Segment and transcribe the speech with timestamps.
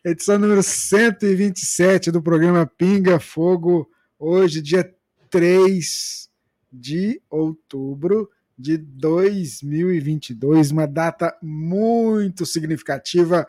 [0.05, 4.93] Edição número 127 do programa Pinga Fogo, hoje, dia
[5.31, 6.29] 3
[6.73, 13.47] de outubro de 2022, uma data muito significativa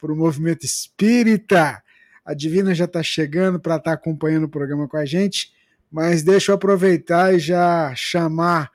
[0.00, 1.82] para o movimento espírita.
[2.24, 5.52] A Divina já está chegando para estar tá acompanhando o programa com a gente,
[5.90, 8.70] mas deixa eu aproveitar e já chamar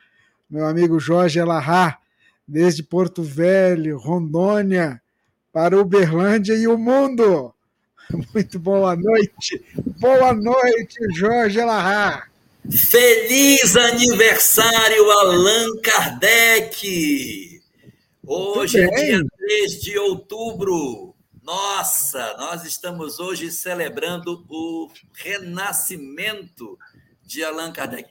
[0.50, 1.98] meu amigo Jorge Elahá,
[2.48, 5.02] desde Porto Velho, Rondônia,
[5.52, 7.54] para Uberlândia e o mundo.
[8.34, 9.64] Muito boa noite.
[10.00, 12.28] Boa noite, Jorge Elahá.
[12.70, 17.62] Feliz aniversário, Allan Kardec!
[18.26, 21.15] Hoje é dia 3 de outubro.
[21.46, 26.76] Nossa, nós estamos hoje celebrando o renascimento
[27.22, 28.10] de Allan Kardec.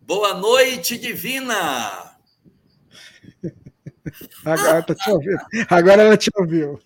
[0.00, 2.16] Boa noite, Divina!
[4.46, 5.38] Agora, tá te ouvindo.
[5.68, 6.80] Agora ela te ouviu.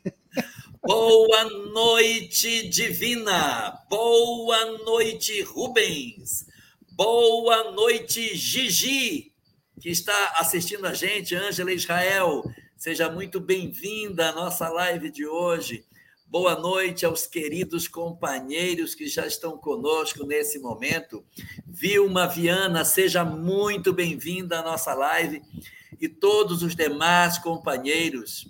[0.83, 3.81] Boa noite, Divina!
[3.89, 6.45] Boa noite, Rubens!
[6.91, 9.33] Boa noite, Gigi,
[9.81, 12.43] que está assistindo a gente, Ângela Israel.
[12.79, 15.85] Seja muito bem-vinda à nossa live de hoje.
[16.25, 21.27] Boa noite aos queridos companheiros que já estão conosco nesse momento.
[21.67, 25.43] Vilma Viana, seja muito bem-vinda à nossa live.
[26.01, 28.47] E todos os demais companheiros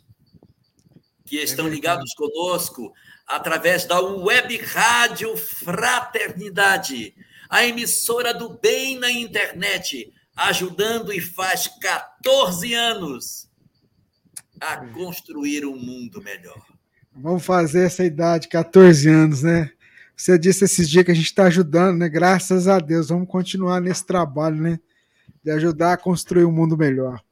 [1.24, 2.92] que estão ligados conosco
[3.26, 7.14] através da Web Rádio Fraternidade,
[7.48, 13.47] a emissora do bem na internet, ajudando e faz 14 anos
[14.60, 16.62] a construir um mundo melhor.
[17.14, 19.70] Vamos fazer essa idade, 14 anos, né?
[20.16, 22.08] Você disse esses dias que a gente está ajudando, né?
[22.08, 24.80] Graças a Deus, vamos continuar nesse trabalho, né?
[25.44, 27.22] De ajudar a construir um mundo melhor.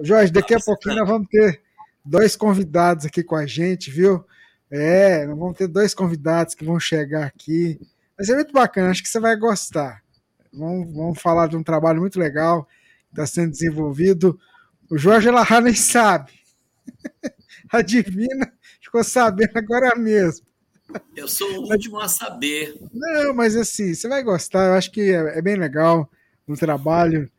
[0.00, 1.62] Jorge, daqui a pouquinho nós vamos ter
[2.04, 4.24] dois convidados aqui com a gente, viu?
[4.70, 7.80] É, nós vamos ter dois convidados que vão chegar aqui.
[8.18, 10.02] Mas é muito bacana, acho que você vai gostar.
[10.52, 14.38] Vamos, vamos falar de um trabalho muito legal que está sendo desenvolvido.
[14.90, 16.32] O Jorge Larra nem sabe,
[17.70, 20.46] a Divina ficou sabendo agora mesmo.
[21.16, 22.74] Eu sou o último a saber.
[22.92, 26.10] Não, mas assim, você vai gostar, eu acho que é, é bem legal
[26.46, 27.30] o trabalho,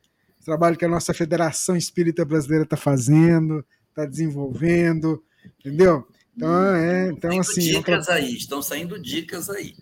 [0.42, 5.24] o trabalho que a nossa Federação Espírita Brasileira está fazendo, está desenvolvendo,
[5.60, 6.06] entendeu?
[6.36, 7.62] Então, é, então assim.
[7.62, 9.76] Dicas aí, estão saindo dicas aí.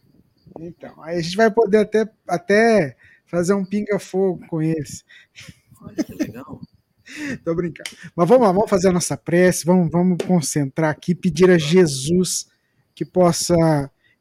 [0.60, 2.96] Então, aí a gente vai poder até, até
[3.26, 5.04] fazer um pinga-fogo com eles.
[5.82, 6.62] Olha que legal.
[7.44, 7.90] Tô brincando.
[8.16, 12.48] Mas vamos lá, vamos fazer a nossa prece, vamos, vamos concentrar aqui, pedir a Jesus
[12.94, 13.56] que possa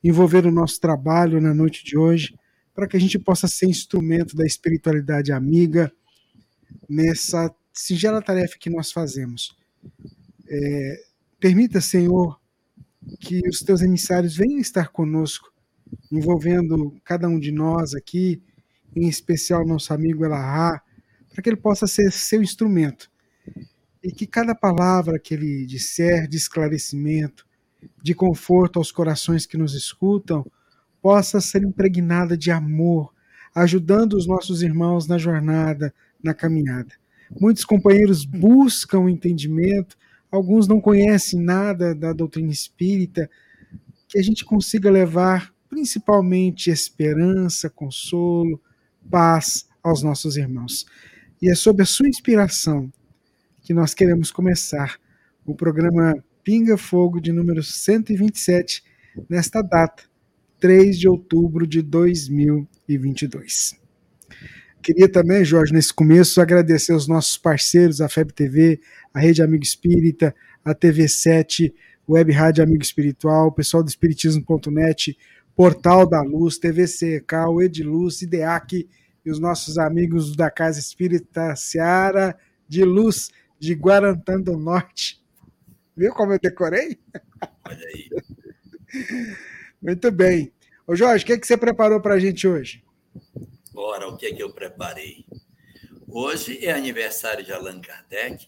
[0.02, 2.35] envolver o nosso trabalho na noite de hoje,
[2.75, 5.93] para que a gente possa ser instrumento da espiritualidade amiga
[6.88, 9.56] nessa singela tarefa que nós fazemos.
[10.49, 11.05] É,
[11.41, 12.38] permita, Senhor,
[13.20, 15.52] que os teus emissários venham estar conosco,
[16.11, 18.43] envolvendo cada um de nós aqui,
[18.94, 20.82] em especial nosso amigo Elahá,
[21.34, 23.10] para que ele possa ser seu instrumento.
[24.00, 27.44] E que cada palavra que ele disser de esclarecimento,
[28.00, 30.46] de conforto aos corações que nos escutam,
[31.02, 33.12] possa ser impregnada de amor,
[33.52, 35.92] ajudando os nossos irmãos na jornada,
[36.22, 36.94] na caminhada.
[37.40, 39.98] Muitos companheiros buscam entendimento,
[40.31, 43.28] alguns não conhecem nada da doutrina espírita,
[44.06, 48.62] que a gente consiga levar principalmente esperança, consolo,
[49.10, 50.86] paz aos nossos irmãos.
[51.44, 52.91] E é sob a sua inspiração
[53.61, 54.99] que nós queremos começar
[55.44, 58.82] o programa Pinga Fogo de número 127,
[59.29, 60.05] nesta data,
[60.58, 63.79] 3 de outubro de 2022.
[64.82, 68.81] Queria também, Jorge, nesse começo, agradecer aos nossos parceiros, a FEB TV,
[69.12, 71.75] a Rede Amigo Espírita, a TV7,
[72.08, 75.14] Web Rádio Amigo Espiritual, o pessoal do Espiritismo.net,
[75.55, 78.88] Portal da Luz, TVCK, o Ediluz, IDEAC
[79.25, 82.38] e os nossos amigos da Casa Espírita Seara
[82.69, 85.23] de Luz de Guarantã do Norte.
[85.97, 86.99] Viu como eu decorei?
[87.65, 88.11] Olha aí.
[89.81, 90.53] Muito bem.
[90.87, 92.82] Ô Jorge, o que, é que você preparou para a gente hoje?
[93.75, 95.25] Ora, o que é que eu preparei?
[96.06, 98.47] Hoje é aniversário de Allan Kardec,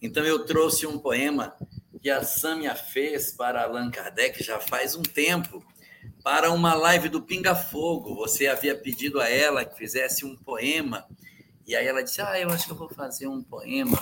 [0.00, 1.56] então eu trouxe um poema
[2.02, 5.64] que a Sâmia fez para Allan Kardec já faz um tempo,
[6.24, 8.16] para uma live do Pinga Fogo.
[8.16, 11.06] Você havia pedido a ela que fizesse um poema,
[11.64, 14.00] e aí ela disse: Ah, eu acho que eu vou fazer um poema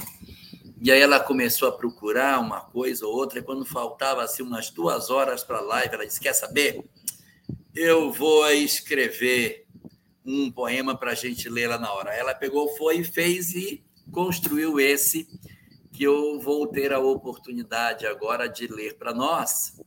[0.85, 4.69] e aí ela começou a procurar uma coisa ou outra, e quando faltava assim umas
[4.69, 6.85] duas horas para a live, ela disse: Quer saber?
[7.73, 9.65] Eu vou escrever
[10.27, 12.13] um poema para a gente ler lá na hora.
[12.13, 13.81] Ela pegou, foi, fez e
[14.11, 15.29] construiu esse
[15.93, 19.81] que eu vou ter a oportunidade agora de ler para nós.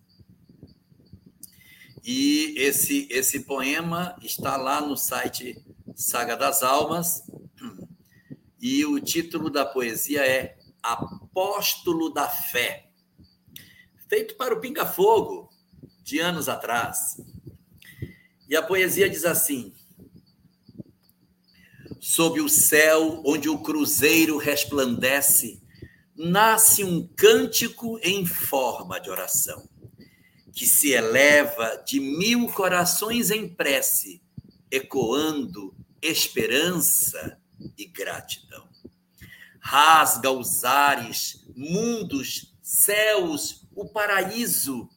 [2.07, 5.59] E esse, esse poema está lá no site
[5.95, 7.23] Saga das Almas,
[8.61, 12.91] e o título da poesia é Apóstolo da Fé,
[14.07, 15.49] feito para o Pinga Fogo,
[16.03, 17.19] de anos atrás.
[18.47, 19.73] E a poesia diz assim:
[21.99, 25.59] Sob o céu onde o cruzeiro resplandece,
[26.15, 29.67] nasce um cântico em forma de oração,
[30.55, 34.23] que se eleva de mil corações em prece,
[34.71, 37.37] ecoando esperança
[37.77, 38.65] e gratidão
[39.65, 44.87] rasga os ares, mundos, céus, o paraíso.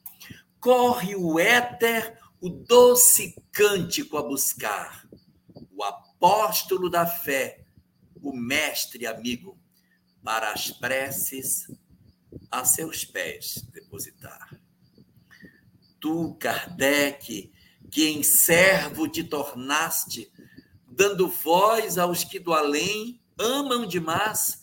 [0.59, 5.09] Corre o éter, o doce cântico a buscar.
[5.75, 7.65] O apóstolo da fé,
[8.21, 9.57] o mestre amigo,
[10.23, 11.65] para as preces
[12.51, 14.55] a seus pés depositar.
[15.99, 17.51] Tu, Kardec,
[17.91, 20.31] que em servo te tornaste,
[20.87, 24.61] dando voz aos que do além amam demais,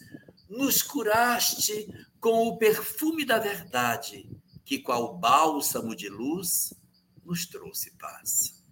[0.48, 1.88] nos curaste
[2.20, 4.28] com o perfume da verdade,
[4.64, 6.74] que qual bálsamo de luz
[7.24, 8.62] nos trouxe paz.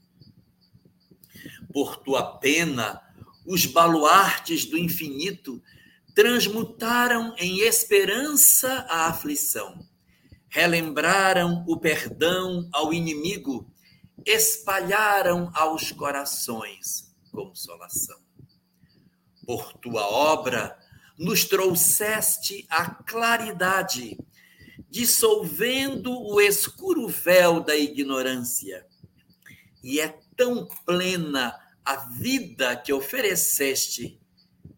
[1.72, 3.00] Por tua pena,
[3.44, 5.62] os baluartes do infinito
[6.14, 9.86] transmutaram em esperança a aflição,
[10.54, 13.68] relembraram o perdão ao inimigo,
[14.24, 18.16] espalharam aos corações consolação.
[19.44, 20.78] Por tua obra,
[21.18, 24.16] nos trouxeste a claridade,
[24.88, 28.86] dissolvendo o escuro véu da ignorância.
[29.82, 34.20] E é tão plena a vida que ofereceste,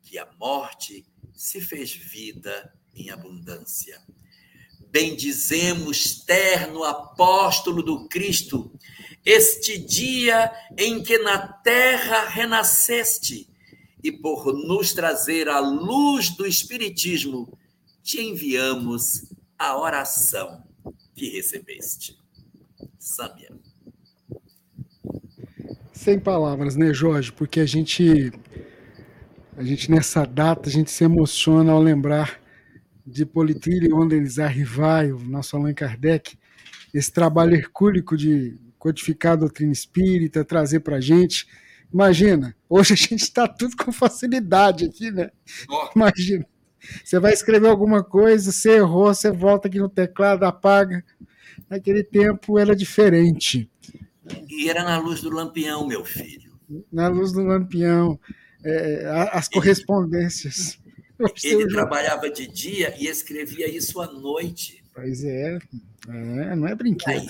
[0.03, 4.03] que a morte se fez vida em abundância.
[4.99, 8.73] Bendizemos, terno apóstolo do Cristo,
[9.27, 13.47] este dia em que na terra renasceste
[14.03, 17.59] e por nos trazer a luz do Espiritismo,
[18.03, 19.27] te enviamos
[19.59, 20.65] a oração
[21.15, 22.17] que recebeste.
[22.99, 23.53] Sâmia.
[25.93, 27.31] Sem palavras, né, Jorge?
[27.33, 28.33] Porque a gente,
[29.59, 32.46] a gente nessa data, a gente se emociona ao lembrar
[33.07, 36.37] de Politrilho e Ondelizar Rivaio, nosso Allan Kardec,
[36.93, 41.47] esse trabalho hercúlico de codificar a doutrina espírita, trazer para a gente
[41.93, 45.31] Imagina, hoje a gente está tudo com facilidade aqui, né?
[45.95, 46.47] Imagina.
[47.03, 51.05] Você vai escrever alguma coisa, você errou, você volta aqui no teclado, apaga.
[51.69, 53.71] Naquele tempo era diferente.
[54.49, 56.53] E era na luz do lampião, meu filho.
[56.93, 58.21] Na luz do lampião.
[58.65, 60.79] É, as correspondências.
[61.43, 64.85] Ele, trabalhava de dia e escrevia isso à noite.
[64.95, 65.59] Pois é,
[66.09, 67.21] é não é brinquedo.
[67.21, 67.29] Aí,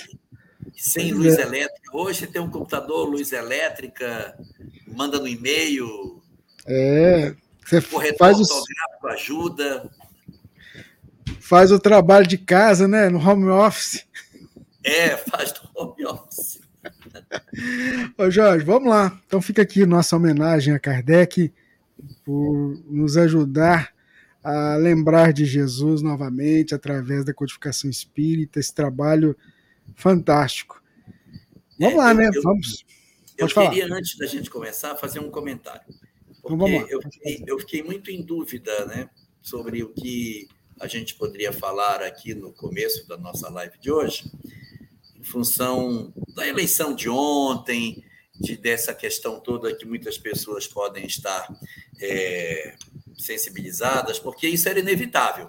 [0.76, 1.42] sem pois luz é.
[1.42, 1.96] elétrica.
[1.96, 4.38] Hoje tem um computador, luz elétrica,
[4.86, 6.22] manda no e-mail.
[6.66, 7.34] É.
[7.64, 9.90] Você corretor faz autográfico ajuda.
[11.40, 13.08] Faz o trabalho de casa, né?
[13.08, 14.06] No home office.
[14.84, 16.60] É, faz no home office.
[18.16, 19.20] Ô Jorge, vamos lá.
[19.26, 21.52] Então fica aqui nossa homenagem a Kardec
[22.24, 23.94] por nos ajudar
[24.42, 29.36] a lembrar de Jesus novamente através da codificação espírita, esse trabalho
[29.94, 30.82] fantástico.
[31.78, 32.30] Vamos é, lá, né?
[32.32, 32.84] Eu, vamos.
[33.36, 33.98] Eu queria, falar.
[33.98, 35.82] antes da gente começar, fazer um comentário.
[36.30, 39.10] Então, porque eu fiquei, eu fiquei muito em dúvida né,
[39.42, 40.48] sobre o que
[40.80, 44.30] a gente poderia falar aqui no começo da nossa live de hoje,
[45.18, 48.04] em função da eleição de ontem,
[48.40, 51.48] de, dessa questão toda que muitas pessoas podem estar
[52.00, 52.76] é,
[53.16, 55.48] sensibilizadas, porque isso era inevitável.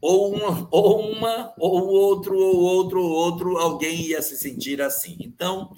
[0.00, 5.16] Ou uma, ou uma, ou outro, ou outro, ou outro, alguém ia se sentir assim.
[5.20, 5.74] Então,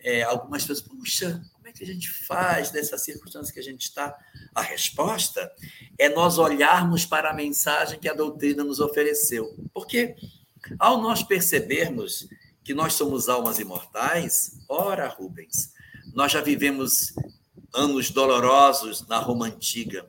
[0.00, 3.82] é, algumas pessoas, puxa, como é que a gente faz nessa circunstância que a gente
[3.82, 4.16] está?
[4.54, 5.50] A resposta
[5.98, 9.56] é nós olharmos para a mensagem que a doutrina nos ofereceu.
[9.72, 10.16] Porque
[10.78, 12.28] ao nós percebermos
[12.64, 15.72] que nós somos almas imortais, ora, Rubens,
[16.14, 17.12] nós já vivemos
[17.74, 20.06] anos dolorosos na Roma antiga,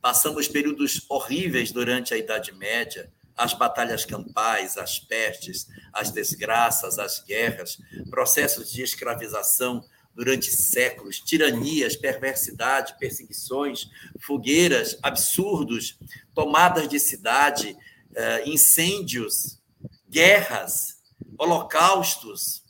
[0.00, 7.22] Passamos períodos horríveis durante a Idade Média, as batalhas campais, as pestes, as desgraças, as
[7.22, 7.78] guerras,
[8.08, 13.88] processos de escravização durante séculos, tiranias, perversidade, perseguições,
[14.20, 15.98] fogueiras, absurdos,
[16.34, 17.76] tomadas de cidade,
[18.14, 19.60] eh, incêndios,
[20.08, 20.99] guerras,
[21.40, 22.62] holocaustos.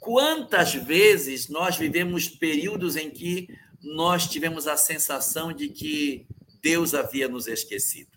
[0.00, 3.48] Quantas vezes nós vivemos períodos em que
[3.82, 6.26] nós tivemos a sensação de que
[6.62, 8.10] Deus havia nos esquecido.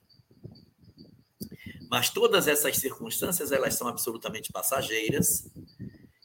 [1.89, 5.50] Mas todas essas circunstâncias, elas são absolutamente passageiras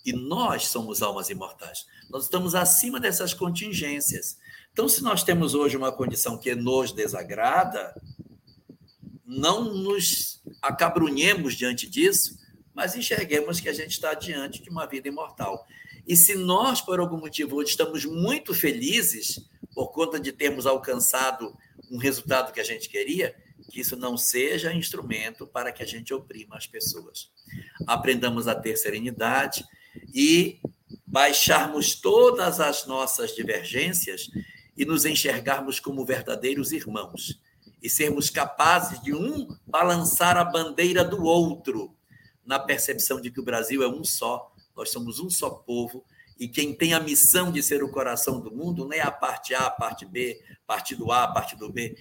[0.04, 1.84] e nós somos almas imortais.
[2.08, 4.38] Nós estamos acima dessas contingências.
[4.72, 7.94] Então, se nós temos hoje uma condição que nos desagrada,
[9.26, 12.41] não nos acabrunhemos diante disso,
[12.74, 15.66] mas enxerguemos que a gente está diante de uma vida imortal.
[16.06, 19.40] E se nós, por algum motivo, hoje estamos muito felizes
[19.74, 21.56] por conta de termos alcançado
[21.90, 23.34] um resultado que a gente queria,
[23.70, 27.30] que isso não seja instrumento para que a gente oprima as pessoas.
[27.86, 29.64] Aprendamos a ter serenidade
[30.14, 30.58] e
[31.06, 34.30] baixarmos todas as nossas divergências
[34.76, 37.38] e nos enxergarmos como verdadeiros irmãos
[37.82, 41.94] e sermos capazes de um balançar a bandeira do outro
[42.44, 46.04] na percepção de que o Brasil é um só nós somos um só povo
[46.38, 49.54] e quem tem a missão de ser o coração do mundo não é a parte
[49.54, 51.96] A, a parte B, partido A, partido B,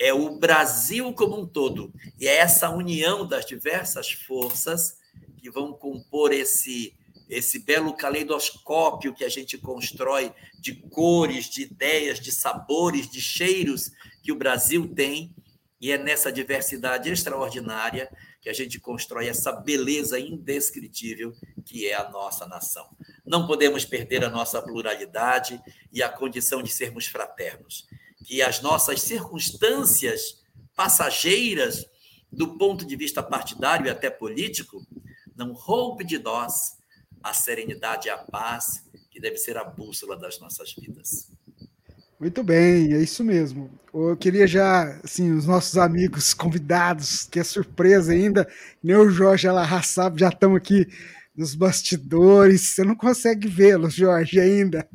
[0.00, 1.92] é o Brasil como um todo.
[2.18, 4.96] E é essa união das diversas forças
[5.36, 6.94] que vão compor esse
[7.26, 13.90] esse belo caleidoscópio que a gente constrói de cores, de ideias, de sabores, de cheiros
[14.22, 15.34] que o Brasil tem,
[15.80, 18.10] e é nessa diversidade extraordinária
[18.44, 21.34] que a gente constrói essa beleza indescritível
[21.64, 22.86] que é a nossa nação.
[23.24, 25.58] Não podemos perder a nossa pluralidade
[25.90, 27.88] e a condição de sermos fraternos.
[28.22, 30.44] Que as nossas circunstâncias
[30.76, 31.86] passageiras,
[32.30, 34.86] do ponto de vista partidário e até político,
[35.34, 36.76] não roube de nós
[37.22, 41.30] a serenidade e a paz que deve ser a bússola das nossas vidas.
[42.18, 43.70] Muito bem, é isso mesmo.
[43.92, 48.48] Eu queria já, assim, os nossos amigos convidados, que é surpresa ainda,
[48.82, 50.86] nem o Jorge Alarra sabe, já estão aqui
[51.36, 52.60] nos bastidores.
[52.62, 54.88] Você não consegue vê-los, Jorge, ainda.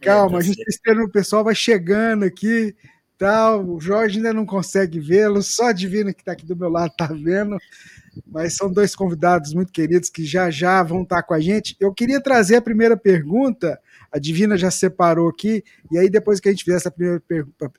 [0.00, 2.74] Calma, a gente está esperando, o pessoal vai chegando aqui,
[3.16, 3.64] tal.
[3.64, 6.90] O Jorge ainda não consegue vê-los, só a Divina que está aqui do meu lado
[6.90, 7.56] está vendo.
[8.26, 11.76] Mas são dois convidados muito queridos que já já vão estar tá com a gente.
[11.80, 13.78] Eu queria trazer a primeira pergunta
[14.14, 17.20] a Divina já separou aqui, e aí depois que a gente fizer essa primeira,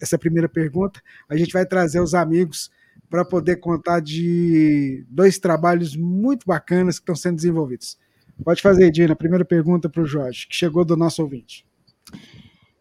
[0.01, 2.69] essa primeira pergunta, a gente vai trazer os amigos
[3.09, 7.97] para poder contar de dois trabalhos muito bacanas que estão sendo desenvolvidos.
[8.43, 11.65] Pode fazer, Dina, primeira pergunta para o Jorge, que chegou do nosso ouvinte.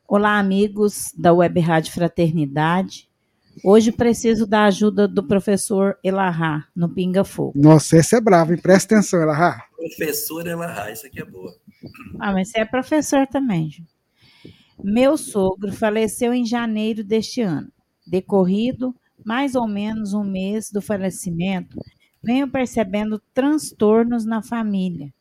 [0.08, 3.08] Olá, amigos da Web Rádio Fraternidade.
[3.62, 7.52] Hoje preciso da ajuda do professor Elahá, no Pinga Fogo.
[7.54, 8.60] Nossa, essa é brava, hein?
[8.60, 9.64] Presta atenção, Elahá.
[9.76, 11.54] Professor Elahá, isso aqui é boa.
[12.18, 13.70] Ah, mas você é professor também.
[14.82, 17.70] Meu sogro faleceu em janeiro deste ano.
[18.06, 18.94] Decorrido
[19.24, 21.80] mais ou menos um mês do falecimento,
[22.22, 25.12] venho percebendo transtornos na família,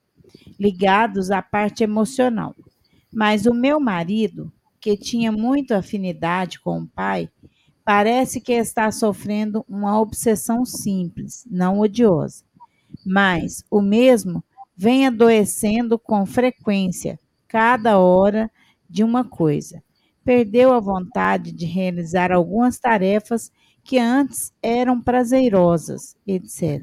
[0.59, 2.53] ligados à parte emocional.
[3.11, 7.29] Mas o meu marido, que tinha muita afinidade com o pai,
[7.83, 12.43] parece que está sofrendo uma obsessão simples, não odiosa.
[13.05, 14.43] Mas o mesmo
[14.75, 18.49] vem adoecendo com frequência, cada hora
[18.89, 19.83] de uma coisa.
[20.23, 23.51] Perdeu a vontade de realizar algumas tarefas
[23.83, 26.81] que antes eram prazerosas, etc.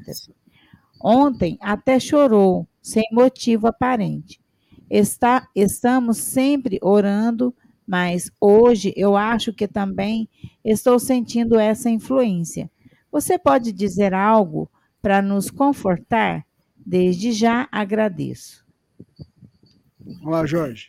[1.03, 4.39] Ontem até chorou, sem motivo aparente.
[4.89, 7.55] Está, estamos sempre orando,
[7.91, 10.29] mas hoje eu acho que também
[10.63, 12.71] estou sentindo essa influência.
[13.11, 14.71] Você pode dizer algo
[15.01, 16.47] para nos confortar?
[16.73, 18.65] Desde já agradeço.
[20.23, 20.87] Olá, Jorge.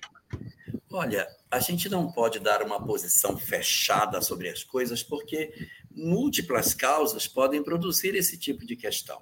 [0.92, 5.52] Olha, a gente não pode dar uma posição fechada sobre as coisas, porque
[5.90, 9.21] múltiplas causas podem produzir esse tipo de questão.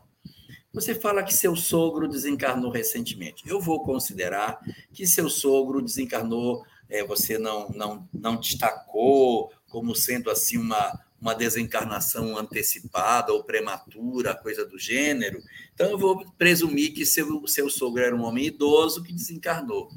[0.72, 3.42] Você fala que seu sogro desencarnou recentemente.
[3.48, 4.60] Eu vou considerar
[4.92, 11.34] que seu sogro desencarnou, é, você não, não, não destacou como sendo assim uma, uma
[11.34, 15.42] desencarnação antecipada ou prematura, coisa do gênero.
[15.72, 19.88] Então, eu vou presumir que seu, seu sogro era um homem idoso que desencarnou.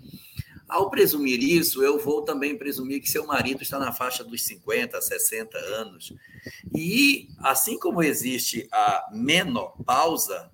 [0.68, 5.02] Ao presumir isso, eu vou também presumir que seu marido está na faixa dos 50,
[5.02, 6.14] 60 anos.
[6.76, 10.50] E, assim como existe a menopausa,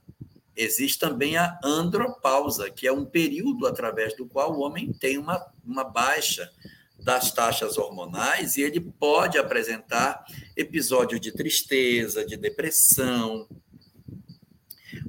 [0.60, 5.46] existe também a andropausa, que é um período através do qual o homem tem uma,
[5.66, 6.51] uma baixa
[6.98, 10.24] das taxas hormonais e ele pode apresentar
[10.56, 13.48] episódio de tristeza, de depressão,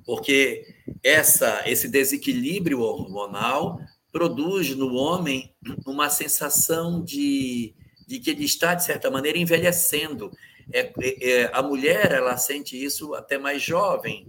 [0.04, 0.66] porque
[1.02, 3.80] essa, esse desequilíbrio hormonal
[4.12, 5.52] produz no homem
[5.87, 7.75] uma sensação de,
[8.07, 10.30] de que ele está, de certa maneira, envelhecendo.
[10.73, 14.28] É, é, é, a mulher ela sente isso até mais jovem,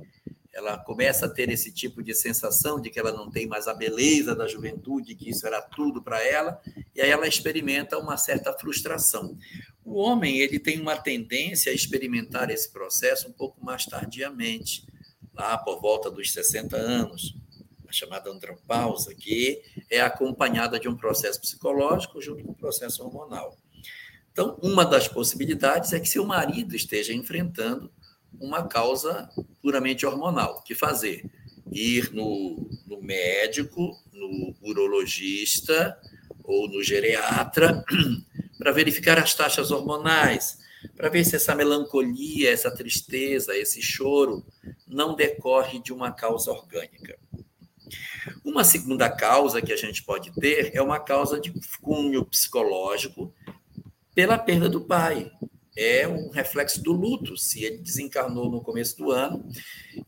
[0.53, 3.74] ela começa a ter esse tipo de sensação de que ela não tem mais a
[3.74, 6.62] beleza da juventude, que isso era tudo para ela,
[6.93, 9.38] e aí ela experimenta uma certa frustração.
[9.84, 14.86] O homem ele tem uma tendência a experimentar esse processo um pouco mais tardiamente,
[15.34, 17.36] lá por volta dos 60 anos
[17.88, 23.57] a chamada andropausa, que é acompanhada de um processo psicológico junto com o processo hormonal.
[24.31, 27.92] Então, uma das possibilidades é que seu marido esteja enfrentando
[28.39, 29.29] uma causa
[29.61, 30.57] puramente hormonal.
[30.57, 31.29] O que fazer?
[31.72, 35.98] Ir no, no médico, no urologista
[36.44, 37.83] ou no geriatra
[38.57, 40.59] para verificar as taxas hormonais,
[40.96, 44.46] para ver se essa melancolia, essa tristeza, esse choro
[44.87, 47.17] não decorre de uma causa orgânica.
[48.44, 53.33] Uma segunda causa que a gente pode ter é uma causa de cunho psicológico
[54.13, 55.31] pela perda do pai.
[55.75, 59.48] É um reflexo do luto, se ele desencarnou no começo do ano.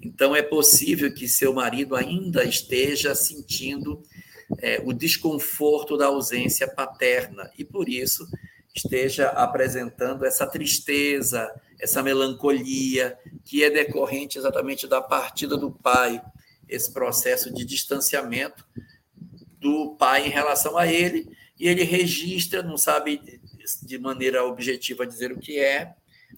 [0.02, 4.04] Então, é possível que seu marido ainda esteja sentindo
[4.60, 8.28] é, o desconforto da ausência paterna e, por isso,
[8.76, 11.50] esteja apresentando essa tristeza,
[11.80, 16.22] essa melancolia, que é decorrente exatamente da partida do pai
[16.68, 18.66] esse processo de distanciamento
[19.60, 23.42] do pai em relação a ele, e ele registra, não sabe
[23.84, 25.94] de maneira objetiva dizer o que é,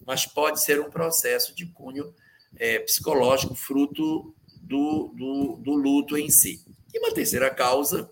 [0.06, 2.14] mas pode ser um processo de cunho
[2.58, 6.60] é, psicológico, fruto do, do, do luto em si.
[6.92, 8.10] E uma terceira causa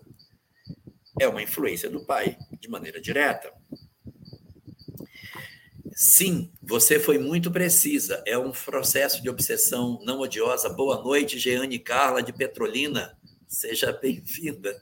[1.19, 3.51] é uma influência do pai, de maneira direta.
[5.97, 8.21] Sim, você foi muito precisa.
[8.27, 10.67] É um processo de obsessão não odiosa.
[10.67, 13.17] Boa noite, Jeane Carla de Petrolina.
[13.47, 14.77] Seja bem-vinda.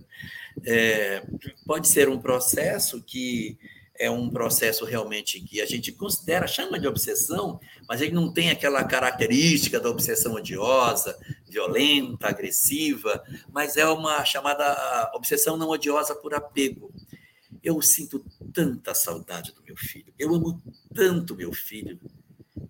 [0.66, 1.24] É,
[1.68, 3.60] pode ser um processo que
[3.98, 8.50] é um processo realmente que a gente considera, chama de obsessão, mas ele não tem
[8.50, 16.34] aquela característica da obsessão odiosa, violenta, agressiva, mas é uma chamada obsessão não odiosa por
[16.34, 16.92] apego.
[17.64, 20.62] Eu sinto tanta saudade do meu filho, eu amo
[20.94, 22.00] tanto meu filho,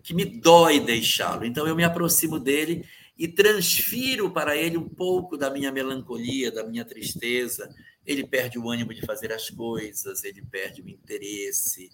[0.03, 1.45] que me dói deixá-lo.
[1.45, 2.85] Então eu me aproximo dele
[3.17, 7.73] e transfiro para ele um pouco da minha melancolia, da minha tristeza.
[8.05, 11.89] Ele perde o ânimo de fazer as coisas, ele perde o interesse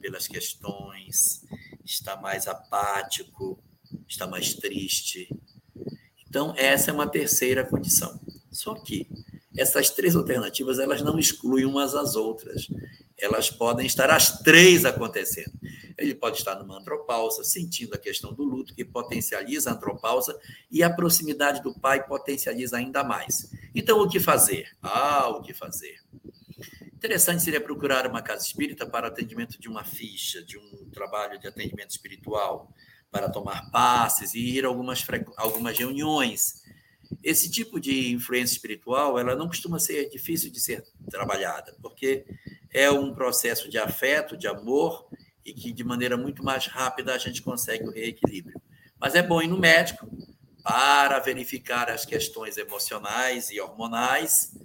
[0.00, 1.44] pelas questões,
[1.84, 3.62] está mais apático,
[4.08, 5.28] está mais triste.
[6.28, 8.20] Então, essa é uma terceira condição.
[8.50, 9.06] Só que
[9.56, 12.66] essas três alternativas elas não excluem umas às outras.
[13.22, 15.52] Elas podem estar as três acontecendo.
[15.96, 20.36] Ele pode estar numa antropausa, sentindo a questão do luto, que potencializa a antropausa,
[20.68, 23.48] e a proximidade do pai potencializa ainda mais.
[23.72, 24.68] Então, o que fazer?
[24.82, 26.00] Ah, o que fazer?
[26.82, 31.46] Interessante seria procurar uma casa espírita para atendimento de uma ficha, de um trabalho de
[31.46, 32.74] atendimento espiritual,
[33.08, 35.06] para tomar passes e ir a algumas,
[35.36, 36.62] algumas reuniões
[37.22, 42.24] esse tipo de influência espiritual, ela não costuma ser difícil de ser trabalhada, porque
[42.72, 45.08] é um processo de afeto, de amor,
[45.44, 48.60] e que de maneira muito mais rápida a gente consegue o reequilíbrio.
[48.98, 50.08] Mas é bom ir no médico
[50.62, 54.56] para verificar as questões emocionais e hormonais,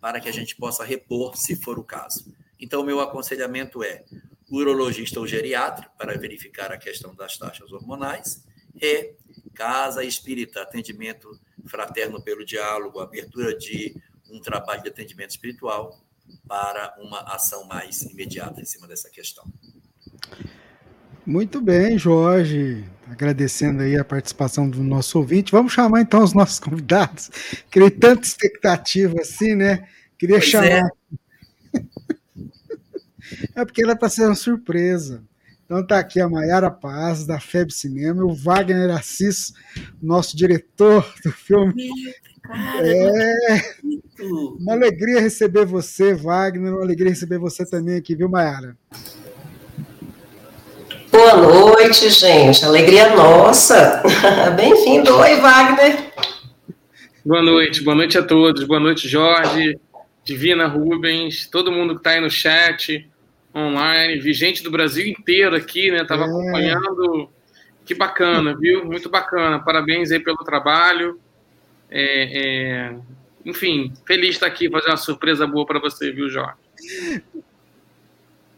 [0.00, 2.32] para que a gente possa repor, se for o caso.
[2.58, 4.04] Então, meu aconselhamento é
[4.50, 8.44] urologista ou geriatra, para verificar a questão das taxas hormonais,
[8.80, 9.14] e
[9.54, 11.28] casa espírita, atendimento
[11.66, 13.94] fraterno pelo diálogo, abertura de
[14.30, 15.98] um trabalho de atendimento espiritual
[16.46, 19.44] para uma ação mais imediata em cima dessa questão.
[21.26, 22.84] Muito bem, Jorge.
[23.08, 25.52] Agradecendo aí a participação do nosso ouvinte.
[25.52, 27.30] Vamos chamar então os nossos convidados.
[27.70, 29.88] Criei tanta expectativa assim, né?
[30.18, 30.66] Queria pois chamar.
[30.66, 30.82] É.
[33.60, 35.22] é porque era para ser uma surpresa.
[35.70, 39.54] Então tá aqui a Maiara Paz, da FEB Cinema, o Wagner Assis,
[40.02, 41.88] nosso diretor do filme.
[42.42, 43.62] Cara, é
[44.58, 48.76] uma alegria receber você, Wagner, uma alegria receber você também aqui, viu, Maiara?
[51.12, 52.64] Boa noite, gente.
[52.64, 54.02] Alegria nossa.
[54.56, 55.14] Bem-vindo.
[55.18, 56.12] Oi, Wagner.
[57.24, 58.64] Boa noite, boa noite a todos.
[58.64, 59.78] Boa noite, Jorge,
[60.24, 63.08] Divina Rubens, todo mundo que está aí no chat
[63.54, 66.04] online, vi gente do Brasil inteiro aqui, né?
[66.04, 66.26] Tava é.
[66.26, 67.30] acompanhando.
[67.84, 68.84] Que bacana, viu?
[68.84, 69.58] Muito bacana.
[69.58, 71.20] Parabéns aí pelo trabalho.
[71.90, 72.96] É, é...
[73.44, 76.54] Enfim, feliz de estar aqui, fazer uma surpresa boa para você, viu, Jorge?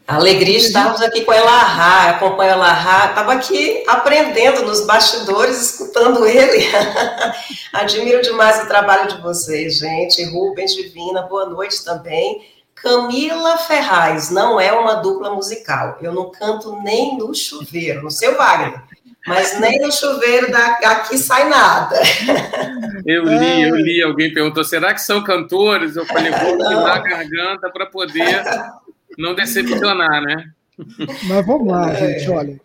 [0.05, 6.25] Alegria estarmos aqui com a Elahá, acompanho a Elahá, estava aqui aprendendo nos bastidores, escutando
[6.27, 6.65] ele.
[7.71, 10.23] Admiro demais o trabalho de vocês, gente.
[10.25, 12.45] Rubens Divina, boa noite também.
[12.75, 15.97] Camila Ferraz não é uma dupla musical.
[16.01, 18.81] Eu não canto nem no chuveiro, no seu Wagner.
[19.25, 21.97] Mas nem no chuveiro daqui sai nada.
[23.05, 24.03] Eu li, eu li.
[24.03, 25.95] Alguém perguntou: será que são cantores?
[25.95, 28.43] Eu falei: vou tirar a garganta para poder
[29.17, 30.51] não decepcionar, né?
[31.27, 32.29] Mas vamos lá, gente.
[32.29, 32.59] Olha,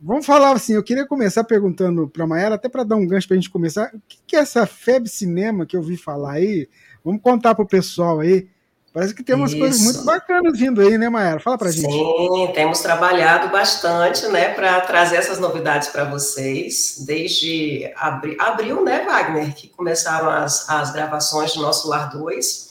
[0.00, 0.74] vamos falar assim.
[0.74, 3.50] Eu queria começar perguntando para a Maera, até para dar um gancho para a gente
[3.50, 3.92] começar.
[3.94, 6.68] O que é essa FEB Cinema que eu vi falar aí?
[7.04, 8.48] Vamos contar para o pessoal aí.
[8.92, 9.60] Parece que tem umas Isso.
[9.60, 11.38] coisas muito bacanas vindo aí, né, Maera?
[11.38, 11.92] Fala pra gente.
[11.92, 16.96] Sim, temos trabalhado bastante, né, para trazer essas novidades para vocês.
[17.06, 22.68] Desde abri abril, né, Wagner, que começaram as, as gravações do nosso Lar 2.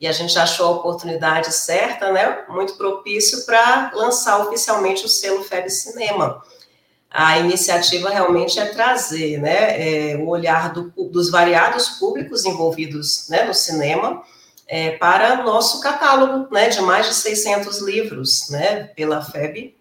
[0.00, 5.44] E a gente achou a oportunidade certa, né, muito propício para lançar oficialmente o selo
[5.44, 6.42] FEB Cinema.
[7.10, 13.44] A iniciativa realmente é trazer, né, é, o olhar do, dos variados públicos envolvidos, né,
[13.44, 14.22] no cinema
[14.68, 19.74] é, para nosso catálogo, né, de mais de 600 livros, né, pela FEB.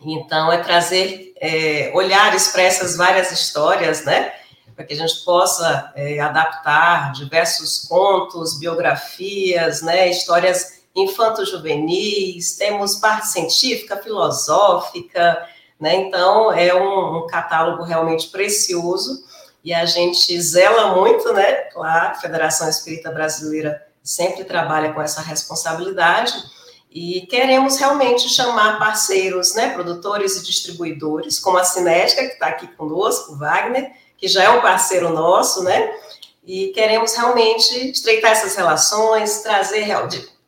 [0.00, 4.32] Então, é trazer é, olhares para essas várias histórias, né,
[4.76, 13.28] para que a gente possa é, adaptar diversos contos, biografias, né, histórias infanto-juvenis, temos parte
[13.28, 15.44] científica, filosófica,
[15.78, 19.24] né, então é um, um catálogo realmente precioso
[19.62, 26.32] e a gente zela muito, né, claro, Federação Espírita Brasileira sempre trabalha com essa responsabilidade
[26.90, 32.66] e queremos realmente chamar parceiros, né, produtores e distribuidores, como a Cinética, que está aqui
[32.68, 35.94] conosco, o Wagner, que já é um parceiro nosso, né,
[36.44, 39.86] e queremos realmente estreitar essas relações, trazer,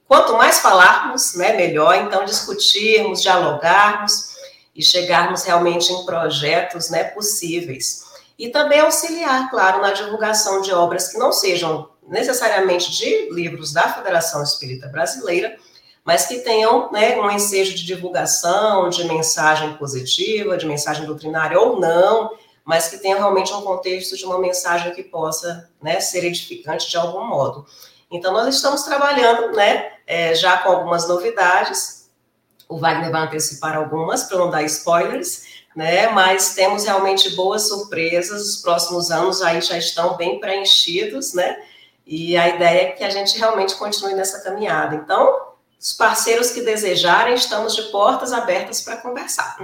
[0.08, 4.32] quanto mais falarmos, né, melhor, então discutirmos, dialogarmos
[4.74, 8.02] e chegarmos realmente em projetos, né, possíveis.
[8.36, 13.88] E também auxiliar, claro, na divulgação de obras que não sejam necessariamente de livros da
[13.92, 15.56] Federação Espírita Brasileira,
[16.04, 21.78] mas que tenham né, um ensejo de divulgação, de mensagem positiva, de mensagem doutrinária ou
[21.78, 26.90] não, mas que tenham realmente um contexto de uma mensagem que possa né, ser edificante
[26.90, 27.66] de algum modo.
[28.10, 32.10] Então, nós estamos trabalhando né, é, já com algumas novidades.
[32.68, 36.08] O Wagner vai antecipar algumas, para não dar spoilers, né?
[36.08, 38.42] Mas temos realmente boas surpresas.
[38.42, 41.56] Os próximos anos aí já estão bem preenchidos, né?
[42.06, 44.96] E a ideia é que a gente realmente continue nessa caminhada.
[44.96, 49.56] Então, os parceiros que desejarem, estamos de portas abertas para conversar.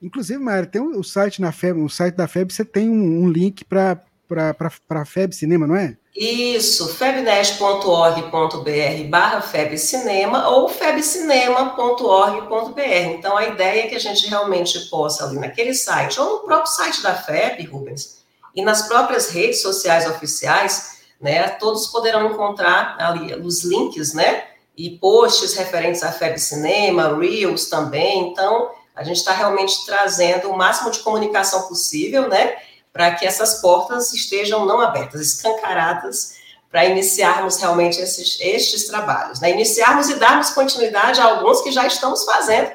[0.00, 3.28] Inclusive, Maia, tem o site na FEB, o site da FEB, você tem um, um
[3.28, 4.00] link para
[4.30, 5.96] a FEB Cinema, não é?
[6.18, 12.80] Isso, febnet.org.br barra febcinema ou febcinema.org.br.
[13.16, 16.72] Então, a ideia é que a gente realmente possa ali naquele site, ou no próprio
[16.72, 18.18] site da FEB, Rubens,
[18.52, 21.48] e nas próprias redes sociais oficiais, né?
[21.48, 24.44] Todos poderão encontrar ali os links, né?
[24.76, 28.28] E posts referentes à FEB Cinema, Reels também.
[28.28, 32.56] Então, a gente está realmente trazendo o máximo de comunicação possível, né?
[32.92, 36.36] Para que essas portas estejam não abertas, escancaradas,
[36.70, 39.50] para iniciarmos realmente esses, estes trabalhos, né?
[39.50, 42.70] Iniciarmos e darmos continuidade a alguns que já estamos fazendo,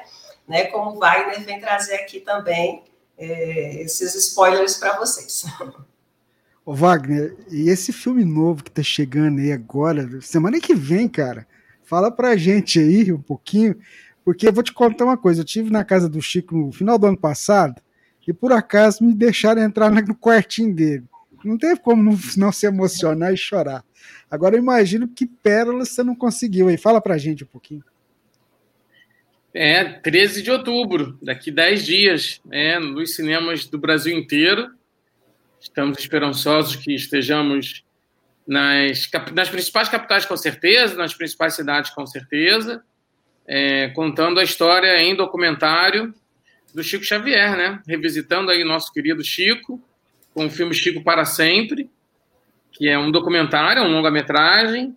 [0.46, 0.64] né?
[0.64, 2.84] Como o Wagner vem trazer aqui também
[3.16, 5.44] é, esses spoilers para vocês.
[6.66, 11.46] Ô Wagner, e esse filme novo que tá chegando aí agora, semana que vem, cara,
[11.82, 13.76] fala pra gente aí um pouquinho,
[14.24, 16.98] porque eu vou te contar uma coisa, eu tive na casa do Chico no final
[16.98, 17.82] do ano passado,
[18.26, 21.04] e por acaso me deixaram entrar no quartinho dele.
[21.44, 23.84] Não teve como não, não se emocionar e chorar.
[24.30, 26.78] Agora eu imagino que pérolas você não conseguiu aí.
[26.78, 27.84] Fala pra gente um pouquinho.
[29.52, 34.70] É, 13 de outubro, daqui 10 dias, é, nos cinemas do Brasil inteiro.
[35.64, 37.82] Estamos esperançosos que estejamos
[38.46, 42.84] nas, nas principais capitais, com certeza, nas principais cidades, com certeza,
[43.46, 46.14] é, contando a história em documentário
[46.74, 47.80] do Chico Xavier, né?
[47.88, 49.82] Revisitando aí nosso querido Chico,
[50.34, 51.90] com o filme Chico para Sempre,
[52.70, 54.94] que é um documentário, um longa-metragem,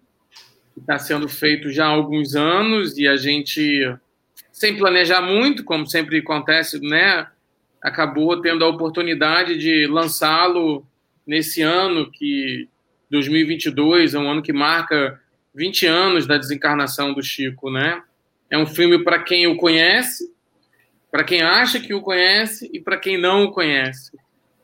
[0.73, 3.95] que está sendo feito já há alguns anos e a gente
[4.51, 7.25] sem planejar muito, como sempre acontece, né?
[7.81, 10.85] Acabou tendo a oportunidade de lançá-lo
[11.25, 12.67] nesse ano, que
[13.09, 15.21] 2022 é um ano que marca
[15.53, 18.01] 20 anos da desencarnação do Chico, né?
[18.49, 20.31] É um filme para quem o conhece,
[21.11, 24.17] para quem acha que o conhece e para quem não o conhece.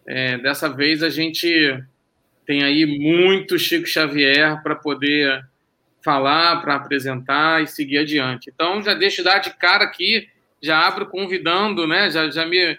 [0.06, 1.84] É, dessa vez a gente
[2.46, 5.46] tem aí muito Chico Xavier para poder
[6.04, 8.52] falar, para apresentar e seguir adiante.
[8.54, 10.28] Então, já deixo dar de cara aqui,
[10.62, 12.12] já abro convidando, né?
[12.12, 12.78] Já, já me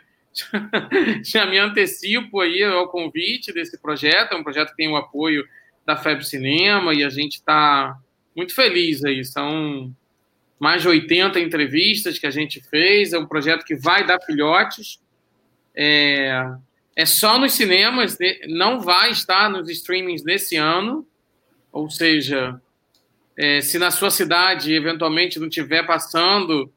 [1.25, 4.33] já me antecipo aí ao convite desse projeto.
[4.33, 5.47] É um projeto que tem o apoio
[5.87, 7.97] da FEB Cinema e a gente está
[8.35, 9.25] muito feliz aí.
[9.25, 9.94] São
[10.59, 13.12] mais de 80 entrevistas que a gente fez.
[13.12, 15.01] É um projeto que vai dar filhotes.
[15.75, 16.47] É,
[16.97, 18.16] é só nos cinemas,
[18.47, 21.07] não vai estar nos streamings nesse ano.
[21.73, 22.61] Ou seja,
[23.37, 26.73] é, se na sua cidade eventualmente não estiver passando,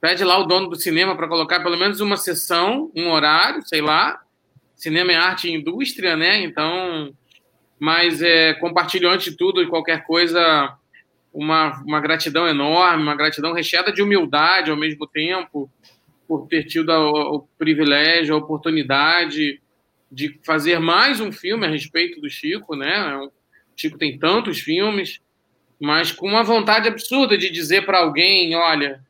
[0.00, 3.80] pede lá o dono do cinema para colocar pelo menos uma sessão, um horário, sei
[3.80, 4.20] lá.
[4.74, 6.42] Cinema é arte e indústria, né?
[6.42, 7.12] Então,
[7.78, 10.76] mas é, compartilho antes de tudo e qualquer coisa
[11.32, 15.70] uma, uma gratidão enorme, uma gratidão recheada de humildade ao mesmo tempo,
[16.26, 19.60] por ter tido o, o privilégio, a oportunidade
[20.10, 23.16] de fazer mais um filme a respeito do Chico, né?
[23.16, 23.30] O
[23.76, 25.20] Chico tem tantos filmes,
[25.78, 29.04] mas com uma vontade absurda de dizer para alguém: olha,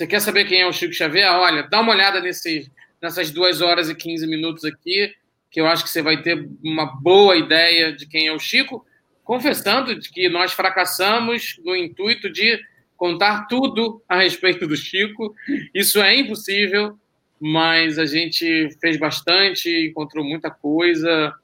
[0.00, 1.30] você quer saber quem é o Chico Xavier?
[1.30, 5.14] Olha, dá uma olhada nesse, nessas duas horas e 15 minutos aqui,
[5.50, 8.86] que eu acho que você vai ter uma boa ideia de quem é o Chico,
[9.22, 12.58] confessando que nós fracassamos no intuito de
[12.96, 15.34] contar tudo a respeito do Chico.
[15.74, 16.98] Isso é impossível,
[17.38, 21.34] mas a gente fez bastante, encontrou muita coisa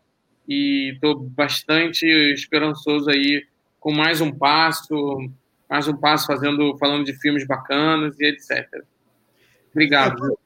[0.48, 3.46] e estou bastante esperançoso aí
[3.78, 5.28] com mais um passo,
[5.68, 8.66] mais um passo fazendo, falando de filmes bacanas e etc.
[9.72, 10.38] Obrigado.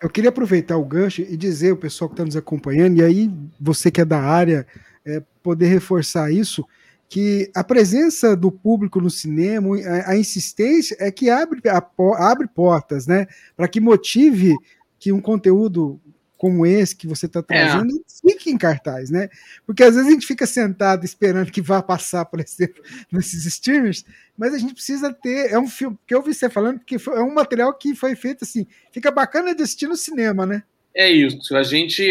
[0.00, 3.30] Eu queria aproveitar o gancho e dizer o pessoal que está nos acompanhando, e aí
[3.60, 4.66] você que é da área,
[5.04, 6.64] é, poder reforçar isso,
[7.08, 11.82] que a presença do público no cinema, a, a insistência é que abre, a,
[12.30, 13.26] abre portas, né?
[13.56, 14.54] Para que motive
[14.98, 16.00] que um conteúdo
[16.38, 18.30] como esse que você está trazendo é.
[18.32, 19.28] fique em cartaz, né?
[19.66, 24.06] Porque às vezes a gente fica sentado esperando que vá passar, por exemplo, nesses streamers,
[24.38, 25.50] mas a gente precisa ter.
[25.50, 28.44] É um filme que eu vi você falando que é um material que foi feito
[28.44, 30.62] assim, fica bacana de assistir no cinema, né?
[30.94, 31.56] É isso.
[31.56, 32.08] A gente.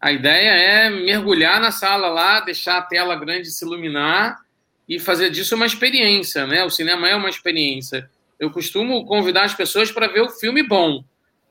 [0.00, 4.38] A ideia é mergulhar na sala lá, deixar a tela grande se iluminar
[4.88, 6.64] e fazer disso uma experiência, né?
[6.64, 8.08] O cinema é uma experiência.
[8.38, 11.04] Eu costumo convidar as pessoas para ver o filme bom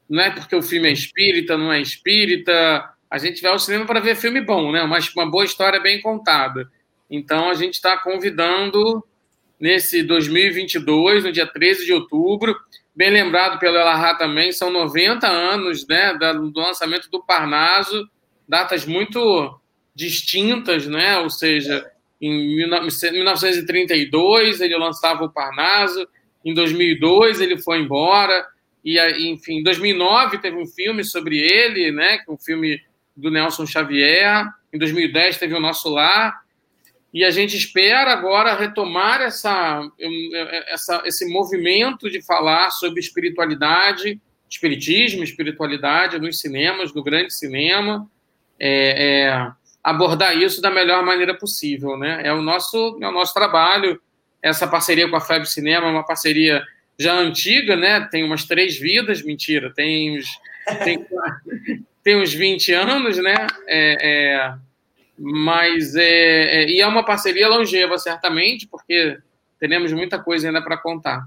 [0.10, 2.89] não é porque o filme é espírita, não é espírita.
[3.10, 4.84] A gente vai ao cinema para ver filme bom, né?
[4.84, 6.69] Mas uma boa história bem contada.
[7.10, 9.04] Então a gente está convidando
[9.60, 12.56] nesse 2022, no dia 13 de outubro,
[12.95, 18.10] bem lembrado pelo Elahá também, são 90 anos né, do lançamento do Parnaso,
[18.48, 19.60] datas muito
[19.93, 21.19] distintas, né?
[21.19, 21.86] Ou seja,
[22.22, 26.08] em 1932 ele lançava o Parnaso,
[26.43, 28.48] em 2002 ele foi embora,
[28.97, 32.82] e, enfim, em 2009 teve um filme sobre ele, né, é um filme
[33.15, 34.45] do Nelson Xavier.
[34.73, 36.41] Em 2010 teve o Nosso Lar.
[37.13, 39.82] E a gente espera agora retomar essa,
[40.67, 48.08] essa, esse movimento de falar sobre espiritualidade, espiritismo, espiritualidade nos cinemas, do grande cinema,
[48.60, 49.52] é, é,
[49.84, 51.97] abordar isso da melhor maneira possível.
[51.97, 52.21] Né?
[52.23, 53.99] É, o nosso, é o nosso trabalho.
[54.41, 56.63] Essa parceria com a FEB Cinema é uma parceria
[56.99, 58.01] já antiga, né?
[58.12, 60.27] Tem umas três vidas, mentira, tem uns,
[60.83, 61.05] tem,
[62.03, 63.47] tem uns 20 anos, né?
[63.65, 64.55] É, é,
[65.17, 69.17] mas é, é, e é uma parceria longeva, certamente, porque
[69.57, 71.25] teremos muita coisa ainda para contar.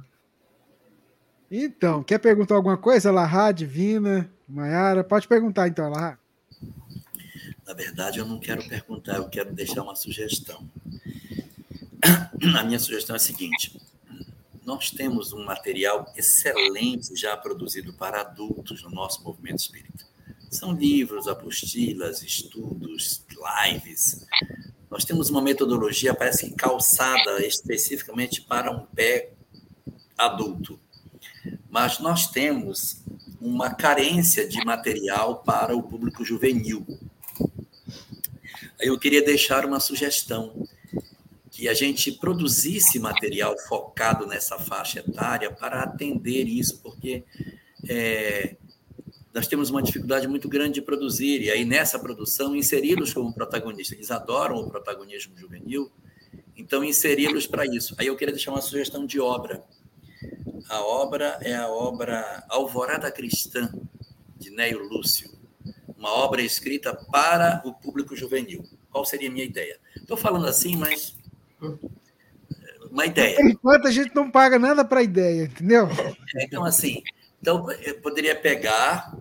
[1.51, 5.03] Então, quer perguntar alguma coisa, Larra, Divina, Maiara?
[5.03, 6.19] Pode perguntar então, Larra.
[7.67, 10.69] Na verdade, eu não quero perguntar, eu quero deixar uma sugestão.
[12.59, 13.79] A minha sugestão é a seguinte:
[14.65, 20.07] nós temos um material excelente já produzido para adultos no nosso movimento espírita.
[20.51, 23.25] São livros, apostilas, estudos,
[23.65, 24.27] lives.
[24.91, 29.33] nós temos uma metodologia, parece que calçada especificamente para um pé
[30.17, 30.79] adulto.
[31.69, 33.03] Mas nós temos
[33.41, 36.87] uma carência de material para o público juvenil.
[38.79, 40.69] Eu queria deixar uma sugestão
[41.63, 47.23] que a gente produzisse material focado nessa faixa etária para atender isso, porque
[47.89, 48.57] é,
[49.33, 53.97] nós temos uma dificuldade muito grande de produzir, e aí nessa produção inseri-los como protagonistas.
[53.97, 55.89] Eles adoram o protagonismo juvenil,
[56.57, 57.95] então inseri-los para isso.
[57.97, 59.63] Aí eu queria deixar uma sugestão de obra.
[60.69, 63.73] A obra é a obra Alvorada Cristã,
[64.37, 65.31] de Neio Lúcio,
[65.97, 68.65] uma obra escrita para o público juvenil.
[68.91, 69.79] Qual seria a minha ideia?
[69.95, 71.22] Estou falando assim, mas
[72.91, 73.37] uma ideia.
[73.37, 75.89] Por enquanto a gente não paga nada para a ideia, entendeu?
[76.37, 77.03] É, então, assim,
[77.41, 79.17] então, eu poderia pegar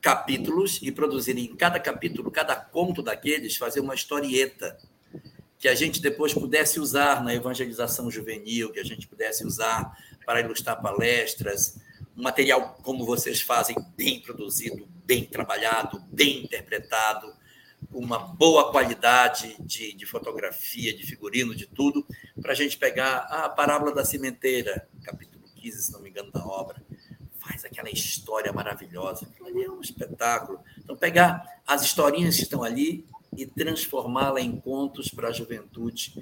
[0.00, 4.76] capítulos e produzir em cada capítulo, cada conto daqueles, fazer uma historieta
[5.58, 9.94] que a gente depois pudesse usar na evangelização juvenil, que a gente pudesse usar
[10.24, 11.78] para ilustrar palestras,
[12.16, 17.30] um material como vocês fazem, bem produzido, bem trabalhado, bem interpretado,
[17.92, 22.06] uma boa qualidade de, de fotografia, de figurino, de tudo,
[22.40, 26.44] para a gente pegar a parábola da cimenteira, capítulo 15, se não me engano, da
[26.44, 26.82] obra
[27.50, 29.26] faz aquela história maravilhosa.
[29.26, 30.60] Aquilo ali é um espetáculo.
[30.78, 33.04] Então, pegar as historinhas que estão ali
[33.36, 36.14] e transformá-la em contos para a juventude,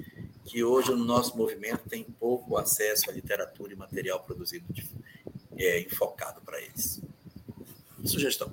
[0.45, 4.87] que hoje no nosso movimento tem pouco acesso à literatura e material produzido de,
[5.57, 7.01] é, enfocado para eles.
[8.05, 8.51] Sugestão.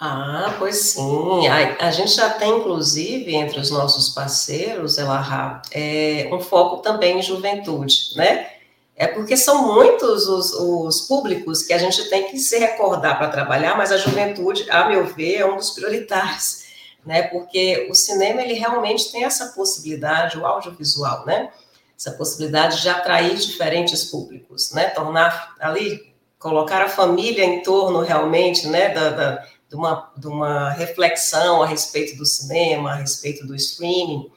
[0.00, 1.48] Ah, pois sim.
[1.48, 7.18] A, a, gente já tem, inclusive, entre os nossos parceiros, Elahá, é, um foco também
[7.18, 8.48] em juventude, né?
[8.94, 13.28] É porque são muitos os, os públicos que a gente tem que se recordar para
[13.28, 16.64] trabalhar, mas a juventude, a meu ver, é um dos prioritários,
[17.04, 17.22] né?
[17.22, 21.50] Porque o cinema ele realmente tem essa possibilidade, o audiovisual, né?
[21.96, 24.90] Essa possibilidade de atrair diferentes públicos, né?
[24.90, 28.90] Tornar ali, colocar a família em torno realmente, né?
[28.90, 34.30] Da, da, de, uma, de uma reflexão a respeito do cinema, a respeito do streaming.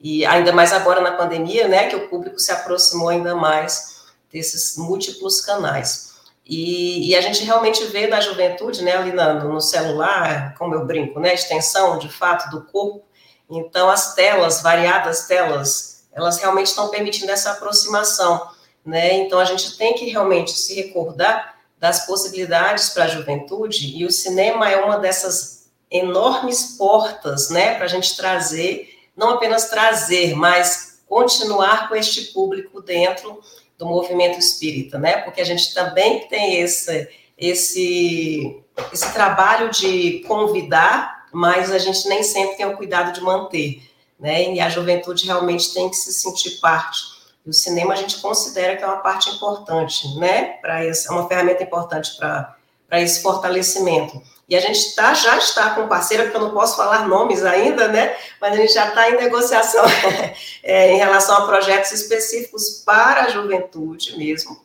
[0.00, 1.88] E ainda mais agora na pandemia, né?
[1.88, 6.08] Que o público se aproximou ainda mais desses múltiplos canais.
[6.48, 11.20] E, e, a gente realmente vê na juventude, né, ali no, celular, como eu brinco,
[11.20, 13.04] né, extensão de fato do corpo.
[13.50, 18.48] Então, as telas, variadas telas, elas realmente estão permitindo essa aproximação,
[18.84, 19.14] né?
[19.18, 24.10] Então, a gente tem que realmente se recordar das possibilidades para a juventude, e o
[24.10, 31.00] cinema é uma dessas enormes portas, né, para a gente trazer, não apenas trazer, mas
[31.08, 33.40] continuar com este público dentro
[33.78, 35.18] do movimento espírita, né?
[35.18, 38.60] Porque a gente também tem esse, esse,
[38.92, 43.82] esse trabalho de convidar, mas a gente nem sempre tem o cuidado de manter,
[44.18, 44.52] né?
[44.52, 47.17] E a juventude realmente tem que se sentir parte.
[47.48, 50.58] E o cinema a gente considera que é uma parte importante, né?
[50.60, 52.54] Para é uma ferramenta importante para
[53.00, 54.20] esse fortalecimento.
[54.46, 57.88] E a gente tá, já está com parceira, porque eu não posso falar nomes ainda,
[57.88, 58.14] né?
[58.38, 59.82] Mas a gente já está em negociação
[60.62, 64.60] é, em relação a projetos específicos para a juventude mesmo.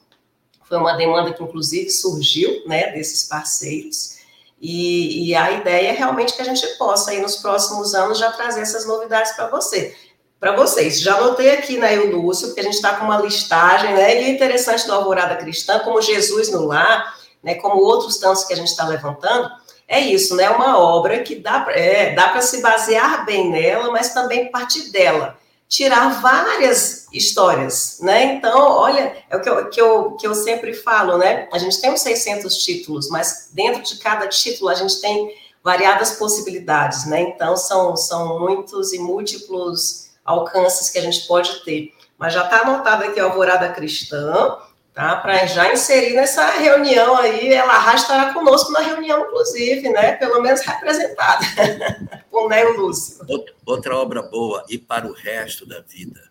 [0.68, 4.18] Foi uma demanda que, inclusive, surgiu, né, desses parceiros.
[4.60, 8.30] E, e a ideia é realmente que a gente possa, aí, nos próximos anos, já
[8.34, 9.96] trazer essas novidades para você
[10.44, 11.00] para vocês.
[11.00, 14.22] Já anotei aqui na né, Eulúcio, porque a gente está com uma listagem, né?
[14.22, 17.56] E o interessante do Alvorada Cristã, como Jesus no Lar, né?
[17.56, 19.50] Como outros tantos que a gente está levantando,
[19.88, 20.50] é isso, né?
[20.50, 25.38] Uma obra que dá, é, dá para se basear bem nela, mas também partir dela.
[25.70, 28.36] Tirar várias histórias, né?
[28.36, 31.48] Então, olha, é o que eu, que, eu, que eu sempre falo, né?
[31.54, 35.34] A gente tem uns 600 títulos, mas dentro de cada título a gente tem
[35.64, 37.22] variadas possibilidades, né?
[37.22, 41.94] Então, são, são muitos e múltiplos alcances que a gente pode ter.
[42.18, 44.58] Mas já está anotado aqui a Alvorada Cristã,
[44.94, 45.18] tá?
[45.18, 50.14] Para já inserir nessa reunião aí, ela estará conosco na reunião, inclusive, né?
[50.14, 51.46] Pelo menos representada,
[52.32, 53.26] com o Neo Lúcio.
[53.66, 56.22] Outra obra boa, e para o resto da vida.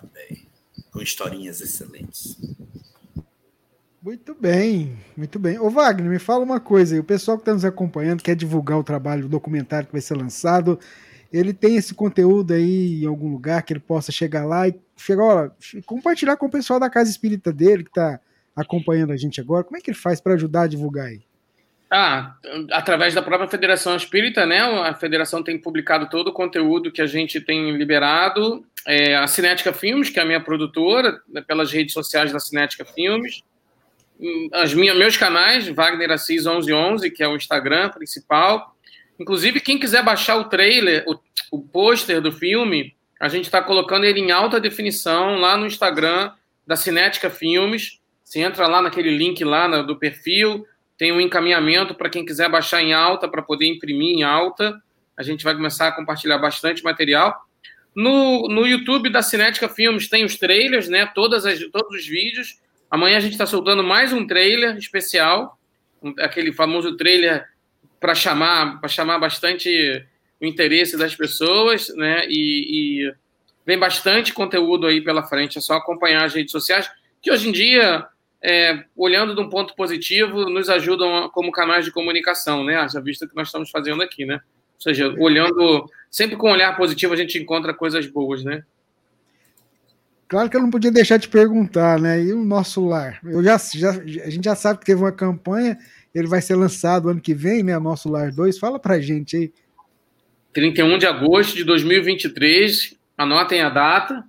[0.00, 0.46] Também,
[0.92, 2.38] com historinhas excelentes.
[4.00, 5.58] Muito bem, muito bem.
[5.58, 7.00] Ô Wagner, me fala uma coisa aí.
[7.00, 10.16] O pessoal que está nos acompanhando quer divulgar o trabalho, o documentário que vai ser
[10.16, 10.78] lançado
[11.36, 15.24] ele tem esse conteúdo aí em algum lugar que ele possa chegar lá e chegar,
[15.24, 15.50] ó,
[15.84, 18.18] compartilhar com o pessoal da casa espírita dele que está
[18.54, 19.64] acompanhando a gente agora.
[19.64, 21.20] Como é que ele faz para ajudar a divulgar aí?
[21.90, 22.34] Ah,
[22.72, 24.60] através da própria Federação Espírita, né?
[24.60, 28.64] A Federação tem publicado todo o conteúdo que a gente tem liberado.
[28.84, 32.84] É, a Cinética Filmes, que é a minha produtora, né, pelas redes sociais da Cinética
[32.84, 33.42] Filmes.
[34.52, 38.75] As minha, meus canais, Wagner Assis 1111, que é o Instagram principal
[39.18, 41.18] Inclusive, quem quiser baixar o trailer, o,
[41.50, 46.32] o pôster do filme, a gente está colocando ele em alta definição lá no Instagram
[46.66, 48.00] da Cinética Filmes.
[48.22, 50.66] Você entra lá naquele link lá no, do perfil,
[50.98, 54.80] tem um encaminhamento para quem quiser baixar em alta, para poder imprimir em alta.
[55.16, 57.34] A gente vai começar a compartilhar bastante material.
[57.94, 61.06] No, no YouTube da Cinética Filmes tem os trailers, né?
[61.14, 62.60] Todas as, todos os vídeos.
[62.90, 65.58] Amanhã a gente está soltando mais um trailer especial,
[66.18, 67.46] aquele famoso trailer
[68.00, 70.04] para chamar, para chamar bastante
[70.40, 72.26] o interesse das pessoas, né?
[72.28, 73.14] E, e,
[73.64, 75.58] vem bastante conteúdo aí pela frente.
[75.58, 76.88] É só acompanhar as redes sociais,
[77.20, 78.06] que hoje em dia,
[78.42, 82.86] é, olhando de um ponto positivo, nos ajudam como canais de comunicação, né?
[82.88, 84.34] Já visto que nós estamos fazendo aqui, né?
[84.34, 88.62] Ou seja, olhando sempre com um olhar positivo a gente encontra coisas boas, né?
[90.28, 92.20] Claro que eu não podia deixar de perguntar, né?
[92.20, 93.20] E o nosso lar?
[93.24, 95.78] Eu já, já, a gente já sabe que teve uma campanha,
[96.16, 97.78] ele vai ser lançado ano que vem, né?
[97.78, 98.58] Nosso Lar 2.
[98.58, 99.52] Fala pra gente aí.
[100.52, 104.24] 31 de agosto de 2023, anotem a data.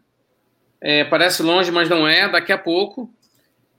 [0.82, 2.30] É, parece longe, mas não é.
[2.30, 3.10] Daqui a pouco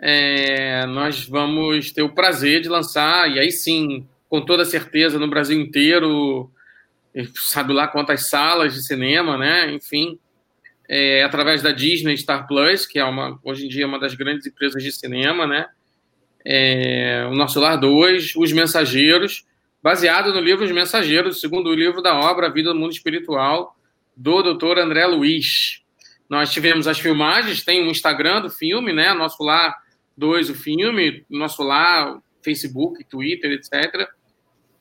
[0.00, 5.28] é, nós vamos ter o prazer de lançar, e aí sim, com toda certeza, no
[5.28, 6.50] Brasil inteiro,
[7.34, 9.70] sabe lá quantas salas de cinema, né?
[9.70, 10.18] Enfim,
[10.88, 14.46] é, através da Disney Star Plus, que é uma, hoje em dia uma das grandes
[14.46, 15.66] empresas de cinema, né?
[16.44, 19.44] É, o Nosso Lar 2, Os Mensageiros,
[19.82, 23.76] baseado no livro Os Mensageiros, segundo o livro da obra A Vida do Mundo Espiritual,
[24.16, 24.78] do Dr.
[24.78, 25.82] André Luiz.
[26.28, 29.14] Nós tivemos as filmagens, tem um Instagram do filme, né?
[29.14, 29.74] Nosso Lar
[30.16, 34.08] 2, o filme, Nosso Lar, Facebook, Twitter, etc.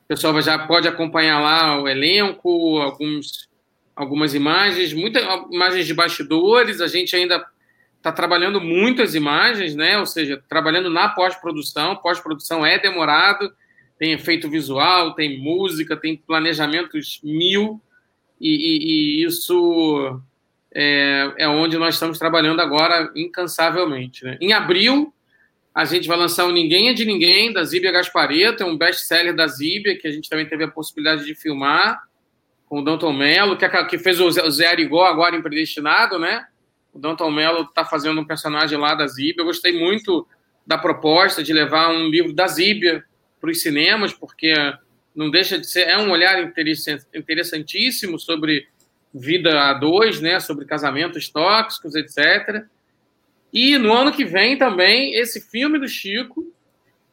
[0.04, 3.48] O pessoal já pode acompanhar lá o elenco, alguns,
[3.94, 6.80] algumas imagens, muitas imagens de bastidores.
[6.80, 7.44] A gente ainda
[7.98, 9.98] está trabalhando muitas imagens, né?
[9.98, 11.96] Ou seja, trabalhando na pós-produção.
[11.96, 13.52] Pós-produção é demorado,
[13.98, 17.80] tem efeito visual, tem música, tem planejamentos mil,
[18.40, 20.20] e, e, e isso
[20.72, 24.24] é, é, onde nós estamos trabalhando agora incansavelmente.
[24.24, 24.38] Né?
[24.40, 25.12] Em abril,
[25.74, 29.34] a gente vai lançar o Ninguém é de Ninguém, da Zíbia Gaspareto, é um best-seller
[29.34, 32.00] da Zíbia, que a gente também teve a possibilidade de filmar,
[32.66, 36.46] com o Danton Mello, que, que fez o Zé Arigó agora em Predestinado, né?
[36.92, 39.42] O Danton Mello está fazendo um personagem lá da Zíbia.
[39.42, 40.26] Eu gostei muito
[40.66, 43.04] da proposta de levar um livro da Zíbia
[43.40, 44.52] para os cinemas, porque
[45.14, 45.82] não deixa de ser...
[45.88, 46.52] É um olhar
[47.14, 48.66] interessantíssimo sobre
[49.14, 50.40] vida a dois, né?
[50.40, 52.66] Sobre casamentos tóxicos, etc.,
[53.52, 56.52] e no ano que vem também, esse filme do Chico,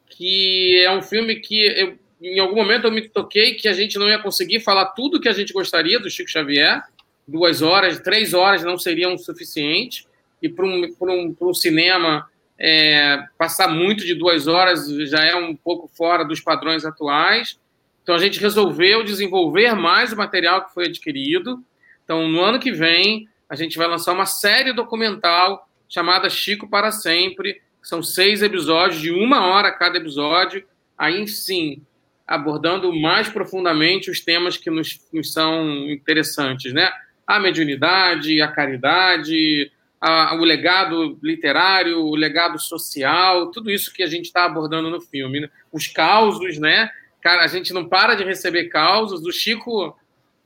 [0.06, 3.98] que é um filme que eu, em algum momento eu me toquei que a gente
[3.98, 6.82] não ia conseguir falar tudo que a gente gostaria do Chico Xavier.
[7.26, 10.06] Duas horas, três horas não seriam suficiente.
[10.40, 15.54] E para um, um, um cinema, é, passar muito de duas horas já é um
[15.54, 17.58] pouco fora dos padrões atuais.
[18.02, 21.62] Então a gente resolveu desenvolver mais o material que foi adquirido.
[22.04, 26.92] Então, no ano que vem, a gente vai lançar uma série documental chamada Chico para
[26.92, 27.60] Sempre.
[27.82, 30.64] São seis episódios de uma hora cada episódio.
[30.96, 31.82] Aí sim,
[32.26, 36.90] abordando mais profundamente os temas que nos, nos são interessantes, né?
[37.26, 39.70] A mediunidade, a caridade,
[40.00, 45.00] a, o legado literário, o legado social, tudo isso que a gente está abordando no
[45.00, 45.40] filme.
[45.40, 45.50] Né?
[45.72, 46.90] Os causos, né?
[47.20, 49.24] Cara, a gente não para de receber causos.
[49.24, 49.96] O Chico,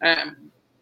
[0.03, 0.33] é,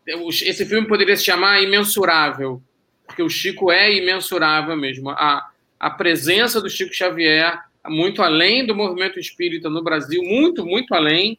[0.07, 2.63] esse filme poderia se chamar Imensurável,
[3.07, 5.11] porque o Chico é imensurável mesmo.
[5.11, 10.95] A, a presença do Chico Xavier, muito além do movimento espírita no Brasil, muito, muito
[10.95, 11.39] além,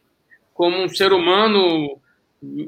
[0.54, 2.00] como um ser humano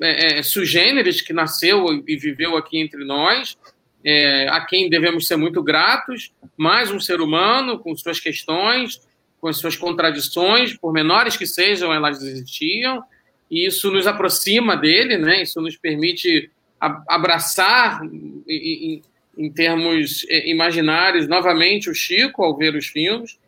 [0.01, 3.57] é, é, sugêneres que nasceu e viveu aqui entre nós,
[4.03, 8.99] é, a quem devemos ser muito gratos, mais um ser humano com suas questões,
[9.39, 13.03] com suas contradições, por menores que sejam, elas existiam,
[13.49, 15.41] e isso nos aproxima dele, né?
[15.41, 16.49] Isso nos permite
[16.79, 18.01] abraçar
[18.47, 19.01] em,
[19.37, 23.39] em termos é, imaginários novamente o Chico ao ver os filmes,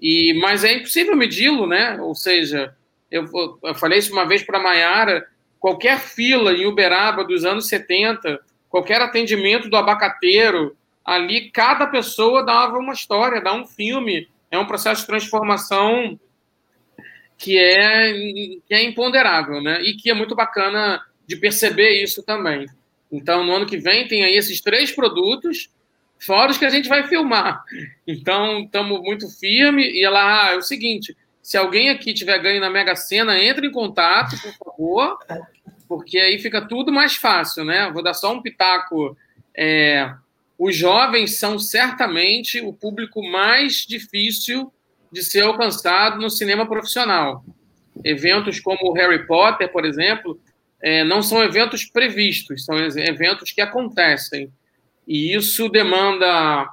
[0.00, 2.00] e mas é impossível medi-lo, né?
[2.00, 2.74] Ou seja,
[3.10, 3.26] eu,
[3.62, 5.26] eu falei isso uma vez para a Maiara,
[5.58, 12.78] qualquer fila em Uberaba dos anos 70, qualquer atendimento do abacateiro, ali cada pessoa dava
[12.78, 16.18] uma história, dá um filme, é um processo de transformação
[17.36, 18.12] que é,
[18.66, 19.80] que é imponderável, né?
[19.82, 22.66] E que é muito bacana de perceber isso também.
[23.10, 25.70] Então, no ano que vem, tem aí esses três produtos,
[26.18, 27.62] fora os que a gente vai filmar.
[28.06, 29.88] Então, estamos muito firme.
[29.88, 31.16] E ela, ah, é o seguinte:
[31.48, 35.18] se alguém aqui tiver ganho na Mega Sena, entre em contato, por favor,
[35.88, 37.90] porque aí fica tudo mais fácil, né?
[37.90, 39.16] Vou dar só um pitaco.
[39.56, 40.12] É,
[40.58, 44.70] os jovens são certamente o público mais difícil
[45.10, 47.42] de ser alcançado no cinema profissional.
[48.04, 50.38] Eventos como o Harry Potter, por exemplo,
[50.82, 54.52] é, não são eventos previstos, são eventos que acontecem.
[55.06, 56.68] E isso demanda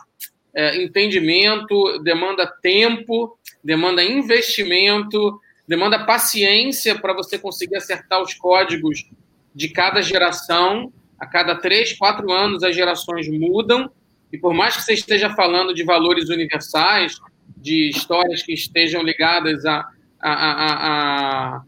[0.53, 9.09] é, entendimento, demanda tempo, demanda investimento, demanda paciência para você conseguir acertar os códigos
[9.53, 10.93] de cada geração.
[11.19, 13.89] A cada três, quatro anos as gerações mudam,
[14.31, 17.17] e por mais que você esteja falando de valores universais,
[17.57, 19.87] de histórias que estejam ligadas a,
[20.21, 21.63] a,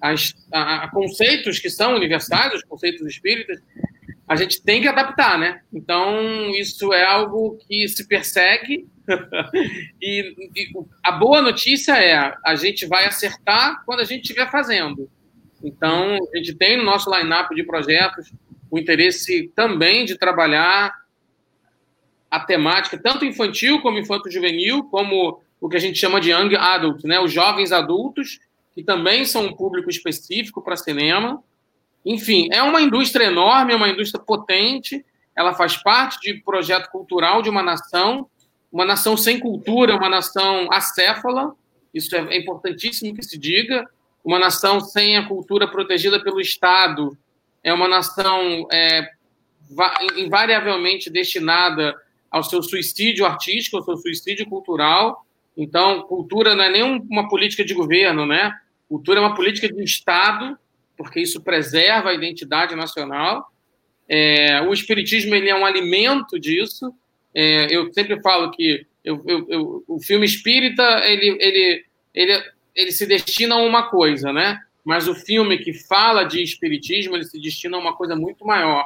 [0.00, 0.14] a,
[0.52, 3.60] a, conceitos que são universais, os conceitos espíritas,
[4.26, 5.60] a gente tem que adaptar, né?
[5.72, 8.86] Então, isso é algo que se persegue.
[10.00, 10.72] e, e,
[11.02, 15.10] a boa notícia é a gente vai acertar quando a gente estiver fazendo.
[15.62, 18.32] Então, a gente tem no nosso line-up de projetos
[18.70, 20.92] o interesse também de trabalhar
[22.30, 27.04] a temática, tanto infantil como infanto-juvenil, como o que a gente chama de young adult,
[27.04, 27.20] né?
[27.20, 28.40] Os jovens adultos,
[28.74, 31.42] que também são um público específico para cinema.
[32.04, 35.04] Enfim, é uma indústria enorme, é uma indústria potente,
[35.36, 38.28] ela faz parte de projeto cultural de uma nação,
[38.72, 41.54] uma nação sem cultura, uma nação acéfala,
[41.92, 43.86] isso é importantíssimo que se diga,
[44.24, 47.16] uma nação sem a cultura protegida pelo Estado,
[47.62, 49.10] é uma nação é,
[50.16, 51.94] invariavelmente destinada
[52.30, 55.24] ao seu suicídio artístico, ao seu suicídio cultural.
[55.56, 58.52] Então, cultura não é nem uma política de governo, né?
[58.88, 60.58] Cultura é uma política de Estado
[60.96, 63.50] porque isso preserva a identidade nacional.
[64.08, 66.94] É, o espiritismo ele é um alimento disso.
[67.34, 72.42] É, eu sempre falo que eu, eu, eu, o filme espírita ele, ele, ele,
[72.74, 74.58] ele se destina a uma coisa, né?
[74.84, 78.84] Mas o filme que fala de espiritismo ele se destina a uma coisa muito maior,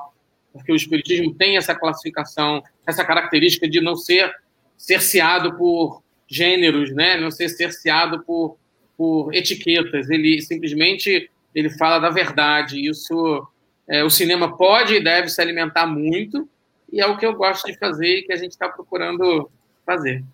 [0.52, 4.32] porque o espiritismo tem essa classificação, essa característica de não ser
[4.76, 7.16] cerceado por gêneros, né?
[7.18, 8.58] Não ser cerceado por,
[8.96, 10.10] por etiquetas.
[10.10, 12.86] Ele simplesmente ele fala da verdade.
[12.86, 13.46] Isso
[13.88, 16.48] é, o cinema pode e deve se alimentar muito,
[16.92, 19.50] e é o que eu gosto de fazer e que a gente está procurando
[19.84, 20.24] fazer.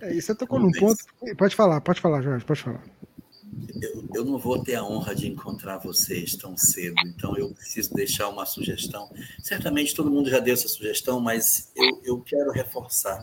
[0.00, 1.04] É, e você tocou num ponto.
[1.36, 2.82] Pode falar, pode falar, Jorge, pode falar.
[3.82, 7.92] Eu, eu, não vou ter a honra de encontrar vocês tão cedo, então eu preciso
[7.94, 9.10] deixar uma sugestão.
[9.40, 13.20] Certamente todo mundo já deu essa sugestão, mas eu, eu quero reforçar.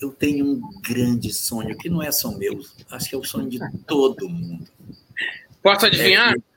[0.00, 3.48] Eu tenho um grande sonho, que não é só meu, acho que é o sonho
[3.48, 4.68] de todo mundo.
[5.62, 6.34] Posso adivinhar?
[6.34, 6.51] É,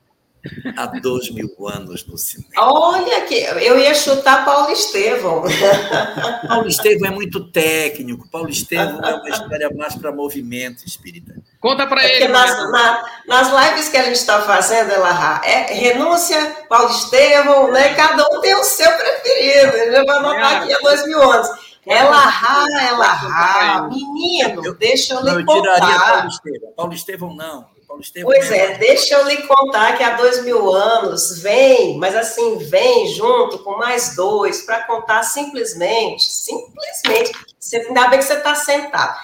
[0.76, 2.50] há dois mil anos no cinema.
[2.56, 5.44] Olha que eu ia chutar Paulo Estevão.
[6.48, 8.28] Paulo Estevão é muito técnico.
[8.30, 11.34] Paulo Estevão é uma história mais para movimento espírita.
[11.60, 12.28] Conta para é ele.
[12.28, 17.94] Nas, na, nas lives que a gente está fazendo, ela é renúncia, Paulo Estevão, né?
[17.94, 19.76] Cada um tem o seu preferido.
[19.76, 21.48] Eu vou anotar aqui há dois mil anos.
[21.86, 23.88] Ela rá, ela rá.
[23.88, 26.72] Menino, deixa eu lhe não, eu tiraria Paulo Estevão.
[26.76, 27.75] Paulo Estevão, não.
[27.96, 28.30] Paulo Estevam.
[28.30, 33.08] Pois é, deixa eu lhe contar que há dois mil anos vem, mas assim, vem
[33.08, 39.16] junto com mais dois para contar simplesmente, simplesmente, você, ainda bem que você está sentado,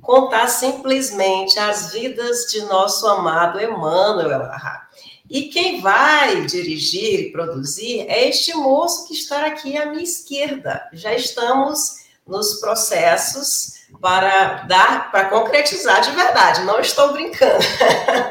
[0.00, 4.48] contar simplesmente as vidas de nosso amado Emmanuel
[5.28, 10.88] E quem vai dirigir e produzir é este moço que está aqui à minha esquerda.
[10.92, 17.62] Já estamos nos processos para dar, para concretizar de verdade, não estou brincando.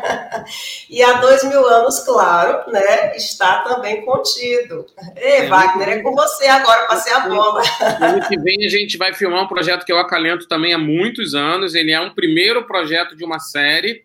[0.90, 4.88] e há dois mil anos, claro, né, está também contido.
[5.16, 7.62] Ei, Wagner, é com você agora, passei a bola.
[8.02, 11.36] ano que vem a gente vai filmar um projeto que eu acalento também há muitos
[11.36, 14.04] anos, ele é um primeiro projeto de uma série,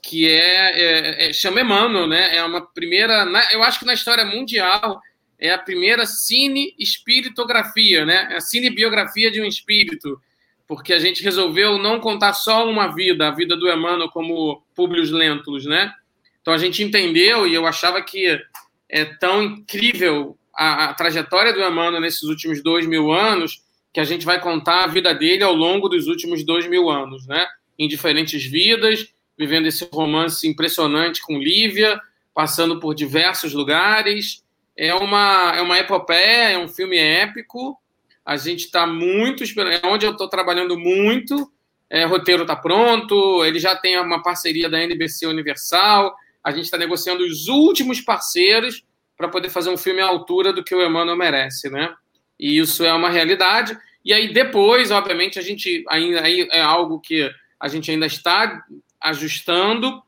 [0.00, 4.24] que é, é, é chama Emmanuel, né, é uma primeira, eu acho que na história
[4.24, 4.98] mundial,
[5.38, 8.28] é a primeira cine espiritografia, né?
[8.30, 10.18] É a cinebiografia de um espírito
[10.66, 15.10] porque a gente resolveu não contar só uma vida, a vida do Emmanuel como Publius
[15.10, 15.92] Lentulus, né?
[16.40, 18.40] Então a gente entendeu e eu achava que
[18.88, 23.62] é tão incrível a, a trajetória do Emmanuel nesses últimos dois mil anos
[23.92, 27.26] que a gente vai contar a vida dele ao longo dos últimos dois mil anos,
[27.26, 27.46] né?
[27.78, 29.06] Em diferentes vidas,
[29.38, 32.00] vivendo esse romance impressionante com Lívia,
[32.34, 34.44] passando por diversos lugares.
[34.76, 37.78] É uma, é uma epopeia, é um filme épico,
[38.26, 39.78] a gente está muito esperando.
[39.84, 41.48] É onde eu estou trabalhando muito.
[41.88, 43.44] É, roteiro está pronto.
[43.44, 46.12] Ele já tem uma parceria da NBC Universal.
[46.42, 48.82] A gente está negociando os últimos parceiros
[49.16, 51.94] para poder fazer um filme à altura do que o Emmanuel merece, né?
[52.38, 53.78] E isso é uma realidade.
[54.04, 58.64] E aí depois, obviamente, a gente ainda aí é algo que a gente ainda está
[59.00, 60.02] ajustando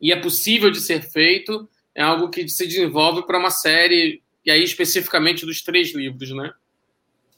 [0.00, 1.68] e é possível de ser feito.
[1.96, 6.52] É algo que se desenvolve para uma série e aí especificamente dos três livros, né?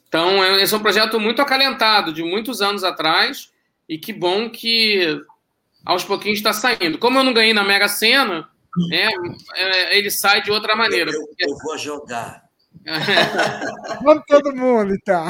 [0.07, 3.51] Então, é, esse é um projeto muito acalentado, de muitos anos atrás,
[3.87, 5.21] e que bom que
[5.85, 6.97] aos pouquinhos está saindo.
[6.97, 8.49] Como eu não ganhei na Mega Sena,
[8.91, 9.07] é,
[9.55, 11.11] é, ele sai de outra maneira.
[11.11, 12.47] Eu, eu, eu vou jogar.
[14.03, 15.25] Vamos todo mundo, então.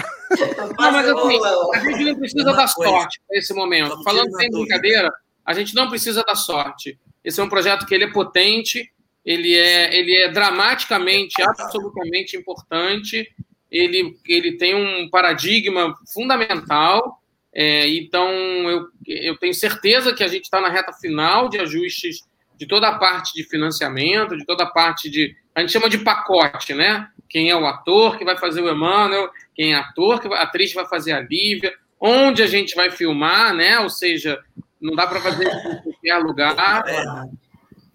[0.78, 1.40] Não, mas assim,
[1.74, 4.04] a gente não precisa da sorte nesse momento.
[4.04, 5.12] Falando sem brincadeira,
[5.46, 7.00] a gente não precisa da sorte.
[7.24, 8.92] Esse é um projeto que ele é potente,
[9.26, 13.28] ele é, ele é dramaticamente, absolutamente importante,
[13.72, 17.22] ele, ele tem um paradigma fundamental,
[17.54, 18.30] é, então
[18.70, 22.22] eu, eu tenho certeza que a gente está na reta final de ajustes
[22.58, 25.36] de toda a parte de financiamento, de toda a parte de.
[25.54, 27.08] A gente chama de pacote, né?
[27.30, 30.74] Quem é o ator que vai fazer o Emmanuel, quem é ator, que a atriz
[30.74, 33.80] vai fazer a Lívia, onde a gente vai filmar, né?
[33.80, 34.40] Ou seja,
[34.82, 36.84] não dá para fazer em qualquer lugar.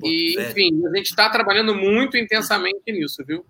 [0.03, 3.45] E, enfim, a gente está trabalhando muito intensamente nisso, viu?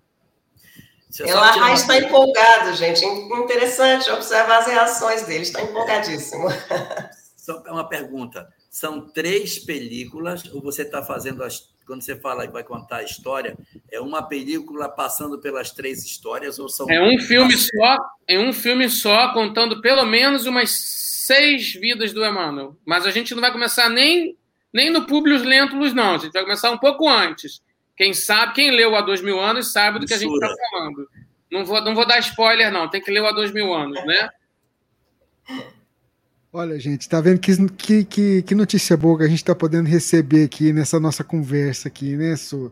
[1.21, 3.05] Ela está empolgado, gente.
[3.05, 5.43] Interessante observar as reações dele.
[5.43, 6.47] Está empolgadíssimo.
[7.37, 8.47] Só uma pergunta.
[8.69, 11.71] São três películas, ou você está fazendo as.
[11.85, 13.57] Quando você fala que vai contar a história,
[13.91, 16.89] é uma película passando pelas três histórias, ou são.
[16.89, 22.25] É um filme só, é um filme só, contando pelo menos umas seis vidas do
[22.25, 22.77] Emmanuel.
[22.85, 24.37] Mas a gente não vai começar nem,
[24.73, 26.15] nem no Publius Lentulus, não.
[26.15, 27.61] A gente vai começar um pouco antes.
[27.95, 31.07] Quem sabe, quem leu há dois mil anos sabe do que a gente está falando.
[31.51, 32.89] Não vou, não vou dar spoiler, não.
[32.89, 34.29] Tem que ler o há dois mil anos, né?
[36.51, 39.89] Olha, gente, tá vendo que, que, que, que notícia boa que a gente está podendo
[39.89, 42.71] receber aqui nessa nossa conversa aqui, né, Su?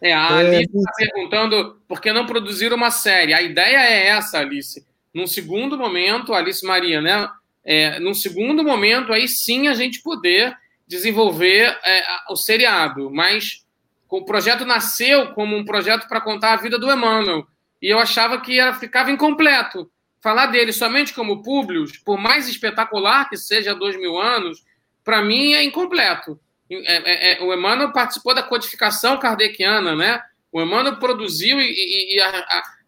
[0.00, 3.32] É, a é, Alice está perguntando por que não produzir uma série.
[3.32, 4.84] A ideia é essa, Alice.
[5.14, 7.28] Num segundo momento, Alice Maria, né?
[7.64, 10.56] É, num segundo momento, aí sim a gente poder
[10.88, 13.08] desenvolver é, o seriado.
[13.08, 13.64] Mas
[14.18, 17.46] o projeto nasceu como um projeto para contar a vida do Emmanuel.
[17.80, 19.90] E eu achava que era, ficava incompleto
[20.22, 24.62] falar dele somente como Publius, por mais espetacular que seja há dois mil anos,
[25.02, 26.38] para mim é incompleto.
[26.70, 30.22] É, é, é, o Emmanuel participou da codificação kardeciana, né?
[30.52, 32.22] O Emmanuel produziu e, e, e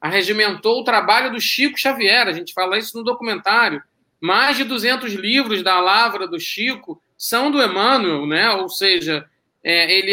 [0.00, 2.28] arregimentou o trabalho do Chico Xavier.
[2.28, 3.82] A gente fala isso no documentário.
[4.20, 8.50] Mais de 200 livros da Lavra do Chico são do Emmanuel, né?
[8.50, 9.28] Ou seja,
[9.64, 10.12] é, ele,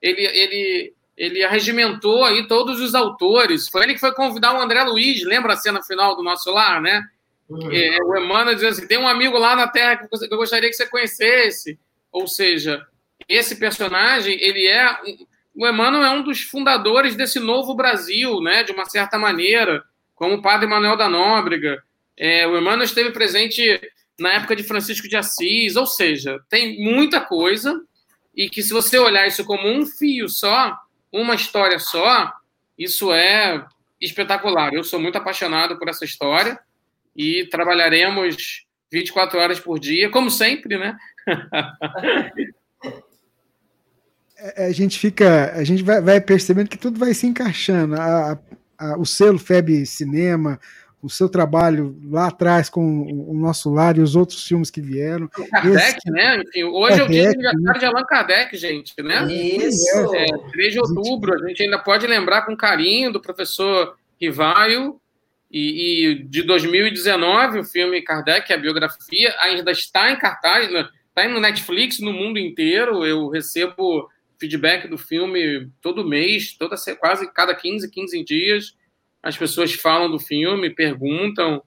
[0.00, 3.68] ele, ele ele arregimentou aí todos os autores.
[3.68, 6.80] Foi ele que foi convidar o André Luiz, lembra a cena final do nosso lar,
[6.80, 7.02] né?
[7.48, 7.70] Uhum.
[7.70, 10.74] É, o Emmanuel dizendo assim: tem um amigo lá na Terra que eu gostaria que
[10.74, 11.78] você conhecesse.
[12.10, 12.84] Ou seja,
[13.28, 14.96] esse personagem, ele é.
[15.56, 18.64] O Emmanuel é um dos fundadores desse novo Brasil, né?
[18.64, 19.84] De uma certa maneira,
[20.14, 21.82] como o padre Manuel da Nóbrega.
[22.16, 23.80] É, o Emmanuel esteve presente
[24.18, 27.80] na época de Francisco de Assis, ou seja, tem muita coisa,
[28.36, 30.76] e que se você olhar isso como um fio só,
[31.12, 32.32] uma história só,
[32.78, 33.64] isso é
[34.00, 34.74] espetacular.
[34.74, 36.58] Eu sou muito apaixonado por essa história
[37.16, 40.96] e trabalharemos 24 horas por dia, como sempre, né?
[44.36, 47.94] É, a gente fica, a gente vai, vai, percebendo que tudo vai se encaixando.
[47.94, 48.38] A,
[48.76, 50.60] a, o selo FEB Cinema,
[51.04, 55.26] o seu trabalho lá atrás com o Nosso Lar e os outros filmes que vieram.
[55.26, 56.10] O Kardec, Esse...
[56.10, 56.42] né?
[56.42, 57.78] Enfim, hoje Kardec, é o dia de aniversário né?
[57.78, 59.30] de Allan Kardec, gente, né?
[59.30, 60.14] Isso!
[60.14, 64.98] É, 3 de outubro, a gente ainda pode lembrar com carinho do professor Rivaio,
[65.50, 70.88] e, e, de 2019, o filme Kardec, a biografia, ainda está em cartaz, né?
[71.08, 73.04] está no Netflix no mundo inteiro.
[73.04, 74.08] Eu recebo
[74.40, 78.74] feedback do filme todo mês, toda quase cada 15, 15 dias
[79.24, 81.62] as pessoas falam do filme, perguntam.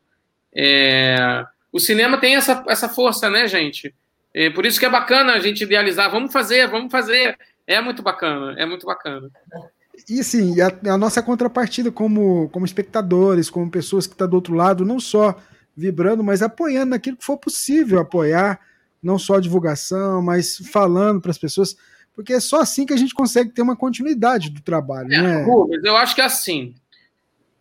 [0.56, 1.44] É...
[1.74, 3.94] O cinema tem essa, essa força, né, gente?
[4.34, 6.12] É por isso que é bacana a gente idealizar.
[6.12, 7.36] Vamos fazer, vamos fazer.
[7.66, 9.30] É muito bacana, é muito bacana.
[10.08, 14.36] E assim, a, a nossa contrapartida como, como espectadores, como pessoas que estão tá do
[14.36, 15.36] outro lado, não só
[15.76, 18.60] vibrando, mas apoiando naquilo que for possível apoiar,
[19.02, 21.76] não só a divulgação, mas falando para as pessoas,
[22.14, 25.12] porque é só assim que a gente consegue ter uma continuidade do trabalho.
[25.12, 25.44] É, né?
[25.44, 26.76] Rubens, eu acho que é assim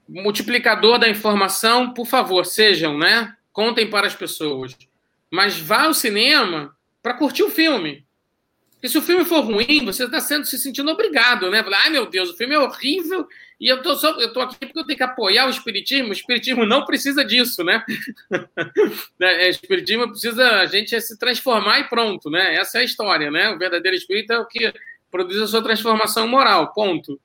[0.09, 3.34] multiplicador da informação, por favor, sejam, né?
[3.52, 4.76] Contem para as pessoas.
[5.30, 8.07] Mas vá ao cinema para curtir o filme.
[8.72, 11.64] Porque se o filme for ruim, você está sendo se sentindo obrigado, né?
[11.72, 13.26] Ai, meu Deus, o filme é horrível
[13.59, 16.11] e eu tô, só, eu tô aqui porque eu tenho que apoiar o Espiritismo.
[16.11, 17.82] O Espiritismo não precisa disso, né?
[19.18, 19.46] né?
[19.46, 22.54] o Espiritismo precisa a gente é se transformar e pronto, né?
[22.57, 23.50] Essa é a história, né?
[23.50, 24.72] O verdadeiro espírito é o que
[25.11, 27.18] produz a sua transformação moral, ponto.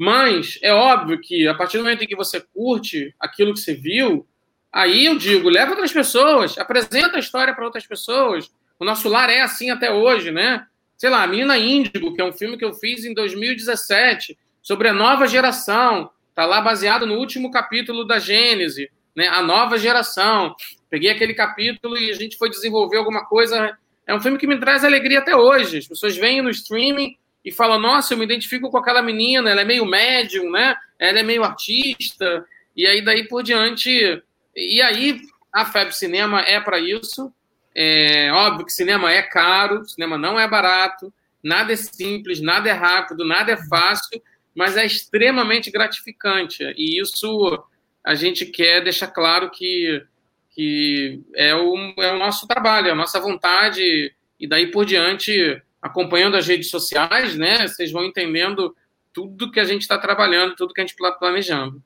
[0.00, 3.74] Mas é óbvio que a partir do momento em que você curte aquilo que você
[3.74, 4.26] viu,
[4.72, 8.50] aí eu digo, leva outras pessoas, apresenta a história para outras pessoas.
[8.78, 10.66] O nosso lar é assim até hoje, né?
[10.96, 14.94] Sei lá, Menina Índigo, que é um filme que eu fiz em 2017 sobre a
[14.94, 19.28] nova geração, tá lá baseado no último capítulo da Gênese, né?
[19.28, 20.56] A nova geração.
[20.88, 23.76] Peguei aquele capítulo e a gente foi desenvolver alguma coisa
[24.06, 25.78] é um filme que me traz alegria até hoje.
[25.78, 29.62] As pessoas vêm no streaming e falam: Nossa, eu me identifico com aquela menina, ela
[29.62, 30.76] é meio médium, né?
[30.98, 32.44] Ela é meio artista.
[32.76, 34.22] E aí, daí por diante.
[34.54, 35.20] E aí,
[35.52, 37.32] a FEB Cinema é para isso.
[37.74, 41.12] É óbvio que cinema é caro, cinema não é barato,
[41.42, 44.20] nada é simples, nada é rápido, nada é fácil,
[44.54, 46.64] mas é extremamente gratificante.
[46.76, 47.62] E isso
[48.04, 50.02] a gente quer deixar claro que,
[50.50, 55.62] que é, o, é o nosso trabalho, é a nossa vontade, e daí por diante,
[55.80, 58.74] acompanhando as redes sociais, né, vocês vão entendendo
[59.12, 61.82] tudo que a gente está trabalhando, tudo que a gente está planejando.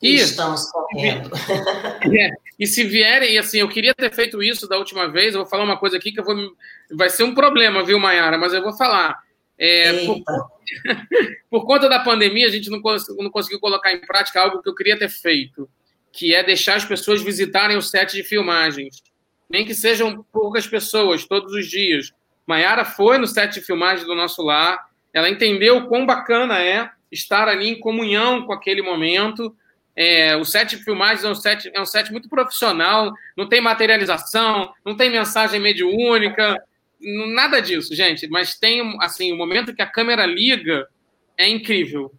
[0.00, 1.30] E, Estamos correndo.
[2.18, 5.40] É, e se vierem, e assim, eu queria ter feito isso da última vez, eu
[5.40, 6.36] vou falar uma coisa aqui que vou,
[6.92, 9.18] vai ser um problema, viu, Mayara, mas eu vou falar.
[9.58, 10.22] É, por,
[11.50, 12.80] por, conta da pandemia, a gente não,
[13.18, 15.68] não conseguiu colocar em prática algo que eu queria ter feito,
[16.12, 19.02] que é deixar as pessoas visitarem o set de filmagens.
[19.48, 22.12] Nem que sejam poucas pessoas, todos os dias.
[22.46, 27.48] Mayara foi no set de filmagem do nosso lar, ela entendeu quão bacana é estar
[27.48, 29.54] ali em comunhão com aquele momento.
[29.94, 33.60] É, o set de filmagens é um set, é um set muito profissional, não tem
[33.60, 36.62] materialização, não tem mensagem mediúnica,
[37.00, 38.28] nada disso, gente.
[38.28, 40.86] Mas tem, assim, o momento que a câmera liga
[41.36, 42.12] é incrível,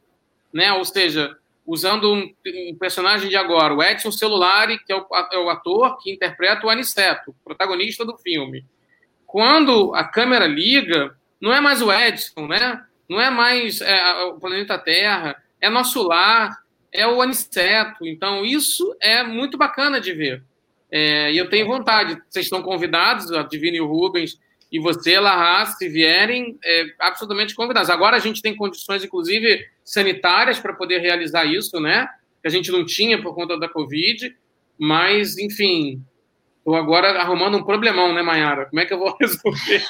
[0.54, 0.74] né?
[0.74, 2.34] Ou seja, usando um,
[2.72, 6.66] um personagem de agora, o Edson Celulari, que é o, é o ator que interpreta
[6.66, 8.66] o Aniceto, protagonista do filme.
[9.28, 12.82] Quando a câmera liga, não é mais o Edson, né?
[13.10, 16.58] Não é mais é, o planeta Terra, é nosso lar,
[16.92, 18.08] é o Aniceto.
[18.08, 20.44] Então, isso é muito bacana de ver.
[20.90, 22.22] É, e eu tenho vontade.
[22.30, 24.40] Vocês estão convidados, a Divine e o Rubens,
[24.72, 27.90] e você, Larra, se vierem, é, absolutamente convidados.
[27.90, 32.08] Agora a gente tem condições, inclusive, sanitárias para poder realizar isso, né?
[32.42, 34.36] Que a gente não tinha por conta da Covid.
[34.80, 36.02] Mas, enfim,
[36.68, 38.66] estou agora arrumando um problemão, né, Mayara?
[38.66, 39.86] Como é que eu vou resolver?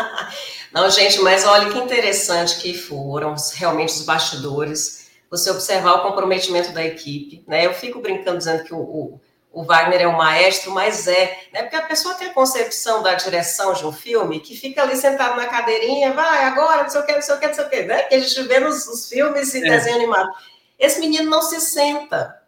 [0.70, 5.08] não, gente, mas olha que interessante que foram realmente os bastidores.
[5.30, 7.64] Você observar o comprometimento da equipe, né?
[7.64, 9.20] Eu fico brincando dizendo que o, o
[9.52, 11.62] o Wagner é um maestro, mas é, né?
[11.62, 15.36] Porque a pessoa tem a concepção da direção de um filme que fica ali sentado
[15.36, 17.68] na cadeirinha, vai agora, não sei o que, não sei o que, não sei o
[17.68, 18.02] que, né?
[18.04, 19.68] Que a gente vê nos, nos filmes e é.
[19.68, 20.30] desenho animado.
[20.78, 22.39] Esse menino não se senta.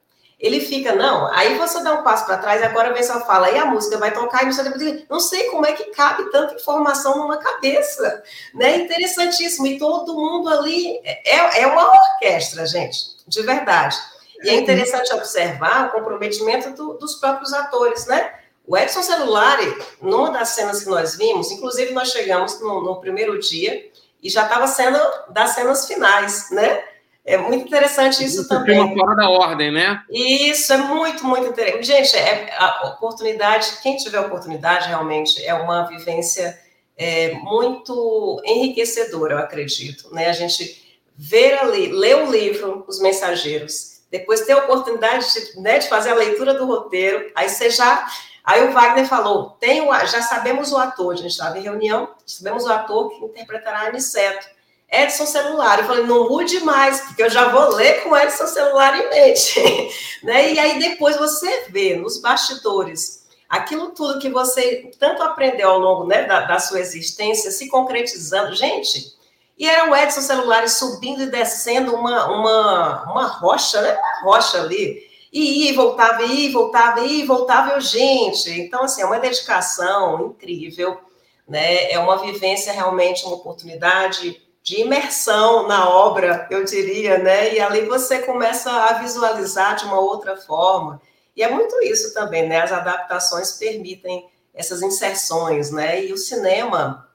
[0.43, 3.57] Ele fica, não, aí você dá um passo para trás agora vem só fala, e
[3.57, 7.16] a música vai tocar, e não sei, não sei como é que cabe tanta informação
[7.18, 8.78] numa cabeça, né?
[8.78, 9.68] Interessantíssimo.
[9.68, 13.97] E todo mundo ali é, é uma orquestra, gente, de verdade.
[14.43, 18.34] E é interessante observar o comprometimento do, dos próprios atores, né?
[18.66, 23.38] O Edson Celulari, numa das cenas que nós vimos, inclusive nós chegamos no, no primeiro
[23.38, 23.88] dia
[24.20, 26.82] e já estava sendo das cenas finais, né?
[27.24, 28.80] É muito interessante isso, isso também.
[28.80, 30.02] Uma fora da ordem, né?
[30.10, 31.86] Isso, é muito, muito interessante.
[31.86, 36.58] Gente, é, a oportunidade, quem tiver oportunidade, realmente, é uma vivência
[36.96, 40.12] é, muito enriquecedora, eu acredito.
[40.12, 40.28] Né?
[40.28, 40.82] A gente
[41.16, 46.10] ver ali, ler o livro Os Mensageiros, depois ter a oportunidade de, né, de fazer
[46.10, 48.06] a leitura do roteiro, aí você já.
[48.44, 52.10] Aí o Wagner falou: tem o, já sabemos o ator, a gente estava em reunião,
[52.26, 54.46] sabemos o ator que interpretará Aniceto.
[54.93, 55.78] Edson Celular.
[55.78, 59.61] Eu falei, não mude mais, porque eu já vou ler com Edson Celular em mente.
[60.22, 60.53] né?
[60.53, 63.22] E aí depois você vê nos bastidores
[63.53, 68.55] aquilo tudo que você tanto aprendeu ao longo né, da, da sua existência se concretizando.
[68.55, 69.14] Gente,
[69.59, 73.95] e era o Edson Celulares subindo e descendo uma, uma, uma rocha, né?
[73.95, 75.03] Uma rocha ali.
[75.30, 78.51] E ia, voltava, ia, voltava, ia, voltava, eu, gente.
[78.51, 80.99] Então, assim, é uma dedicação incrível,
[81.47, 81.93] né?
[81.93, 87.54] É uma vivência realmente, uma oportunidade de imersão na obra, eu diria, né?
[87.54, 91.00] E ali você começa a visualizar de uma outra forma.
[91.34, 92.60] E é muito isso também, né?
[92.60, 96.04] As adaptações permitem essas inserções, né?
[96.04, 97.08] E o cinema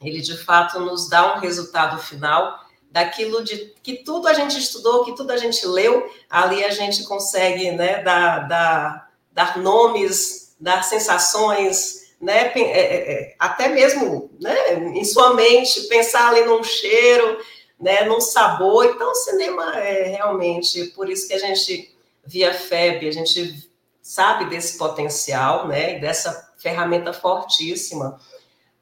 [0.00, 5.04] ele de fato nos dá um resultado final daquilo de que tudo a gente estudou,
[5.04, 10.84] que tudo a gente leu, ali a gente consegue né, dar, dar, dar nomes, dar
[10.84, 17.38] sensações, né, é, é, é, até mesmo né, em sua mente, pensar ali num cheiro,
[17.78, 18.86] né, num sabor.
[18.86, 21.94] Então, o cinema é realmente, por isso que a gente,
[22.24, 23.68] via FEB, a gente
[24.02, 28.18] sabe desse potencial, né, dessa ferramenta fortíssima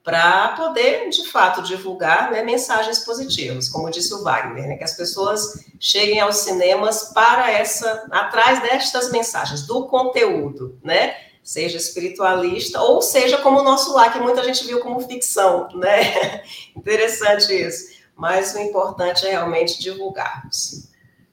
[0.04, 4.96] para poder, de fato, divulgar né, mensagens positivas, como disse o Wagner, né, que as
[4.96, 11.31] pessoas cheguem aos cinemas para essa, atrás destas mensagens, do conteúdo, né?
[11.42, 16.44] Seja espiritualista ou seja como o nosso lá, que muita gente viu como ficção, né?
[16.76, 17.92] Interessante isso.
[18.14, 20.88] Mas o importante é realmente divulgarmos.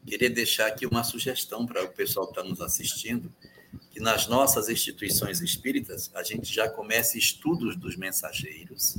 [0.05, 3.31] Queria deixar aqui uma sugestão para o pessoal que está nos assistindo.
[3.91, 8.97] que nas nossas instituições espíritas a gente já comece estudos dos mensageiros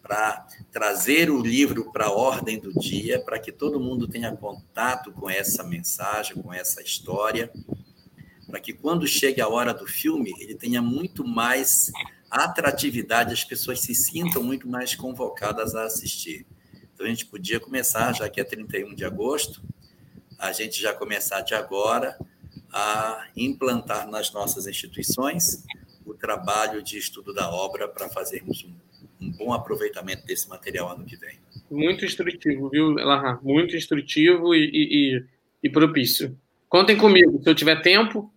[0.00, 5.10] para trazer o livro para a ordem do dia, para que todo mundo tenha contato
[5.12, 7.50] com essa mensagem, com essa história,
[8.54, 11.90] para que quando chegue a hora do filme ele tenha muito mais
[12.30, 16.46] atratividade, as pessoas se sintam muito mais convocadas a assistir.
[16.94, 19.60] Então a gente podia começar, já que é 31 de agosto,
[20.38, 22.16] a gente já começar de agora
[22.72, 25.64] a implantar nas nossas instituições
[26.06, 28.72] o trabalho de estudo da obra para fazermos um,
[29.20, 31.40] um, bom aproveitamento desse material ano que vem.
[31.68, 33.40] Muito instrutivo, viu, Larra?
[33.42, 35.24] Muito instrutivo e, e,
[35.60, 36.38] e propício.
[36.68, 38.32] Contem comigo, se eu tiver tempo.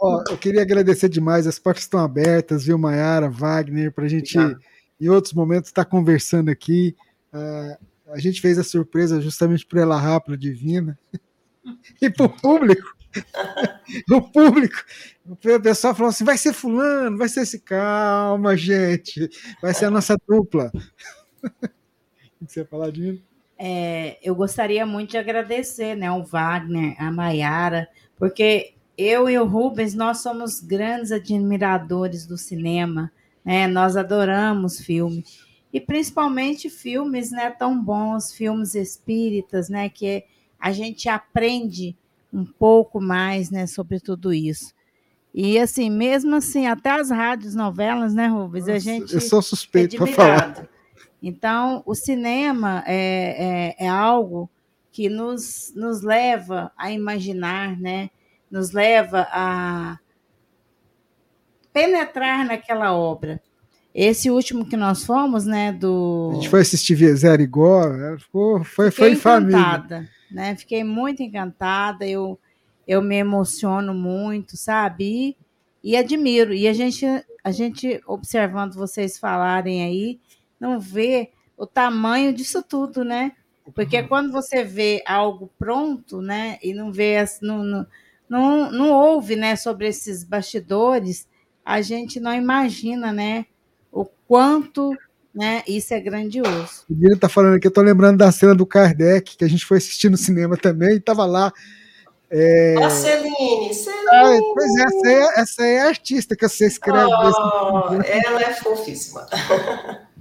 [0.00, 4.38] Ó, eu queria agradecer demais, as portas estão abertas, viu, Maiara, Wagner, para a gente,
[4.38, 4.62] Obrigado.
[5.00, 6.96] em outros momentos, estar tá conversando aqui.
[7.32, 7.76] Uh,
[8.12, 10.98] a gente fez a surpresa justamente para ela rápida, divina.
[12.00, 12.96] e para o público.
[14.10, 14.76] o público,
[15.26, 17.60] o pessoal falou assim: vai ser Fulano, vai ser esse.
[17.60, 19.28] Calma, gente,
[19.60, 20.70] vai ser a nossa dupla.
[21.44, 23.20] o que você ia falar, Dino?
[23.58, 27.88] É, eu gostaria muito de agradecer né, ao Wagner, a Maiara,
[28.18, 33.10] porque eu e o Rubens, nós somos grandes admiradores do cinema,
[33.44, 33.66] né?
[33.66, 35.24] Nós adoramos filme
[35.72, 40.22] e principalmente filmes, né, tão bons, filmes espíritas, né, que
[40.60, 41.96] a gente aprende
[42.32, 44.74] um pouco mais, né, sobre tudo isso.
[45.34, 49.40] E assim, mesmo assim, até as rádios novelas, né, Rubens, Nossa, a gente eu sou
[49.40, 50.68] suspeito é para falar.
[51.22, 54.50] Então, o cinema é, é, é, algo
[54.92, 58.10] que nos, nos leva a imaginar, né?
[58.50, 59.98] Nos leva a
[61.72, 63.40] penetrar naquela obra.
[63.94, 66.30] Esse último que nós fomos, né, do...
[66.32, 70.56] A gente foi assistir Zero Igual, é, foi, foi, foi em família né?
[70.56, 72.38] Fiquei muito encantada, eu,
[72.88, 75.04] eu me emociono muito, sabe?
[75.84, 76.52] E, e admiro.
[76.54, 77.06] E a gente,
[77.44, 80.20] a gente, observando vocês falarem aí,
[80.58, 83.32] não vê o tamanho disso tudo, né?
[83.74, 84.08] Porque uhum.
[84.08, 87.86] quando você vê algo pronto, né, e não vê, não, não,
[88.28, 91.28] não, não ouve, né, sobre esses bastidores,
[91.64, 93.46] a gente não imagina, né,
[93.90, 94.96] o quanto
[95.34, 95.62] né?
[95.66, 96.84] Isso é grandioso.
[96.90, 99.64] O Guilherme tá falando aqui, eu tô lembrando da cena do Kardec, que a gente
[99.64, 101.50] foi assistir no cinema também, e tava lá.
[102.30, 102.76] É...
[102.82, 104.08] A Celine, Celine.
[104.10, 107.06] Ah, pois é, essa é, essa é a artista que você escreve.
[107.06, 109.26] Oh, ela é fofíssima.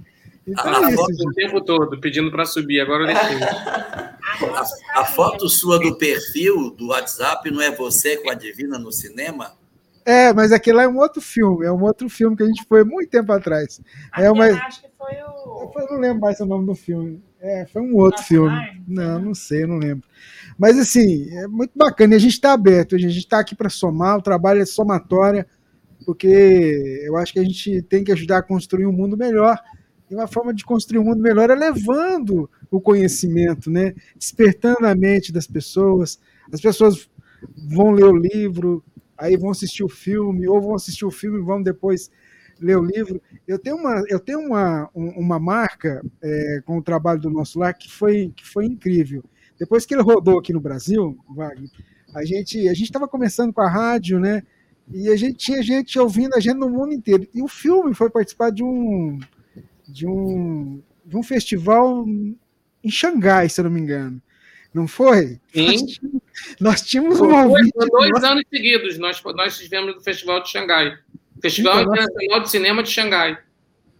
[0.45, 3.43] Então, a, é foto o tempo todo, pedindo para subir, agora eu deixei.
[3.43, 8.91] a, a foto sua do perfil do WhatsApp não é você com a Divina no
[8.91, 9.53] cinema?
[10.03, 12.65] É, mas aquele lá é um outro filme, é um outro filme que a gente
[12.67, 13.79] foi muito tempo atrás.
[14.17, 14.45] é uma...
[14.45, 15.71] acho que foi o.
[15.75, 17.23] Eu não lembro mais o nome do filme.
[17.39, 18.83] É, foi um outro Nossa, filme.
[18.87, 20.07] Não, não sei, não lembro.
[20.57, 22.13] Mas assim, é muito bacana.
[22.13, 25.47] E a gente está aberto, a gente está aqui para somar, o trabalho é somatória,
[26.05, 29.59] porque eu acho que a gente tem que ajudar a construir um mundo melhor.
[30.11, 33.95] E uma forma de construir um mundo melhor é levando o conhecimento, né?
[34.13, 36.19] despertando a mente das pessoas.
[36.51, 37.09] As pessoas
[37.69, 38.83] vão ler o livro,
[39.17, 42.11] aí vão assistir o filme, ou vão assistir o filme e vão depois
[42.59, 43.21] ler o livro.
[43.47, 47.73] Eu tenho uma, eu tenho uma, uma marca é, com o trabalho do nosso lar
[47.73, 49.23] que foi, que foi incrível.
[49.57, 51.69] Depois que ele rodou aqui no Brasil, Wagner,
[52.13, 54.43] a gente a estava começando com a rádio, né?
[54.91, 57.25] E a gente tinha gente ouvindo a gente no mundo inteiro.
[57.33, 59.17] E o filme foi participar de um
[59.91, 62.05] de um, de um festival
[62.83, 64.21] em Xangai, se eu não me engano.
[64.73, 65.39] Não foi?
[65.53, 65.85] Sim.
[66.59, 67.71] Nós tínhamos um ouvinte.
[67.75, 70.97] Dois anos seguidos nós, nós estivemos no Festival de Xangai.
[71.41, 72.43] Festival então, Internacional nós...
[72.43, 73.37] de Cinema de Xangai.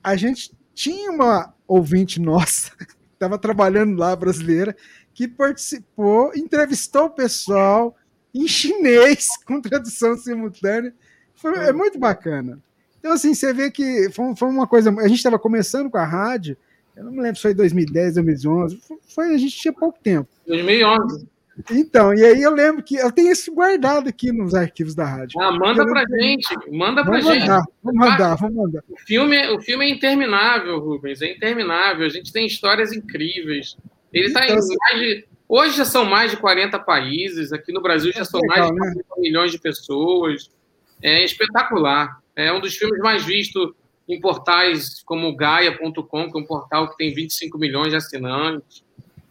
[0.03, 4.75] A gente tinha uma ouvinte nossa, que estava trabalhando lá, brasileira,
[5.13, 7.95] que participou, entrevistou o pessoal
[8.33, 10.93] em chinês, com tradução simultânea.
[11.35, 12.59] Foi, é muito bacana.
[13.01, 14.91] Então, assim, você vê que foi, foi uma coisa.
[14.91, 16.55] A gente estava começando com a rádio,
[16.95, 18.79] eu não me lembro se foi 2010, 2011.
[19.07, 20.29] Foi, a gente tinha pouco tempo.
[20.45, 21.27] 2011.
[21.71, 25.41] Então, e aí eu lembro que eu tenho isso guardado aqui nos arquivos da rádio.
[25.41, 27.41] Ah, manda pra gente, manda pra vamos gente.
[27.41, 28.83] Mandar, vamos mandar, vamos mandar.
[28.87, 32.05] O filme, o filme é interminável, Rubens, é interminável.
[32.05, 33.75] A gente tem histórias incríveis.
[34.13, 35.25] Ele está então, em mais de.
[35.49, 38.71] Hoje já são mais de 40 países, aqui no Brasil já é são legal, mais
[38.71, 39.03] de 40 né?
[39.17, 40.49] milhões de pessoas.
[41.01, 42.20] É espetacular.
[42.35, 43.73] É um dos filmes mais vistos
[44.07, 48.83] em portais como Gaia.com, que é um portal que tem 25 milhões de assinantes.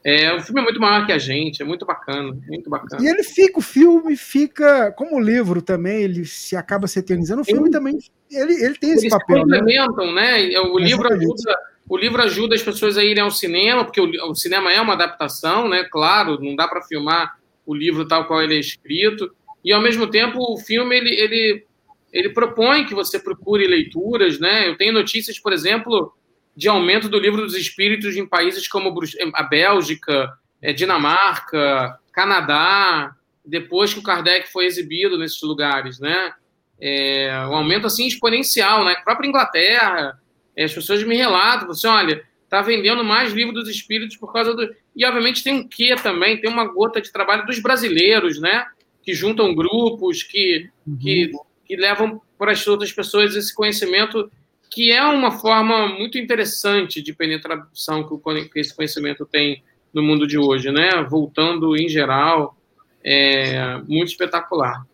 [0.03, 3.03] É, o filme é muito maior que a gente, é muito bacana, muito bacana.
[3.03, 7.43] E ele fica, o filme fica, como o livro também, ele se acaba se eternizando,
[7.43, 7.99] o filme ele, também,
[8.31, 9.39] ele, ele tem esse papel.
[9.39, 9.59] Eles né?
[9.59, 10.49] complementam, né?
[10.49, 10.61] né?
[10.61, 11.55] O livro ajuda,
[11.87, 14.95] o livro ajuda as pessoas a irem ao cinema, porque o, o cinema é uma
[14.95, 15.85] adaptação, né?
[15.91, 19.31] Claro, não dá para filmar o livro tal qual ele é escrito,
[19.63, 21.67] e ao mesmo tempo o filme ele, ele,
[22.13, 24.69] ele propõe que você procure leituras, né?
[24.69, 26.13] Eu tenho notícias, por exemplo,
[26.57, 28.93] de aumento do livro dos espíritos em países como
[29.35, 36.33] a Bélgica, é, Dinamarca, Canadá, depois que o Kardec foi exibido nesses lugares, né?
[36.81, 38.93] É, um aumento assim exponencial, né?
[38.93, 40.19] A própria Inglaterra,
[40.59, 44.75] as pessoas me relatam, assim, olha, está vendendo mais livro dos espíritos por causa do.
[44.95, 48.67] E obviamente tem um quê também, tem uma gota de trabalho dos brasileiros, né?
[49.03, 50.97] Que juntam grupos, que, uhum.
[51.71, 54.29] Que levam para as outras pessoas esse conhecimento,
[54.73, 58.03] que é uma forma muito interessante de penetração
[58.53, 59.63] que esse conhecimento tem
[59.95, 60.91] no mundo de hoje, né?
[61.09, 62.57] Voltando em geral,
[63.05, 64.85] é muito espetacular.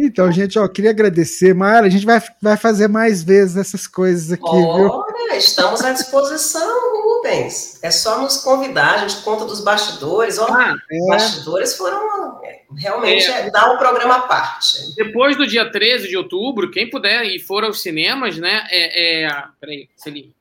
[0.00, 1.52] Então, gente, ó, queria agradecer.
[1.52, 7.02] Mara, a gente vai, vai fazer mais vezes essas coisas aqui, Olha, estamos à disposição,
[7.02, 7.82] Rubens.
[7.82, 10.38] É só nos convidar, a gente conta dos bastidores.
[10.38, 10.98] Ó, ah, é.
[11.00, 12.38] Os bastidores foram
[12.76, 13.50] realmente é.
[13.50, 14.94] dar um programa à parte.
[14.94, 18.66] Depois do dia 13 de outubro, quem puder e for aos cinemas, né?
[18.70, 20.32] É, é, peraí, Celine.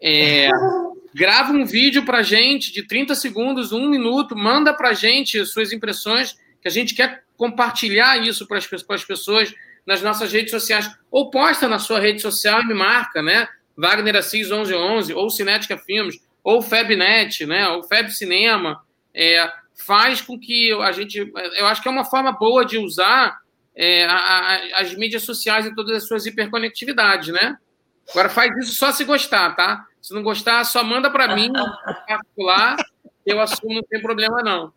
[0.00, 0.48] É,
[1.12, 6.36] grava um vídeo pra gente de 30 segundos, um minuto, manda pra gente suas impressões,
[6.60, 9.52] que a gente quer compartilhar isso para as, pessoas
[9.84, 10.88] nas nossas redes sociais.
[11.10, 13.48] Ou posta na sua rede social e me marca, né?
[13.76, 17.68] Wagner Assis 1111, ou Cinética Filmes, ou FebNet, né?
[17.70, 18.80] Ou Feb Cinema.
[19.12, 21.18] É, faz com que a gente.
[21.56, 23.40] Eu acho que é uma forma boa de usar
[23.74, 27.56] é, a, a, as mídias sociais e todas as suas hiperconectividades, né?
[28.08, 29.84] Agora faz isso só se gostar, tá?
[30.00, 31.50] Se não gostar, só manda para mim,
[32.06, 32.76] particular,
[33.26, 34.72] eu assumo, não tem problema não.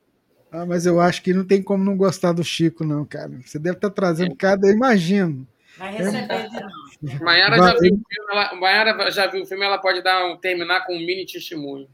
[0.55, 3.31] Ah, mas eu acho que não tem como não gostar do Chico, não, cara.
[3.45, 4.35] Você deve estar tá trazendo é.
[4.35, 5.45] cada, imagino.
[5.77, 7.23] Vai receber de novo.
[7.23, 10.37] Maiara já, viu o filme, ela, Maiara já viu o filme, ela pode dar um,
[10.37, 11.87] terminar com um mini testemunho.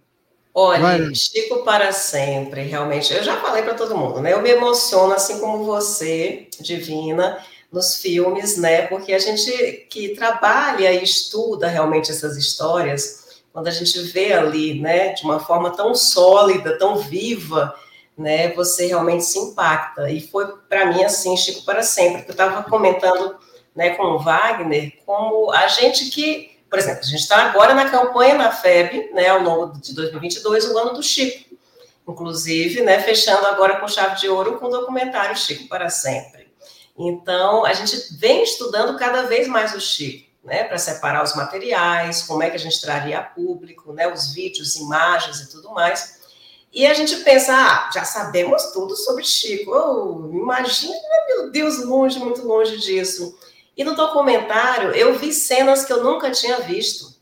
[0.53, 1.15] Olha, Vai.
[1.15, 3.11] Chico para sempre, realmente.
[3.11, 4.31] Eu já falei para todo mundo, né?
[4.31, 7.39] Eu me emociono, assim como você, Divina,
[7.71, 8.83] nos filmes, né?
[8.83, 14.79] Porque a gente que trabalha e estuda realmente essas histórias, quando a gente vê ali,
[14.79, 17.73] né, de uma forma tão sólida, tão viva,
[18.21, 20.09] né, você realmente se impacta.
[20.09, 22.23] E foi para mim assim, Chico para sempre.
[22.27, 23.35] Eu estava comentando,
[23.75, 27.89] né, com o Wagner, como a gente que, por exemplo, a gente está agora na
[27.89, 31.51] campanha na FEB, né, ao longo de 2022, o ano do Chico.
[32.07, 36.51] Inclusive, né, fechando agora com chave de ouro com o documentário Chico para sempre.
[36.97, 42.23] Então, a gente vem estudando cada vez mais o Chico, né, para separar os materiais,
[42.23, 46.20] como é que a gente traria público, né, os vídeos, imagens e tudo mais.
[46.71, 49.71] E a gente pensa, ah, já sabemos tudo sobre Chico.
[49.71, 50.95] Oh, imagina,
[51.27, 53.37] meu Deus, longe, muito longe disso.
[53.75, 57.19] E no documentário eu vi cenas que eu nunca tinha visto.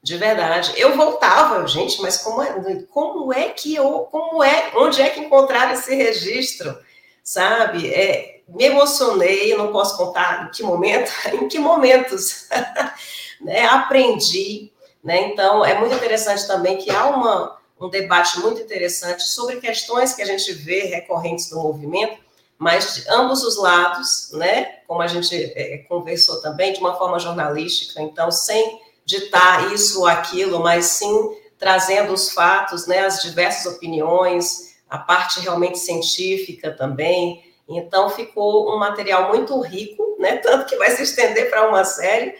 [0.00, 0.72] De verdade.
[0.76, 5.20] Eu voltava, gente, mas como é, como é que eu, como é, onde é que
[5.20, 6.78] encontrar esse registro?
[7.22, 7.92] Sabe?
[7.92, 12.46] É, me emocionei, não posso contar em que momento, em que momentos.
[13.40, 13.66] né?
[13.66, 14.72] Aprendi.
[15.02, 15.28] Né?
[15.28, 20.22] Então, é muito interessante também que há uma, um debate muito interessante sobre questões que
[20.22, 22.18] a gente vê recorrentes no movimento,
[22.58, 24.78] mas de ambos os lados, né?
[24.86, 30.06] Como a gente é, conversou também, de uma forma jornalística, então, sem ditar isso ou
[30.06, 33.00] aquilo, mas sim trazendo os fatos, né?
[33.00, 37.44] As diversas opiniões, a parte realmente científica também.
[37.68, 40.36] Então, ficou um material muito rico, né?
[40.38, 42.34] Tanto que vai se estender para uma série.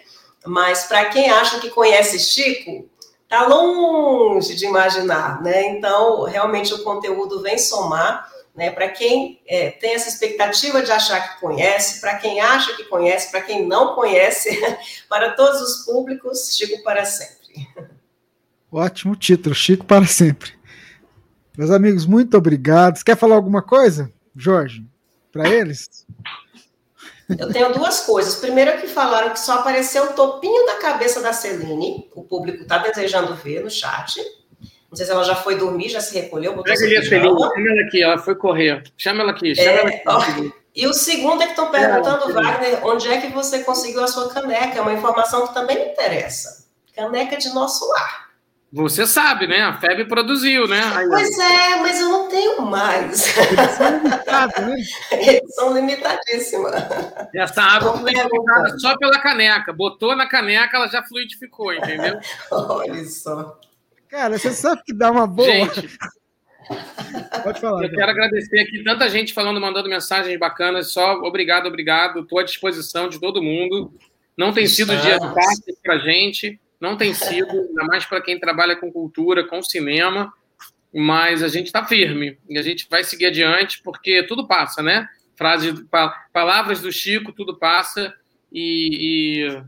[0.45, 2.89] Mas para quem acha que conhece Chico,
[3.29, 5.69] está longe de imaginar, né?
[5.69, 8.27] Então, realmente o conteúdo vem somar,
[8.57, 8.71] né?
[8.71, 13.31] Para quem é, tem essa expectativa de achar que conhece, para quem acha que conhece,
[13.31, 14.59] para quem não conhece,
[15.11, 17.69] para todos os públicos, Chico para sempre.
[18.73, 20.53] Ótimo título, Chico para sempre.
[21.57, 23.03] Meus amigos, muito obrigado.
[23.05, 24.87] quer falar alguma coisa, Jorge,
[25.31, 26.07] para eles?
[27.37, 28.37] Eu tenho duas coisas.
[28.37, 32.09] Primeiro que falaram que só apareceu o topinho da cabeça da Celine.
[32.15, 34.19] O público está desejando ver no chat.
[34.91, 36.53] Não sei se ela já foi dormir, já se recolheu.
[36.55, 38.83] Botou Pega ali a Celine, chama ela aqui, ela foi correr.
[38.97, 40.03] Chama ela aqui, chama é, ela aqui.
[40.07, 44.03] Ó, e o segundo é que estão perguntando, é, Wagner, onde é que você conseguiu
[44.03, 44.79] a sua caneca?
[44.79, 46.67] É uma informação que também me interessa.
[46.95, 48.28] Caneca de nosso lar.
[48.71, 49.63] Você sabe, né?
[49.63, 50.83] A FEB produziu, né?
[51.09, 53.35] Pois é, mas eu não tenho mais.
[53.39, 54.77] Edição limitada, né?
[55.13, 56.71] Edição limitadíssima.
[57.35, 59.73] Essa água foi limitada só pela caneca.
[59.73, 62.21] Botou na caneca, ela já fluidificou, entendeu?
[62.51, 63.59] Olha só.
[64.09, 65.49] Cara, você sabe que dá uma boa.
[65.49, 65.99] Gente,
[67.43, 67.83] Pode falar.
[67.85, 70.93] Eu quero agradecer aqui tanta gente falando, mandando mensagens bacanas.
[70.93, 72.21] Só obrigado, obrigado.
[72.21, 73.93] Estou à disposição de todo mundo.
[74.37, 76.61] Não tem sido dia fácil para gente.
[76.81, 80.33] Não tem sido, ainda mais para quem trabalha com cultura, com cinema,
[80.95, 85.09] mas a gente está firme e a gente vai seguir adiante porque tudo passa, né?
[85.39, 85.73] frase,
[86.33, 88.13] palavras do Chico, tudo passa
[88.53, 89.63] e, e,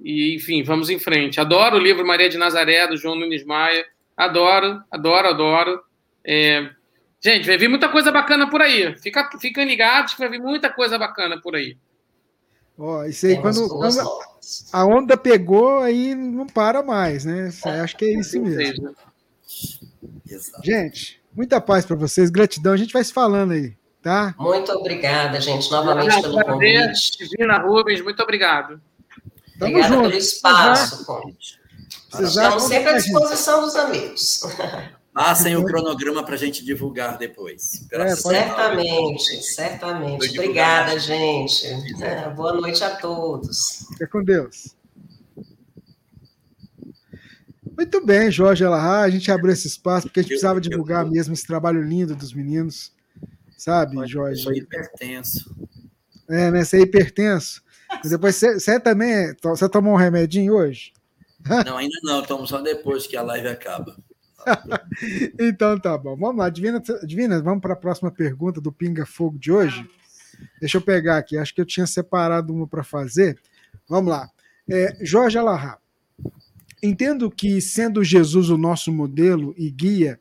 [0.00, 1.38] e, enfim, vamos em frente.
[1.38, 3.84] Adoro o livro Maria de Nazaré, do João Nunes Maia.
[4.16, 5.82] Adoro, adoro, adoro.
[6.24, 6.70] É,
[7.22, 8.96] gente, vai vir muita coisa bacana por aí.
[8.98, 11.76] Fica, fiquem ligados que vai vir muita coisa bacana por aí.
[12.82, 14.00] Ó, isso aí, quando, quando,
[14.72, 17.50] a onda pegou, aí não para mais, né?
[17.82, 18.96] Acho que é isso mesmo.
[20.64, 22.72] Gente, muita paz para vocês, gratidão.
[22.72, 24.34] A gente vai se falando aí, tá?
[24.38, 27.18] Muito obrigada, gente, novamente pelo convite.
[27.18, 28.80] Divina Rubens, muito obrigado.
[29.58, 30.08] Tamo obrigada junto.
[30.08, 31.60] pelo espaço, Conte.
[32.18, 34.42] Estamos sempre à disposição dos amigos.
[35.12, 37.86] Passem o cronograma para a gente divulgar depois.
[37.90, 40.38] É, certamente, certamente.
[40.38, 41.66] Obrigada, gente.
[42.00, 43.86] É, boa noite a todos.
[43.92, 44.76] Fica com Deus.
[47.76, 49.00] Muito bem, Jorge Elahá.
[49.00, 52.32] A gente abriu esse espaço porque a gente precisava divulgar mesmo esse trabalho lindo dos
[52.32, 52.92] meninos.
[53.56, 54.40] Sabe, Jorge?
[54.40, 55.56] Eu sou hipertenso.
[56.28, 56.62] É, né?
[56.62, 57.62] Você é hipertenso.
[58.04, 59.34] Depois você, você também.
[59.42, 60.92] Você tomou um remedinho hoje?
[61.66, 62.22] Não, ainda não.
[62.22, 63.96] Tomo só depois que a live acaba.
[65.38, 66.16] então tá bom.
[66.16, 69.88] Vamos lá, Divina, Divina vamos para a próxima pergunta do Pinga Fogo de hoje.
[70.58, 73.38] Deixa eu pegar aqui, acho que eu tinha separado uma para fazer.
[73.88, 74.28] Vamos lá.
[74.68, 75.78] É, Jorge Alahá,
[76.82, 80.18] entendo que, sendo Jesus o nosso modelo e guia,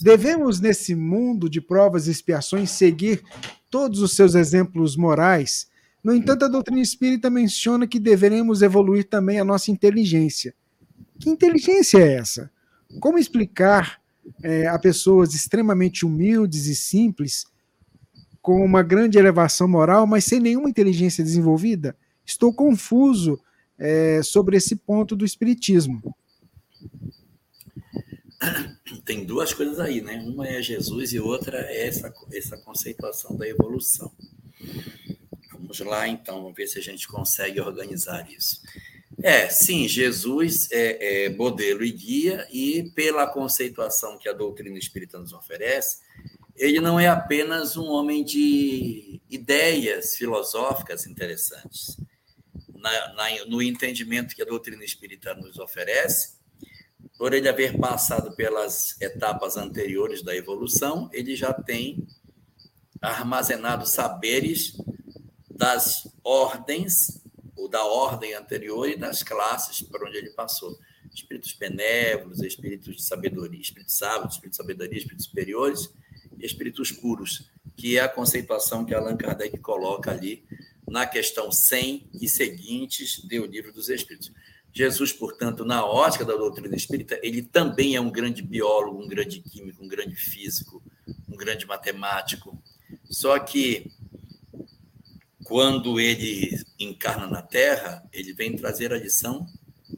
[0.00, 3.22] devemos, nesse mundo de provas e expiações, seguir
[3.70, 5.70] todos os seus exemplos morais.
[6.02, 10.54] No entanto, a doutrina espírita menciona que deveremos evoluir também a nossa inteligência.
[11.20, 12.50] Que inteligência é essa?
[13.00, 14.00] Como explicar
[14.42, 17.46] é, a pessoas extremamente humildes e simples,
[18.40, 21.96] com uma grande elevação moral, mas sem nenhuma inteligência desenvolvida?
[22.26, 23.40] Estou confuso
[23.78, 26.02] é, sobre esse ponto do Espiritismo.
[29.04, 30.22] Tem duas coisas aí, né?
[30.26, 34.12] Uma é Jesus e outra é essa, essa conceituação da evolução.
[35.52, 38.60] Vamos lá, então, vamos ver se a gente consegue organizar isso.
[39.20, 45.18] É, sim, Jesus é, é, modelo e guia, e pela conceituação que a doutrina espírita
[45.18, 45.98] nos oferece,
[46.56, 51.96] ele não é apenas um homem de ideias filosóficas interessantes.
[52.74, 56.40] Na, na, no entendimento que a doutrina espírita nos oferece,
[57.16, 62.06] por ele haver passado pelas etapas anteriores da evolução, ele já tem
[63.00, 64.76] armazenado saberes
[65.50, 67.21] das ordens
[67.62, 70.76] ou da ordem anterior e das classes por onde ele passou.
[71.14, 75.94] Espíritos benévolos, espíritos de sabedoria, espíritos sábios, espíritos de sabedoria, espíritos superiores
[76.38, 80.44] e espíritos puros, que é a conceituação que Allan Kardec coloca ali
[80.88, 84.32] na questão 100 e seguintes do Livro dos Espíritos.
[84.72, 89.40] Jesus, portanto, na ótica da doutrina espírita, ele também é um grande biólogo, um grande
[89.40, 90.82] químico, um grande físico,
[91.28, 92.60] um grande matemático.
[93.04, 93.92] Só que
[95.52, 99.46] quando ele encarna na Terra, ele vem trazer a lição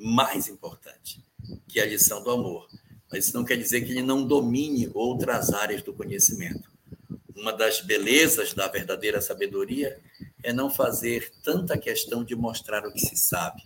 [0.01, 1.25] mais importante,
[1.69, 2.67] que é a lição do amor.
[3.09, 6.69] Mas isso não quer dizer que ele não domine outras áreas do conhecimento.
[7.37, 9.97] Uma das belezas da verdadeira sabedoria
[10.43, 13.63] é não fazer tanta questão de mostrar o que se sabe,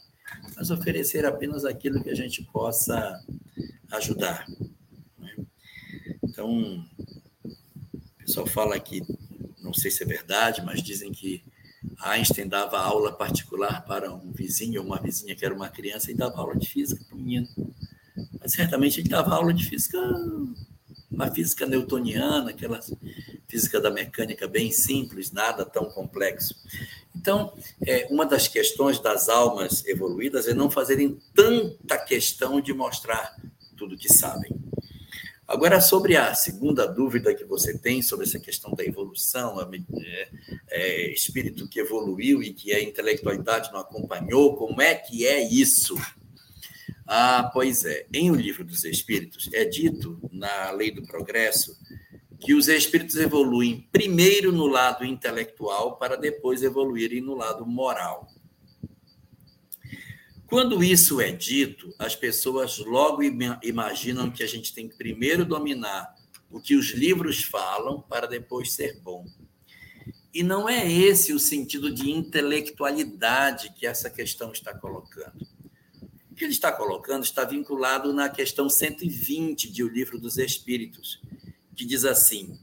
[0.55, 3.19] mas oferecer apenas aquilo que a gente possa
[3.93, 4.47] ajudar.
[5.19, 5.37] Né?
[6.23, 6.87] Então,
[7.43, 9.01] o pessoal fala que,
[9.63, 11.43] não sei se é verdade, mas dizem que
[12.01, 16.15] Einstein dava aula particular para um vizinho ou uma vizinha que era uma criança e
[16.15, 17.49] dava aula de física para o menino.
[18.41, 19.99] Mas certamente ele dava aula de física,
[21.11, 22.81] uma física newtoniana, aquela
[23.49, 26.55] física da mecânica bem simples, nada tão complexo.
[27.17, 27.53] Então,
[27.85, 33.37] é, uma das questões das almas evoluídas é não fazerem tanta questão de mostrar
[33.77, 34.53] tudo que sabem.
[35.49, 40.29] Agora, sobre a segunda dúvida que você tem sobre essa questão da evolução, é,
[40.69, 45.97] é, espírito que evoluiu e que a intelectualidade não acompanhou, como é que é isso?
[47.07, 48.07] Ah, pois é.
[48.13, 51.75] Em O Livro dos Espíritos, é dito na Lei do Progresso
[52.39, 58.29] que os espíritos evoluem primeiro no lado intelectual para depois evoluírem no lado moral.
[60.49, 63.23] Quando isso é dito, as pessoas logo
[63.63, 66.15] imaginam que a gente tem que primeiro dominar
[66.51, 69.27] o que os livros falam para depois ser bom.
[70.33, 75.47] E não é esse o sentido de intelectualidade que essa questão está colocando.
[76.31, 81.21] O que ele está colocando está vinculado na questão 120 de O Livro dos Espíritos,
[81.77, 82.59] que diz assim: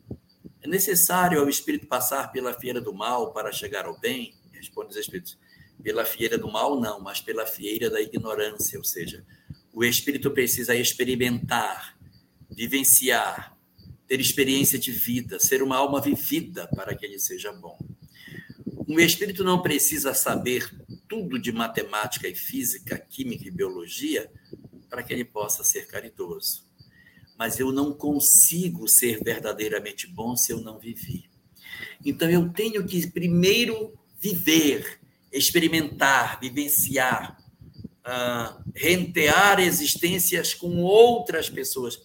[0.59, 4.33] É necessário ao espírito passar pela feira do mal para chegar ao bem?
[4.53, 5.37] Responde os espíritos
[5.83, 9.25] pela fieira do mal, não, mas pela fieira da ignorância, ou seja,
[9.73, 11.97] o espírito precisa experimentar,
[12.49, 13.57] vivenciar,
[14.07, 17.77] ter experiência de vida, ser uma alma vivida para que ele seja bom.
[18.87, 20.69] Um espírito não precisa saber
[21.07, 24.31] tudo de matemática e física, química e biologia
[24.89, 26.63] para que ele possa ser caridoso.
[27.37, 31.29] Mas eu não consigo ser verdadeiramente bom se eu não vivi.
[32.05, 34.99] Então eu tenho que primeiro viver,
[35.37, 37.37] experimentar, vivenciar,
[38.05, 41.99] uh, rentear existências com outras pessoas,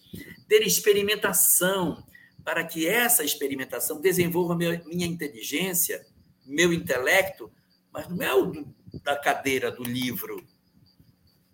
[0.47, 2.03] ter experimentação,
[2.43, 6.05] para que essa experimentação desenvolva minha inteligência,
[6.45, 7.51] meu intelecto,
[7.93, 8.65] mas não é o
[9.03, 10.43] da cadeira do livro,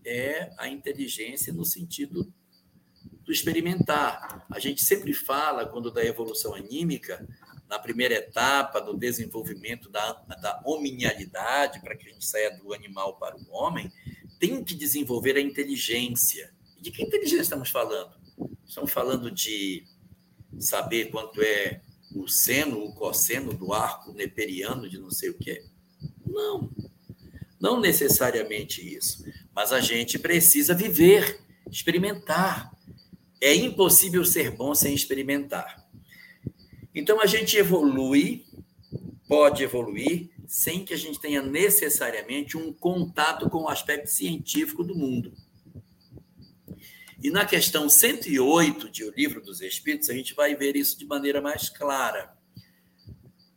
[0.06, 2.32] é a inteligência no sentido
[3.24, 4.46] do experimentar.
[4.50, 7.28] A gente sempre fala, quando da evolução anímica,
[7.70, 13.18] na primeira etapa do desenvolvimento da, da hominialidade, para que a gente saia do animal
[13.18, 13.92] para o homem,
[14.40, 16.54] tem que desenvolver a inteligência.
[16.78, 18.14] E de que inteligência estamos falando?
[18.66, 19.84] Estamos falando de
[20.60, 21.82] saber quanto é
[22.16, 25.64] o seno, o cosseno do arco neperiano de não sei o quê?
[26.26, 26.70] Não.
[27.60, 29.26] Não necessariamente isso.
[29.54, 32.72] Mas a gente precisa viver, experimentar.
[33.42, 35.87] É impossível ser bom sem experimentar.
[36.98, 38.44] Então a gente evolui,
[39.28, 44.96] pode evoluir, sem que a gente tenha necessariamente um contato com o aspecto científico do
[44.96, 45.32] mundo.
[47.22, 51.06] E na questão 108 de O Livro dos Espíritos, a gente vai ver isso de
[51.06, 52.36] maneira mais clara.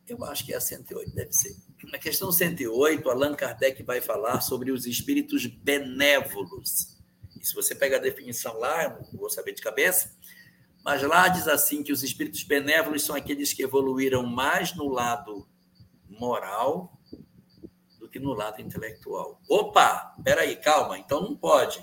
[0.06, 1.56] Eu acho que é a 108, deve ser.
[1.84, 6.98] Na questão 108, Allan Kardec vai falar sobre os espíritos benévolos.
[7.40, 10.14] E se você pega a definição lá, não vou saber de cabeça,
[10.85, 15.47] mas lá diz assim que os espíritos benévolos são aqueles que evoluíram mais no lado
[16.09, 16.98] moral
[17.98, 19.40] do que no lado intelectual.
[19.48, 21.81] Opa, peraí, calma, então não pode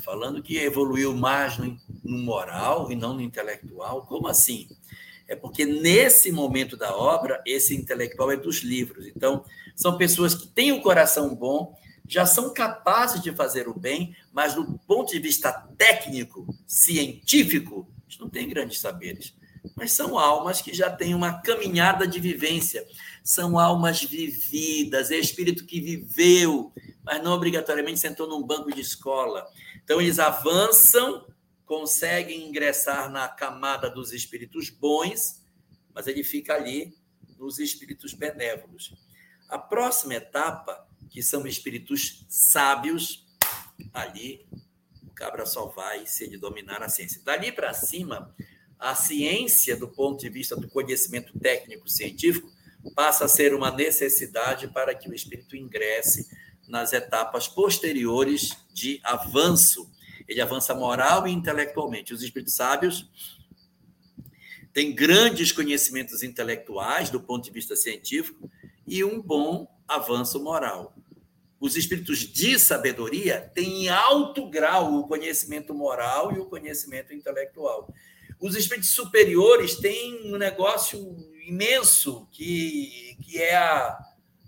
[0.00, 4.06] falando que evoluiu mais no, no moral e não no intelectual.
[4.06, 4.68] Como assim?
[5.26, 9.06] É porque nesse momento da obra, esse intelectual é dos livros.
[9.06, 9.44] Então,
[9.76, 11.76] são pessoas que têm o coração bom,
[12.08, 18.18] já são capazes de fazer o bem, mas do ponto de vista técnico, científico, eles
[18.18, 19.36] não têm grandes saberes.
[19.76, 22.86] Mas são almas que já têm uma caminhada de vivência.
[23.22, 26.72] São almas vividas, é espírito que viveu,
[27.04, 29.46] mas não obrigatoriamente sentou num banco de escola.
[29.84, 31.26] Então, eles avançam,
[31.66, 35.42] conseguem ingressar na camada dos espíritos bons,
[35.92, 36.96] mas ele fica ali
[37.38, 38.94] nos espíritos benévolos.
[39.46, 43.26] A próxima etapa, que são espíritos sábios,
[43.92, 44.46] ali
[45.02, 47.22] o cabra só vai se ele dominar a ciência.
[47.24, 48.34] Dali para cima,
[48.78, 52.50] a ciência, do ponto de vista do conhecimento técnico científico,
[52.94, 56.28] passa a ser uma necessidade para que o espírito ingresse
[56.68, 59.90] nas etapas posteriores de avanço.
[60.28, 62.12] Ele avança moral e intelectualmente.
[62.12, 63.10] Os espíritos sábios
[64.72, 68.48] têm grandes conhecimentos intelectuais do ponto de vista científico
[68.86, 70.94] e um bom avanço moral.
[71.58, 77.92] Os espíritos de sabedoria têm em alto grau o conhecimento moral e o conhecimento intelectual.
[78.38, 83.98] Os espíritos superiores têm um negócio imenso que, que é a,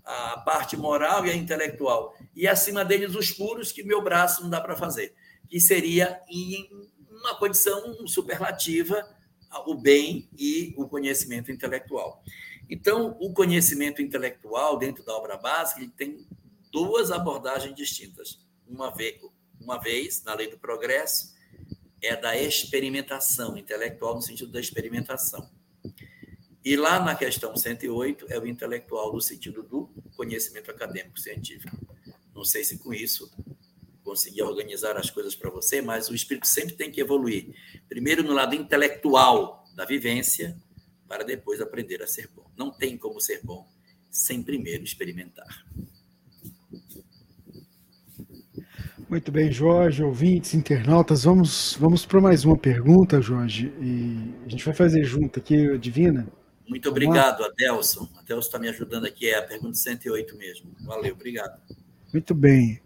[0.05, 2.15] a parte moral e a intelectual.
[2.33, 5.13] E acima deles os puros, que meu braço não dá para fazer.
[5.49, 6.69] Que seria em
[7.09, 9.05] uma condição superlativa
[9.65, 12.23] o bem e o conhecimento intelectual.
[12.71, 16.25] Então, o conhecimento intelectual dentro da obra básica ele tem
[16.71, 18.39] duas abordagens distintas.
[18.65, 19.19] Uma vez,
[19.59, 21.35] uma vez, na lei do progresso,
[22.01, 25.51] é da experimentação intelectual no sentido da experimentação.
[26.63, 31.75] E lá na questão 108 é o intelectual no sentido do conhecimento acadêmico científico.
[32.33, 33.29] Não sei se com isso
[34.01, 37.53] consegui organizar as coisas para você, mas o espírito sempre tem que evoluir.
[37.89, 40.57] Primeiro no lado intelectual da vivência,
[41.11, 42.49] para depois aprender a ser bom.
[42.55, 43.67] Não tem como ser bom
[44.09, 45.65] sem primeiro experimentar.
[49.09, 53.73] Muito bem, Jorge, ouvintes, internautas, vamos, vamos para mais uma pergunta, Jorge.
[53.81, 56.25] E a gente vai fazer junto aqui, Divina.
[56.65, 58.07] Muito obrigado, Adelson.
[58.17, 60.71] Adelson está me ajudando aqui, é a pergunta 108 mesmo.
[60.85, 61.59] Valeu, obrigado.
[62.13, 62.79] Muito bem.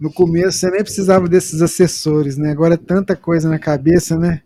[0.00, 2.52] No começo você nem precisava desses assessores, né?
[2.52, 4.42] Agora é tanta coisa na cabeça, né?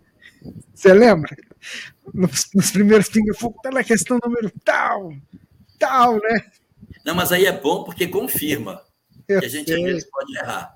[0.74, 1.36] Você lembra?
[2.12, 5.12] Nos, nos primeiros pinga-fogo, tá na questão número tal,
[5.78, 6.46] tal, né?
[7.04, 8.82] Não, mas aí é bom porque confirma.
[9.28, 9.76] Eu que a gente sei.
[9.76, 10.74] às vezes pode errar.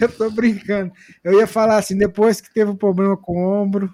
[0.00, 0.92] Eu tô brincando.
[1.22, 3.92] Eu ia falar assim, depois que teve o um problema com o ombro,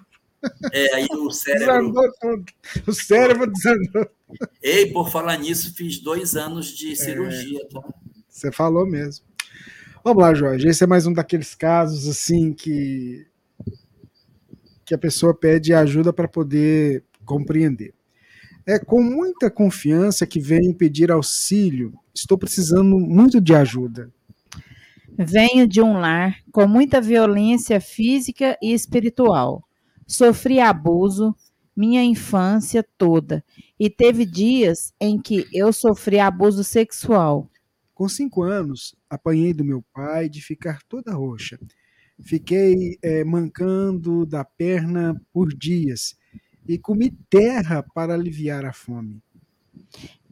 [0.71, 1.65] é, aí o cérebro.
[1.65, 2.45] Desandou tudo.
[2.87, 4.09] O cérebro desandou.
[4.61, 6.95] Ei, por falar nisso, fiz dois anos de é.
[6.95, 7.81] cirurgia, é, tá?
[8.27, 9.25] Você falou mesmo.
[10.03, 10.67] Vamos lá, Jorge.
[10.67, 13.25] Esse é mais um daqueles casos assim que
[14.93, 17.95] que a pessoa pede ajuda para poder compreender.
[18.65, 21.93] É com muita confiança que venho pedir auxílio.
[22.13, 24.11] Estou precisando muito de ajuda.
[25.17, 29.63] Venho de um lar com muita violência física e espiritual.
[30.07, 31.35] Sofri abuso
[31.75, 33.43] minha infância toda
[33.79, 37.49] e teve dias em que eu sofri abuso sexual.
[37.95, 41.57] Com cinco anos, apanhei do meu pai de ficar toda roxa.
[42.21, 46.15] Fiquei é, mancando da perna por dias
[46.67, 49.21] e comi terra para aliviar a fome.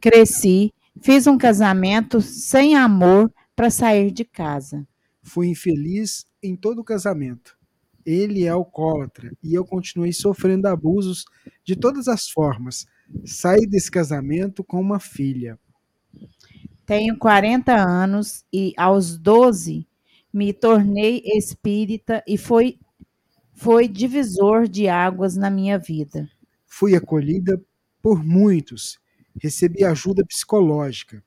[0.00, 4.86] Cresci, fiz um casamento sem amor para sair de casa.
[5.22, 7.56] Fui infeliz em todo o casamento.
[8.04, 11.24] Ele é alcoólatra e eu continuei sofrendo abusos
[11.64, 12.86] de todas as formas.
[13.24, 15.58] Saí desse casamento com uma filha.
[16.84, 19.86] Tenho 40 anos e aos 12
[20.32, 22.78] me tornei espírita e foi
[23.54, 26.28] foi divisor de águas na minha vida.
[26.66, 27.60] Fui acolhida
[28.02, 28.98] por muitos,
[29.40, 31.22] recebi ajuda psicológica.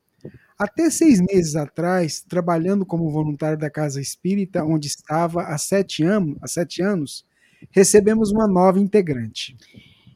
[0.58, 6.38] Até seis meses atrás, trabalhando como voluntário da Casa Espírita, onde estava há sete, anos,
[6.42, 7.26] há sete anos,
[7.72, 9.56] recebemos uma nova integrante.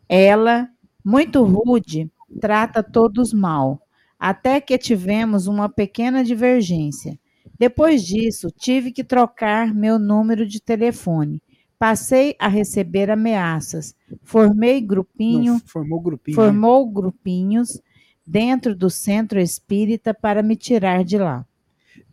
[0.07, 0.69] Ela,
[1.03, 2.09] muito rude,
[2.39, 3.81] trata todos mal,
[4.17, 7.19] até que tivemos uma pequena divergência.
[7.59, 11.41] Depois disso, tive que trocar meu número de telefone.
[11.77, 13.93] Passei a receber ameaças.
[14.23, 16.35] Formei grupinho, Não, formou grupinho.
[16.35, 17.81] formou grupinhos
[18.25, 21.45] dentro do centro espírita para me tirar de lá.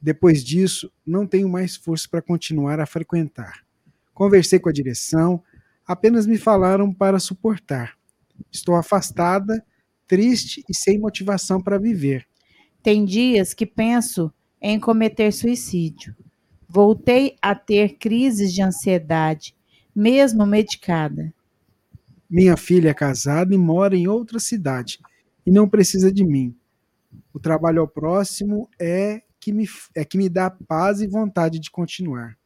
[0.02, 3.64] Depois disso, não tenho mais força para continuar a frequentar.
[4.12, 5.43] Conversei com a direção,
[5.86, 7.94] apenas me falaram para suportar.
[8.51, 9.64] Estou afastada,
[10.06, 12.27] triste e sem motivação para viver.
[12.82, 16.15] Tem dias que penso em cometer suicídio.
[16.69, 19.55] Voltei a ter crises de ansiedade,
[19.95, 21.33] mesmo medicada.
[22.28, 24.99] Minha filha é casada e mora em outra cidade
[25.47, 26.55] e não precisa de mim.
[27.33, 31.70] O trabalho ao próximo é que me, é que me dá paz e vontade de
[31.70, 32.37] continuar.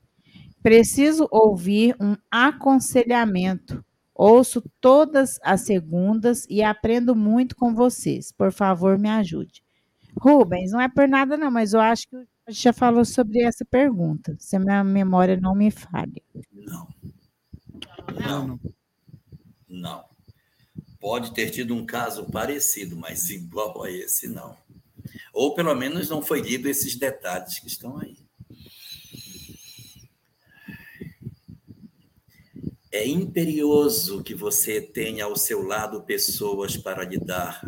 [0.63, 3.83] Preciso ouvir um aconselhamento.
[4.15, 8.31] Ouço todas as segundas e aprendo muito com vocês.
[8.31, 9.63] Por favor, me ajude.
[10.19, 13.43] Rubens, não é por nada não, mas eu acho que a gente já falou sobre
[13.43, 16.23] essa pergunta, se a minha memória não me falha.
[16.53, 16.89] Não.
[18.19, 18.61] Não.
[19.69, 20.05] Não.
[20.99, 24.57] Pode ter tido um caso parecido, mas igual a esse, não.
[25.33, 28.17] Ou pelo menos não foi lido esses detalhes que estão aí.
[32.93, 37.63] É imperioso que você tenha ao seu lado pessoas para lhe dar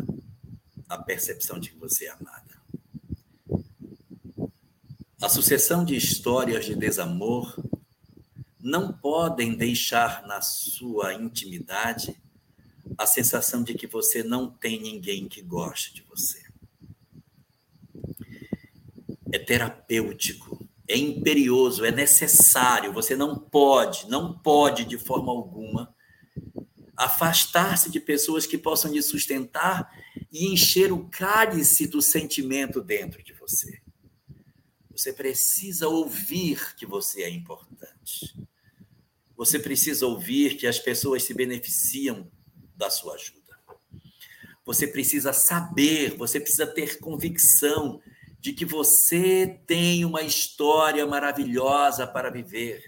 [0.93, 2.61] a percepção de que você é amada.
[5.21, 7.55] A sucessão de histórias de desamor
[8.59, 12.21] não podem deixar na sua intimidade
[12.97, 16.43] a sensação de que você não tem ninguém que goste de você.
[19.31, 22.93] É terapêutico, é imperioso, é necessário.
[22.93, 25.93] Você não pode, não pode de forma alguma
[26.95, 29.91] afastar-se de pessoas que possam lhe sustentar
[30.33, 33.79] e encher o cálice do sentimento dentro de você.
[34.89, 38.35] Você precisa ouvir que você é importante.
[39.37, 42.31] Você precisa ouvir que as pessoas se beneficiam
[42.75, 43.41] da sua ajuda.
[44.65, 48.01] Você precisa saber, você precisa ter convicção
[48.39, 52.83] de que você tem uma história maravilhosa para viver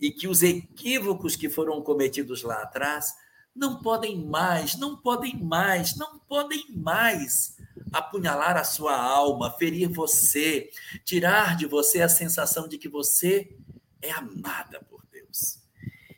[0.00, 3.14] e que os equívocos que foram cometidos lá atrás
[3.54, 7.56] não podem mais, não podem mais, não podem mais
[7.92, 10.70] apunhalar a sua alma, ferir você,
[11.04, 13.54] tirar de você a sensação de que você
[14.00, 15.58] é amada por Deus.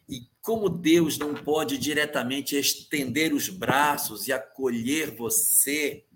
[0.08, 6.06] E como Deus não pode diretamente estender os braços e acolher você,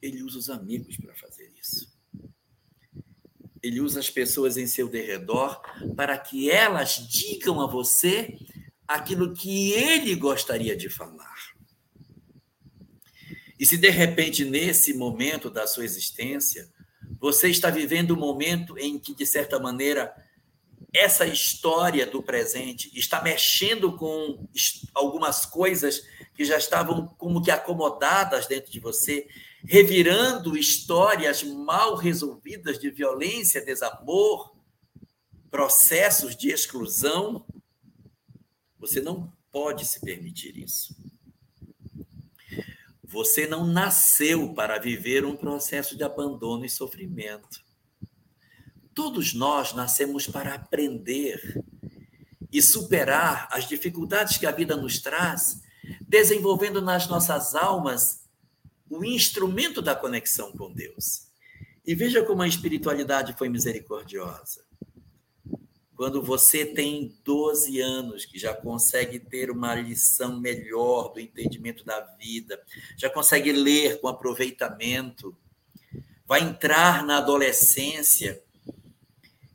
[0.00, 1.92] ele usa os amigos para fazer isso.
[3.62, 5.60] Ele usa as pessoas em seu derredor
[5.96, 8.38] para que elas digam a você
[8.86, 11.54] aquilo que ele gostaria de falar.
[13.58, 16.68] E se de repente, nesse momento da sua existência,
[17.18, 20.14] você está vivendo um momento em que, de certa maneira,
[20.92, 24.46] essa história do presente está mexendo com
[24.94, 26.04] algumas coisas
[26.34, 29.26] que já estavam como que acomodadas dentro de você,
[29.64, 34.54] revirando histórias mal resolvidas de violência, desamor,
[35.50, 37.44] processos de exclusão.
[38.86, 40.94] Você não pode se permitir isso.
[43.02, 47.64] Você não nasceu para viver um processo de abandono e sofrimento.
[48.94, 51.64] Todos nós nascemos para aprender
[52.52, 55.62] e superar as dificuldades que a vida nos traz
[56.06, 58.28] desenvolvendo nas nossas almas
[58.90, 61.28] o instrumento da conexão com Deus.
[61.86, 64.62] E veja como a espiritualidade foi misericordiosa.
[66.04, 71.98] Quando você tem 12 anos, que já consegue ter uma lição melhor do entendimento da
[71.98, 72.62] vida,
[72.94, 75.34] já consegue ler com aproveitamento,
[76.26, 78.42] vai entrar na adolescência,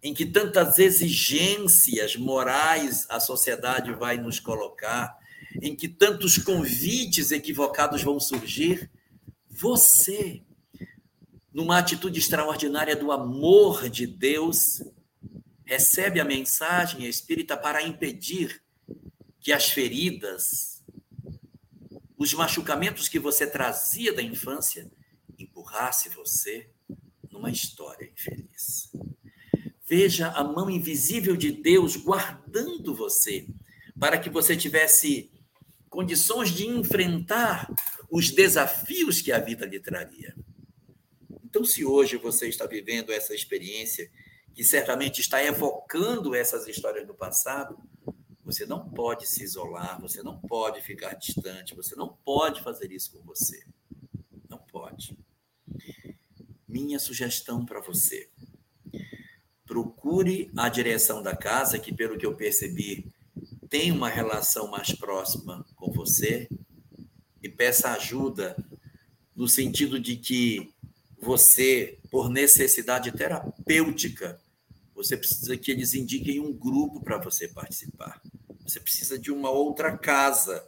[0.02, 5.20] em que tantas exigências morais a sociedade vai nos colocar,
[5.62, 8.90] em que tantos convites equivocados vão surgir,
[9.48, 10.42] você,
[11.54, 14.82] numa atitude extraordinária do amor de Deus,
[15.70, 18.60] recebe a mensagem espírita para impedir
[19.40, 20.84] que as feridas,
[22.18, 24.90] os machucamentos que você trazia da infância,
[25.38, 26.72] empurrasse você
[27.30, 28.92] numa história infeliz.
[29.88, 33.46] Veja a mão invisível de Deus guardando você,
[34.00, 35.32] para que você tivesse
[35.88, 37.72] condições de enfrentar
[38.10, 40.36] os desafios que a vida lhe traria.
[41.44, 44.10] Então, se hoje você está vivendo essa experiência,
[44.60, 47.80] que certamente está evocando essas histórias do passado,
[48.44, 53.14] você não pode se isolar, você não pode ficar distante, você não pode fazer isso
[53.14, 53.66] com você.
[54.50, 55.18] Não pode.
[56.68, 58.28] Minha sugestão para você:
[59.66, 63.10] procure a direção da casa, que, pelo que eu percebi,
[63.70, 66.50] tem uma relação mais próxima com você,
[67.42, 68.58] e peça ajuda
[69.34, 70.74] no sentido de que
[71.18, 74.38] você, por necessidade terapêutica,
[75.00, 78.22] você precisa que eles indiquem um grupo para você participar.
[78.64, 80.68] Você precisa de uma outra casa,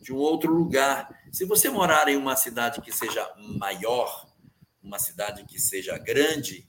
[0.00, 1.08] de um outro lugar.
[1.32, 3.28] Se você morar em uma cidade que seja
[3.58, 4.32] maior,
[4.80, 6.68] uma cidade que seja grande,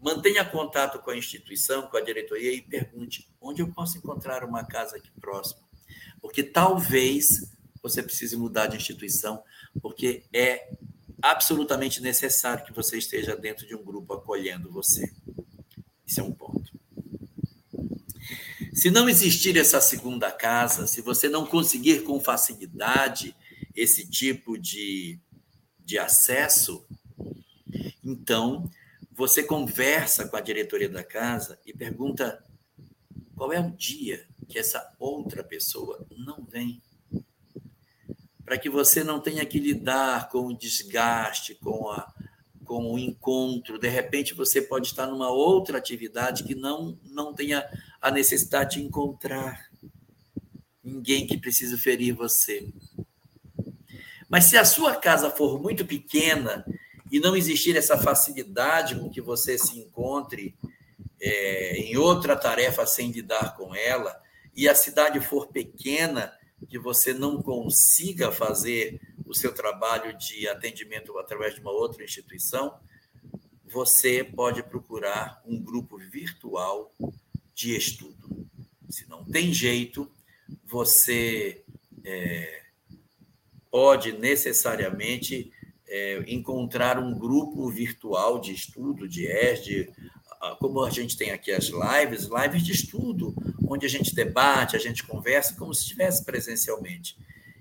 [0.00, 4.64] Mantenha contato com a instituição, com a diretoria e pergunte onde eu posso encontrar uma
[4.64, 5.60] casa aqui próximo.
[6.20, 7.26] Porque talvez
[7.82, 9.42] você precise mudar de instituição,
[9.82, 10.70] porque é
[11.20, 15.12] absolutamente necessário que você esteja dentro de um grupo acolhendo você.
[16.08, 16.72] Isso é um ponto.
[18.72, 23.36] Se não existir essa segunda casa, se você não conseguir com facilidade
[23.76, 25.20] esse tipo de,
[25.84, 26.86] de acesso,
[28.02, 28.70] então
[29.12, 32.42] você conversa com a diretoria da casa e pergunta
[33.36, 36.80] qual é o dia que essa outra pessoa não vem.
[38.46, 42.10] Para que você não tenha que lidar com o desgaste, com, a,
[42.68, 43.78] com o encontro.
[43.78, 47.66] De repente, você pode estar numa outra atividade que não, não tenha
[47.98, 49.66] a necessidade de encontrar
[50.84, 52.68] ninguém que precise ferir você.
[54.28, 56.62] Mas se a sua casa for muito pequena
[57.10, 60.54] e não existir essa facilidade com que você se encontre
[61.18, 64.14] é, em outra tarefa sem lidar com ela,
[64.54, 66.30] e a cidade for pequena,
[66.66, 72.78] que você não consiga fazer o seu trabalho de atendimento através de uma outra instituição,
[73.64, 76.92] você pode procurar um grupo virtual
[77.54, 78.48] de estudo.
[78.88, 80.10] Se não tem jeito,
[80.64, 81.62] você
[82.04, 82.62] é,
[83.70, 85.52] pode necessariamente
[85.86, 89.92] é, encontrar um grupo virtual de estudo, de ESD,
[90.58, 93.34] como a gente tem aqui as lives, lives de estudo,
[93.68, 97.16] onde a gente debate, a gente conversa como se estivesse presencialmente.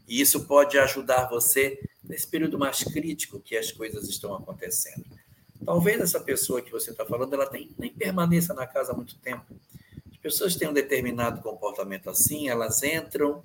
[0.07, 5.05] E isso pode ajudar você nesse período mais crítico que as coisas estão acontecendo.
[5.65, 9.15] Talvez essa pessoa que você está falando, ela tem, nem permaneça na casa há muito
[9.17, 9.45] tempo.
[10.11, 13.43] As pessoas têm um determinado comportamento assim, elas entram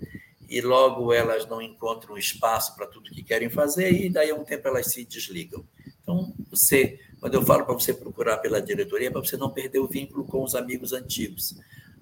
[0.49, 4.45] e logo elas não encontram espaço para tudo que querem fazer e daí a um
[4.45, 5.65] tempo elas se desligam.
[6.03, 9.79] Então, você, quando eu falo para você procurar pela diretoria, é para você não perder
[9.79, 11.55] o vínculo com os amigos antigos.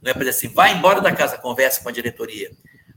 [0.02, 2.50] Não é para dizer assim, vai embora da casa, conversa com a diretoria,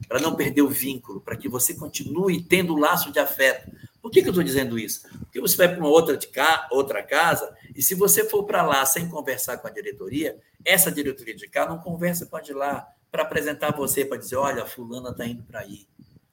[0.08, 3.70] para não perder o vínculo, para que você continue tendo o laço de afeto.
[4.02, 5.02] Por que, que eu estou dizendo isso?
[5.20, 8.62] Porque você vai para uma outra, de cá, outra casa, e se você for para
[8.62, 12.54] lá sem conversar com a diretoria, essa diretoria de cá não conversa com a de
[12.54, 15.88] lá, para apresentar você, para dizer: olha, a fulana está indo para aí.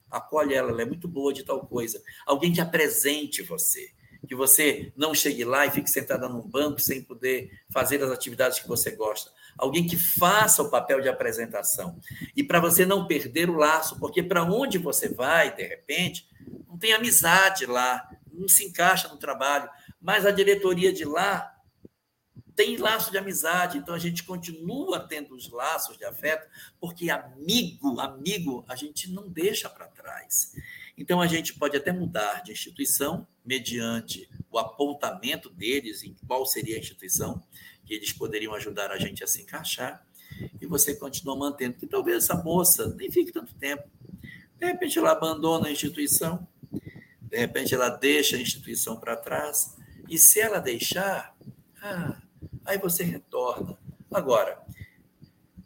[0.09, 2.01] Acolhe ela, ela é muito boa de tal coisa.
[2.25, 3.91] Alguém que apresente você.
[4.27, 8.59] Que você não chegue lá e fique sentada num banco sem poder fazer as atividades
[8.59, 9.31] que você gosta.
[9.57, 11.99] Alguém que faça o papel de apresentação.
[12.35, 16.27] E para você não perder o laço, porque para onde você vai, de repente,
[16.67, 19.69] não tem amizade lá, não se encaixa no trabalho.
[20.01, 21.55] Mas a diretoria de lá
[22.61, 26.47] tem laço de amizade, então a gente continua tendo os laços de afeto,
[26.79, 30.53] porque amigo, amigo, a gente não deixa para trás.
[30.95, 36.75] Então a gente pode até mudar de instituição mediante o apontamento deles em qual seria
[36.75, 37.41] a instituição
[37.83, 40.05] que eles poderiam ajudar a gente a se encaixar,
[40.61, 43.89] e você continua mantendo que talvez essa moça nem fique tanto tempo.
[44.59, 46.47] De repente ela abandona a instituição,
[47.19, 49.75] de repente ela deixa a instituição para trás,
[50.07, 51.35] e se ela deixar,
[51.81, 52.21] ah,
[52.65, 53.77] aí você retorna.
[54.11, 54.61] Agora,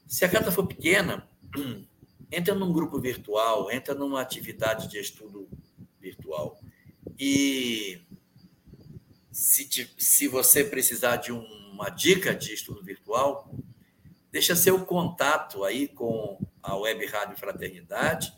[0.07, 1.27] se a carta for pequena,
[2.31, 5.47] entra num grupo virtual, entra numa atividade de estudo
[5.99, 6.59] virtual.
[7.17, 8.01] E
[9.31, 13.53] se, se você precisar de uma dica de estudo virtual,
[14.31, 18.33] deixa seu contato aí com a Web Rádio Fraternidade,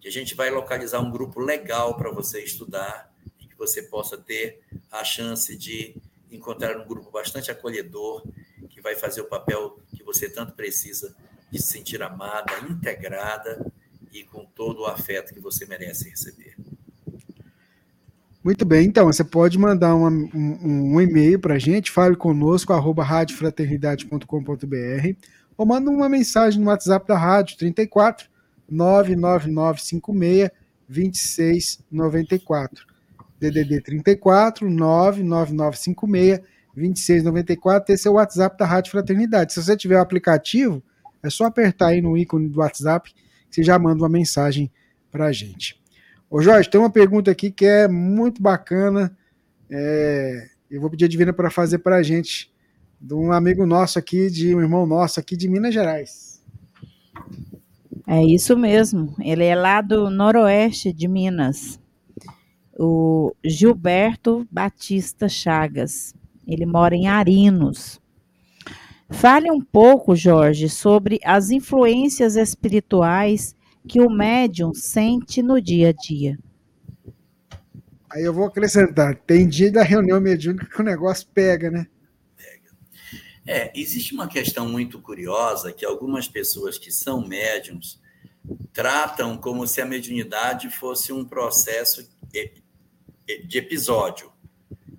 [0.00, 4.16] que a gente vai localizar um grupo legal para você estudar e que você possa
[4.16, 4.60] ter
[4.90, 5.96] a chance de
[6.30, 8.22] encontrar um grupo bastante acolhedor
[8.68, 11.14] que vai fazer o papel que você tanto precisa
[11.50, 13.64] de se sentir amada, integrada
[14.12, 16.56] e com todo o afeto que você merece receber.
[18.42, 22.72] Muito bem, então você pode mandar uma, um, um, e-mail para a gente, fale conosco,
[22.72, 25.16] arroba radiofraternidade.com.br
[25.56, 28.30] ou manda uma mensagem no WhatsApp da rádio, 34
[28.70, 30.50] 99956
[30.88, 32.87] 2694.
[33.40, 36.40] DDD 34 99956
[36.74, 37.94] 2694.
[37.94, 39.52] Esse é o WhatsApp da Rádio Fraternidade.
[39.52, 40.82] Se você tiver o aplicativo,
[41.22, 44.70] é só apertar aí no ícone do WhatsApp que você já manda uma mensagem
[45.10, 45.80] para gente.
[46.30, 49.16] Ô Jorge, tem uma pergunta aqui que é muito bacana.
[49.70, 52.52] É, eu vou pedir a Divina para fazer para a gente,
[53.00, 56.42] de um amigo nosso aqui, de um irmão nosso aqui de Minas Gerais.
[58.06, 59.14] É isso mesmo.
[59.20, 61.80] Ele é lá do noroeste de Minas.
[62.78, 66.14] O Gilberto Batista Chagas.
[66.46, 68.00] Ele mora em Arinos.
[69.10, 73.56] Fale um pouco, Jorge, sobre as influências espirituais
[73.88, 76.38] que o médium sente no dia a dia.
[78.10, 81.86] Aí eu vou acrescentar, tem dia da reunião mediúnica que o negócio pega, né?
[82.36, 82.70] Pega.
[83.46, 88.00] É, existe uma questão muito curiosa que algumas pessoas que são médiums
[88.72, 92.08] tratam como se a mediunidade fosse um processo
[93.44, 94.32] de episódio.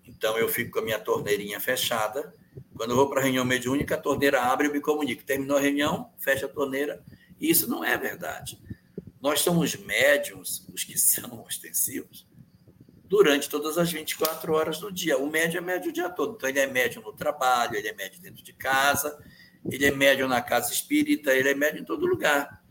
[0.05, 2.33] Então eu fico com a minha torneirinha fechada,
[2.79, 5.21] quando eu vou para a reunião mediúnica, a torneira abre e me comunico.
[5.25, 7.03] Terminou a reunião, fecha a torneira.
[7.37, 8.57] E isso não é verdade.
[9.21, 12.25] Nós somos médiums, os que são ostensivos,
[13.03, 15.17] durante todas as 24 horas do dia.
[15.17, 16.35] O médium é médium o dia todo.
[16.35, 19.21] Então, ele é médium no trabalho, ele é médium dentro de casa,
[19.69, 22.63] ele é médium na casa espírita, ele é médium em todo lugar.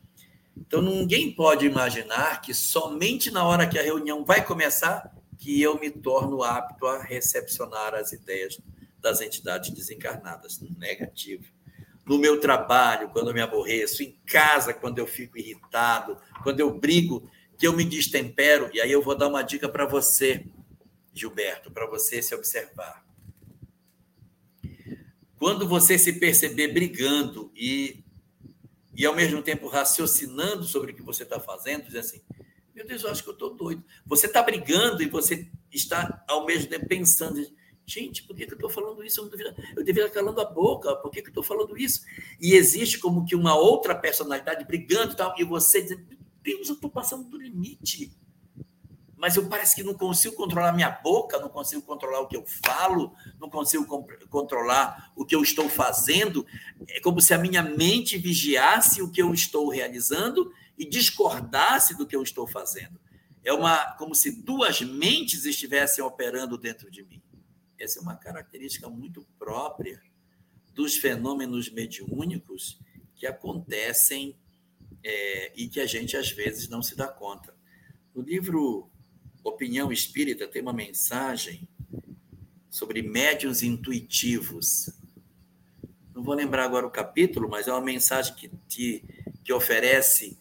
[0.57, 5.79] Então, ninguém pode imaginar que somente na hora que a reunião vai começar que eu
[5.79, 8.61] me torno apto a recepcionar as ideias
[9.01, 10.61] das entidades desencarnadas.
[10.61, 11.45] Negativo.
[12.05, 16.77] No meu trabalho, quando eu me aborreço, em casa, quando eu fico irritado, quando eu
[16.77, 20.45] brigo, que eu me destempero, e aí eu vou dar uma dica para você,
[21.13, 23.05] Gilberto, para você se observar.
[25.39, 28.03] Quando você se perceber brigando e,
[28.95, 32.23] e ao mesmo tempo raciocinando sobre o que você está fazendo, dizer assim,
[32.79, 33.83] meu Deus, eu acho que eu estou doido.
[34.07, 37.45] Você está brigando e você está ao mesmo tempo pensando,
[37.85, 39.19] Gente, por que, que eu estou falando isso?
[39.19, 42.03] Eu, deveria, eu deveria estar calando a boca, por que, que eu estou falando isso?
[42.39, 46.69] E existe como que uma outra personalidade brigando e tal, e você dizendo, meu Deus,
[46.69, 48.13] eu estou passando do limite.
[49.17, 52.45] Mas eu parece que não consigo controlar minha boca, não consigo controlar o que eu
[52.63, 53.87] falo, não consigo
[54.29, 56.47] controlar o que eu estou fazendo.
[56.91, 62.07] É como se a minha mente vigiasse o que eu estou realizando e discordasse do
[62.07, 62.99] que eu estou fazendo.
[63.45, 67.23] É uma como se duas mentes estivessem operando dentro de mim.
[67.79, 70.01] Essa é uma característica muito própria
[70.75, 72.79] dos fenômenos mediúnicos
[73.17, 74.37] que acontecem
[75.03, 77.57] é, e que a gente às vezes não se dá conta.
[78.15, 78.91] No livro
[79.43, 81.69] Opinião Espírita tem uma mensagem
[82.71, 84.91] sobre médiuns intuitivos.
[86.15, 89.05] Não vou lembrar agora o capítulo, mas é uma mensagem que, te,
[89.45, 90.39] que oferece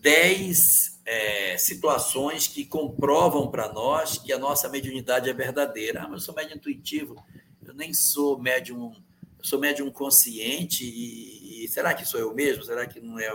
[0.00, 6.02] dez é, situações que comprovam para nós que a nossa mediunidade é verdadeira.
[6.02, 7.24] Ah, mas eu sou médium intuitivo,
[7.64, 8.92] eu nem sou médium,
[9.38, 12.64] eu sou médium consciente e, e, será que sou eu mesmo?
[12.64, 13.30] Será que não é?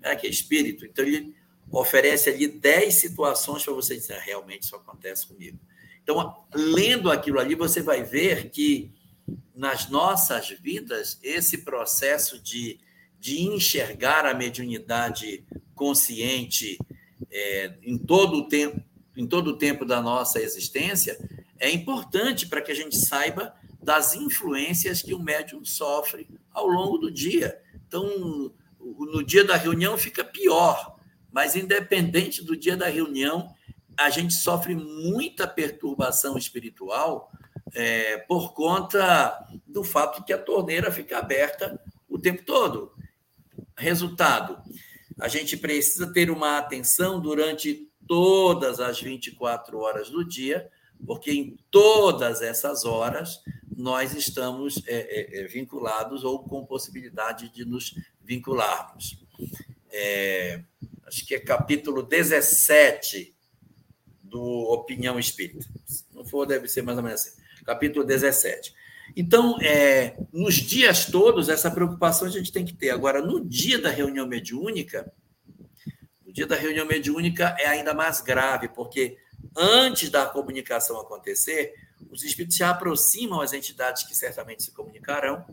[0.00, 0.84] Será que é espírito?
[0.86, 1.34] Então ele
[1.70, 5.58] oferece ali 10 situações para você dizer, ah, realmente isso acontece comigo.
[6.02, 8.92] Então, lendo aquilo ali, você vai ver que
[9.52, 12.78] nas nossas vidas, esse processo de,
[13.18, 15.44] de enxergar a mediunidade
[15.76, 16.76] consciente
[17.30, 18.82] é, em todo o tempo,
[19.16, 21.16] em todo o tempo da nossa existência,
[21.58, 26.98] é importante para que a gente saiba das influências que o médium sofre ao longo
[26.98, 27.60] do dia.
[27.86, 30.96] Então, no dia da reunião fica pior,
[31.30, 33.54] mas independente do dia da reunião,
[33.96, 37.30] a gente sofre muita perturbação espiritual
[37.72, 42.92] é, por conta do fato que a torneira fica aberta o tempo todo.
[43.76, 44.58] Resultado:
[45.18, 50.70] a gente precisa ter uma atenção durante todas as 24 horas do dia,
[51.06, 53.42] porque em todas essas horas
[53.76, 59.18] nós estamos é, é, é, vinculados ou com possibilidade de nos vincularmos.
[59.92, 60.62] É,
[61.06, 63.34] acho que é capítulo 17
[64.22, 65.66] do Opinião Espírita.
[65.86, 67.42] Se não for, deve ser mais ou menos assim.
[67.64, 68.74] Capítulo 17.
[69.16, 72.90] Então, é, nos dias todos, essa preocupação a gente tem que ter.
[72.90, 75.10] Agora, no dia da reunião mediúnica,
[76.24, 79.16] no dia da reunião mediúnica é ainda mais grave, porque
[79.56, 81.72] antes da comunicação acontecer,
[82.10, 85.46] os espíritos se aproximam às entidades que certamente se comunicarão,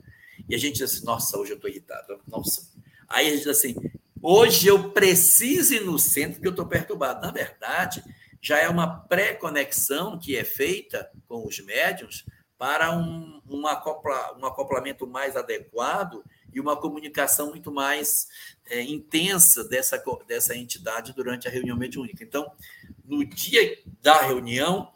[0.49, 2.69] e a gente diz assim, nossa, hoje eu estou irritado, nossa.
[3.07, 3.75] Aí a gente diz assim,
[4.21, 7.25] hoje eu preciso ir no centro porque eu estou perturbado.
[7.25, 8.03] Na verdade,
[8.41, 12.25] já é uma pré-conexão que é feita com os médiums
[12.63, 16.23] para um, um, acopla, um acoplamento mais adequado
[16.53, 18.29] e uma comunicação muito mais
[18.67, 22.23] é, intensa dessa, dessa entidade durante a reunião mediúnica.
[22.23, 22.49] Então,
[23.03, 24.93] no dia da reunião,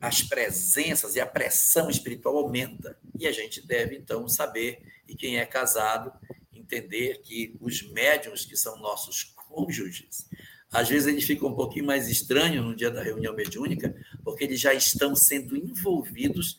[0.00, 2.96] as presenças e a pressão espiritual aumenta.
[3.20, 6.14] E a gente deve, então, saber, e quem é casado,
[6.50, 10.30] entender que os médiums, que são nossos cônjuges,
[10.72, 13.94] às vezes eles ficam um pouquinho mais estranhos no dia da reunião mediúnica,
[14.24, 16.56] porque eles já estão sendo envolvidos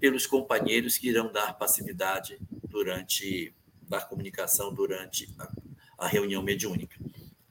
[0.00, 2.38] pelos companheiros que irão dar passividade
[2.68, 3.54] durante
[3.88, 5.52] dar comunicação durante a,
[5.98, 6.96] a reunião mediúnica.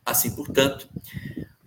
[0.06, 0.90] Assim, portanto,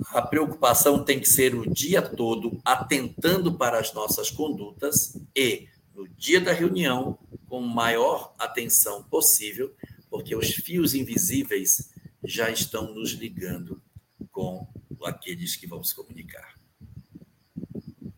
[0.09, 6.07] a preocupação tem que ser o dia todo atentando para as nossas condutas e, no
[6.09, 7.19] dia da reunião,
[7.49, 9.75] com maior atenção possível,
[10.11, 11.91] porque os fios invisíveis
[12.25, 13.81] já estão nos ligando
[14.31, 14.67] com
[15.05, 16.55] aqueles que se comunicar.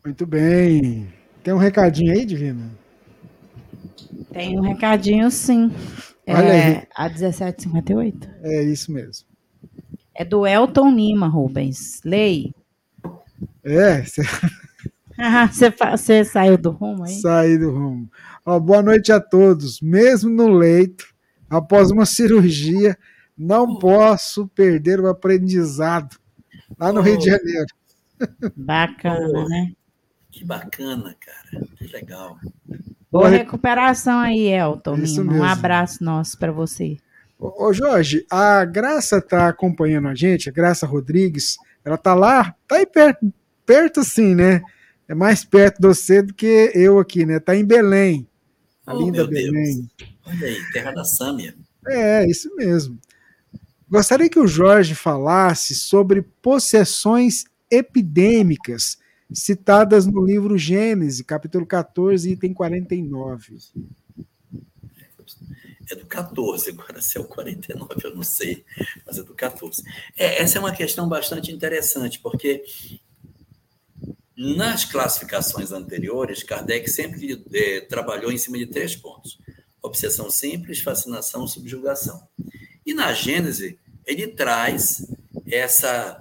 [0.03, 1.18] Muito bem.
[1.43, 2.69] Tem um recadinho aí, Divina?
[4.31, 5.71] Tem um recadinho, sim.
[6.27, 6.87] Olha é, aí.
[6.95, 8.29] A 1758.
[8.43, 9.25] É isso mesmo.
[10.13, 12.01] É do Elton Lima, Rubens.
[12.03, 12.53] Lei.
[13.63, 14.03] É.
[15.51, 17.19] Você, você saiu do rumo aí?
[17.19, 18.09] Saí do rumo.
[18.45, 19.81] Ó, boa noite a todos.
[19.81, 21.05] Mesmo no leito,
[21.49, 22.97] após uma cirurgia,
[23.37, 26.15] não posso perder o aprendizado
[26.79, 27.03] lá no oh.
[27.03, 27.67] Rio de Janeiro.
[28.55, 29.49] Bacana, oh.
[29.49, 29.73] né?
[30.31, 31.65] Que bacana, cara.
[31.75, 32.37] Que legal.
[33.11, 34.95] Boa recuperação aí, Elton.
[35.19, 36.97] Um abraço nosso para você.
[37.39, 42.75] Ô, Jorge, a Graça tá acompanhando a gente, a Graça Rodrigues, ela tá lá, tá
[42.75, 43.33] aí perto,
[43.65, 44.61] perto assim, né?
[45.07, 47.39] É mais perto de você do que eu aqui, né?
[47.39, 48.27] Tá em Belém.
[48.85, 49.89] A oh, linda Belém.
[49.97, 50.11] Deus.
[50.25, 51.55] Olha aí, terra da Sâmia.
[51.87, 52.99] É, isso mesmo.
[53.89, 58.97] Gostaria que o Jorge falasse sobre possessões epidêmicas
[59.31, 63.57] citadas no livro Gênesis, capítulo 14, item 49
[65.91, 68.63] é do 14, agora se é o 49, eu não sei,
[69.05, 69.83] mas é do 14.
[70.15, 72.63] É, essa é uma questão bastante interessante, porque
[74.37, 79.39] nas classificações anteriores, Kardec sempre é, trabalhou em cima de três pontos:
[79.81, 82.27] obsessão simples, fascinação, subjugação.
[82.85, 85.05] E na Gênese, ele traz
[85.47, 86.17] essa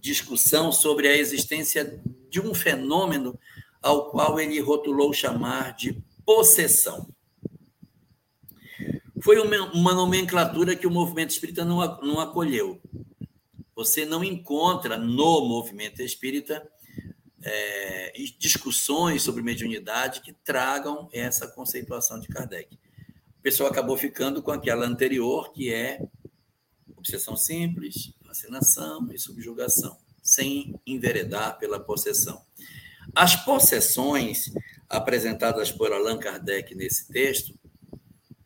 [0.00, 2.00] discussão sobre a existência
[2.34, 3.38] de um fenômeno
[3.80, 7.08] ao qual ele rotulou chamar de possessão
[9.22, 12.78] foi uma, nomenclatura que o movimento espírita não, não acolheu.
[13.74, 16.68] Você não encontra no movimento espírita
[17.40, 22.74] é, discussões sobre mediunidade que tragam essa conceituação de Kardec.
[23.38, 26.04] O pessoal acabou ficando com aquela anterior, que é
[26.94, 32.42] obsessão simples, fascinação e subjugação, sem enveredar pela possessão.
[33.14, 34.50] As possessões
[34.88, 37.54] apresentadas por Allan Kardec nesse texto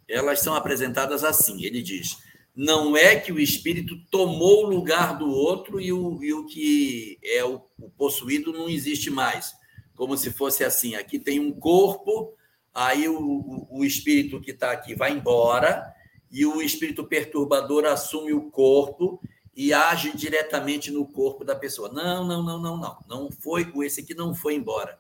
[0.09, 1.63] elas são apresentadas assim.
[1.63, 2.17] Ele diz:
[2.57, 7.19] não é que o espírito tomou o lugar do outro e o, e o que
[7.23, 9.53] é o, o possuído não existe mais.
[9.95, 12.35] Como se fosse assim: aqui tem um corpo,
[12.75, 15.95] aí o, o, o espírito que está aqui vai embora
[16.31, 19.21] e o espírito perturbador assume o corpo
[19.59, 21.91] e age diretamente no corpo da pessoa.
[21.93, 23.05] Não, não, não, não, não.
[23.07, 24.99] Não foi, esse aqui não foi embora,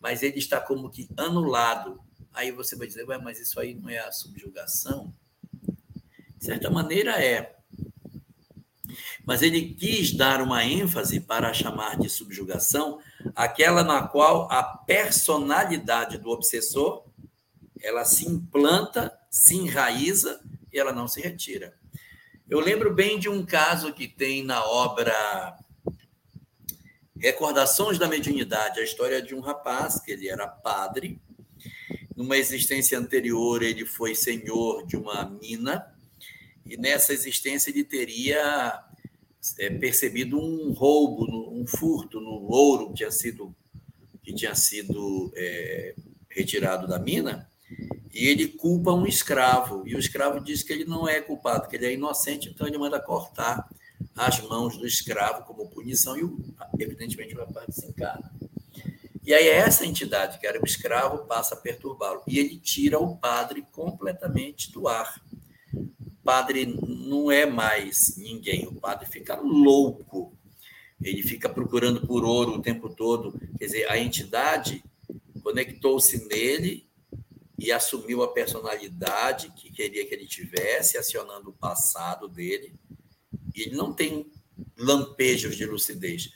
[0.00, 2.00] mas ele está como que anulado
[2.32, 5.12] Aí você vai dizer, Ué, mas isso aí não é a subjugação?
[6.36, 7.56] De certa maneira é.
[9.24, 13.00] Mas ele quis dar uma ênfase para chamar de subjugação
[13.34, 17.04] aquela na qual a personalidade do obsessor
[17.80, 20.40] ela se implanta, se enraiza
[20.72, 21.77] e ela não se retira.
[22.50, 25.54] Eu lembro bem de um caso que tem na obra
[27.14, 31.20] Recordações da Mediunidade, a história de um rapaz que ele era padre.
[32.16, 35.94] Numa existência anterior, ele foi senhor de uma mina,
[36.64, 38.82] e nessa existência ele teria
[39.58, 43.54] é, percebido um roubo, um furto no ouro que tinha sido,
[44.22, 45.94] que tinha sido é,
[46.30, 47.46] retirado da mina,
[48.12, 49.86] e ele culpa um escravo.
[49.86, 52.78] E o escravo diz que ele não é culpado, que ele é inocente, então ele
[52.78, 53.68] manda cortar
[54.16, 58.30] as mãos do escravo como punição, e evidentemente o rapaz desencarna.
[59.24, 62.22] E aí essa entidade, que era o escravo, passa a perturbá-lo.
[62.26, 65.20] E ele tira o padre completamente do ar.
[65.74, 70.32] O padre não é mais ninguém, o padre fica louco.
[71.02, 73.38] Ele fica procurando por ouro o tempo todo.
[73.58, 74.82] Quer dizer, a entidade
[75.42, 76.87] conectou-se nele
[77.58, 82.74] e assumiu a personalidade que queria que ele tivesse, acionando o passado dele.
[83.54, 84.30] E ele não tem
[84.76, 86.30] lampejos de lucidez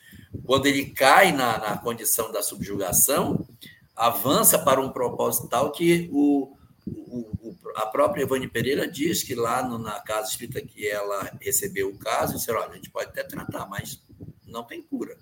[0.44, 3.46] quando ele cai na, na condição da subjugação,
[3.94, 9.62] avança para um propósito tal que o, o, a própria Ivone Pereira diz que lá
[9.62, 13.22] no, na casa espírita que ela recebeu o caso, disse: olha, a gente pode até
[13.22, 14.02] tratar, mas
[14.46, 15.16] não tem cura.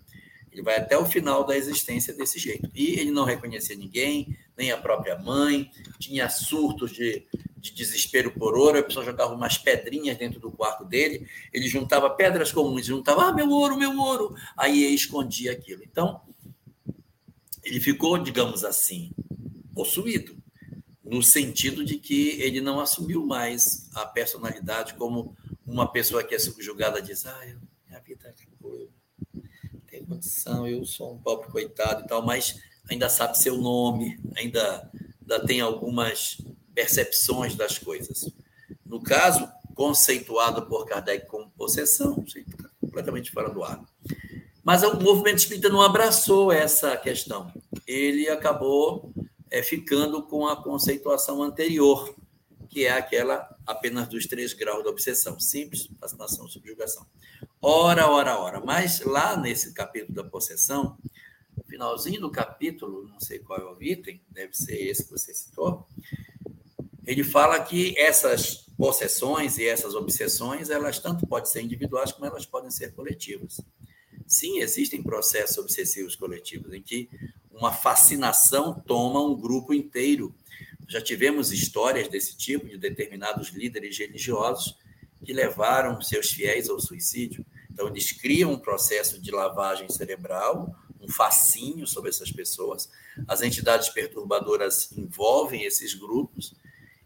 [0.52, 2.68] Ele vai até o final da existência desse jeito.
[2.74, 7.24] E ele não reconhecia ninguém, nem a própria mãe, tinha surtos de,
[7.56, 12.10] de desespero por ouro, a pessoa jogava umas pedrinhas dentro do quarto dele, ele juntava
[12.10, 15.82] pedras comuns, juntava, ah, meu ouro, meu ouro, aí ele escondia aquilo.
[15.84, 16.20] Então,
[17.62, 19.12] ele ficou, digamos assim,
[19.74, 20.36] possuído,
[21.04, 25.36] no sentido de que ele não assumiu mais a personalidade como
[25.66, 28.30] uma pessoa que é subjugada diz, ah, eu, minha vida é
[30.00, 34.90] tenho condição, eu sou um pobre coitado e tal, mas ainda sabe seu nome, ainda,
[35.20, 36.38] ainda tem algumas
[36.74, 38.30] percepções das coisas.
[38.84, 42.24] No caso, conceituado por Kardec como possessão,
[42.80, 43.82] completamente fora do ar.
[44.62, 47.52] Mas o movimento espírita não abraçou essa questão.
[47.86, 49.12] Ele acabou
[49.50, 52.14] é, ficando com a conceituação anterior,
[52.68, 57.06] que é aquela apenas dos três graus da obsessão: simples, fascinação, subjugação.
[57.62, 58.60] Ora, ora, ora.
[58.60, 60.96] Mas lá nesse capítulo da possessão,
[61.68, 65.86] finalzinho do capítulo, não sei qual é o item, deve ser esse que você citou,
[67.06, 72.46] ele fala que essas possessões e essas obsessões, elas tanto podem ser individuais como elas
[72.46, 73.60] podem ser coletivas.
[74.26, 77.10] Sim, existem processos obsessivos coletivos em que
[77.50, 80.34] uma fascinação toma um grupo inteiro.
[80.88, 84.78] Já tivemos histórias desse tipo de determinados líderes religiosos
[85.24, 87.44] que levaram seus fiéis ao suicídio.
[87.70, 92.90] Então, eles criam um processo de lavagem cerebral, um fascínio sobre essas pessoas.
[93.26, 96.54] As entidades perturbadoras envolvem esses grupos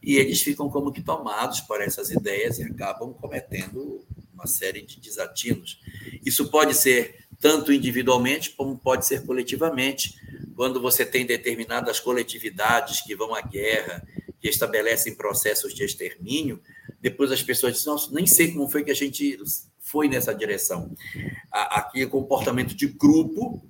[0.03, 5.01] e eles ficam como que tomados por essas ideias e acabam cometendo uma série de
[5.01, 5.81] desatinos.
[6.25, 10.15] Isso pode ser tanto individualmente como pode ser coletivamente,
[10.55, 14.07] quando você tem determinadas coletividades que vão à guerra,
[14.41, 16.61] que estabelecem processos de extermínio,
[17.05, 19.39] depois as pessoas dizem, nossa, nem sei como foi que a gente
[19.79, 20.91] foi nessa direção.
[21.53, 23.63] Aqui é comportamento de grupo,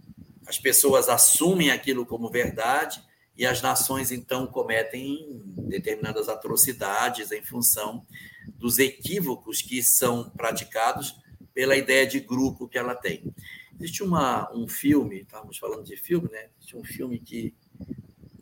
[0.46, 3.02] as pessoas assumem aquilo como verdade,
[3.36, 8.06] e as nações então cometem determinadas atrocidades em função
[8.54, 11.16] dos equívocos que são praticados
[11.52, 13.34] pela ideia de grupo que ela tem.
[13.80, 16.50] Existe uma, um filme, estávamos falando de filme, né?
[16.56, 17.52] Existe um filme que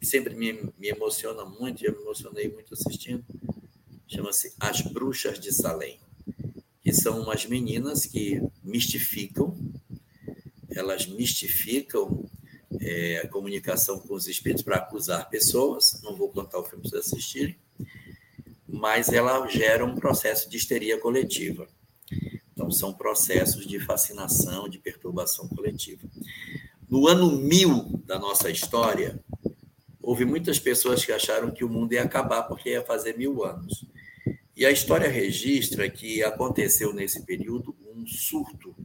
[0.03, 3.25] sempre me, me emociona muito, eu me emocionei muito assistindo,
[4.07, 5.99] chama-se As Bruxas de Salem,
[6.83, 9.57] que são umas meninas que mistificam,
[10.71, 12.29] elas mistificam
[12.81, 16.01] é, a comunicação com os espíritos para acusar pessoas.
[16.03, 17.57] Não vou contar o filme para vocês assistirem,
[18.67, 21.69] mas ela gera um processo de histeria coletiva.
[22.53, 26.07] Então, são processos de fascinação, de perturbação coletiva.
[26.89, 29.19] No ano mil da nossa história,
[30.01, 33.85] houve muitas pessoas que acharam que o mundo ia acabar porque ia fazer mil anos.
[34.55, 38.77] E a história registra que aconteceu nesse período um surto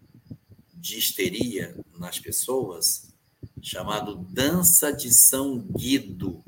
[0.73, 3.14] de histeria nas pessoas
[3.61, 6.41] chamado Dança de São Guido.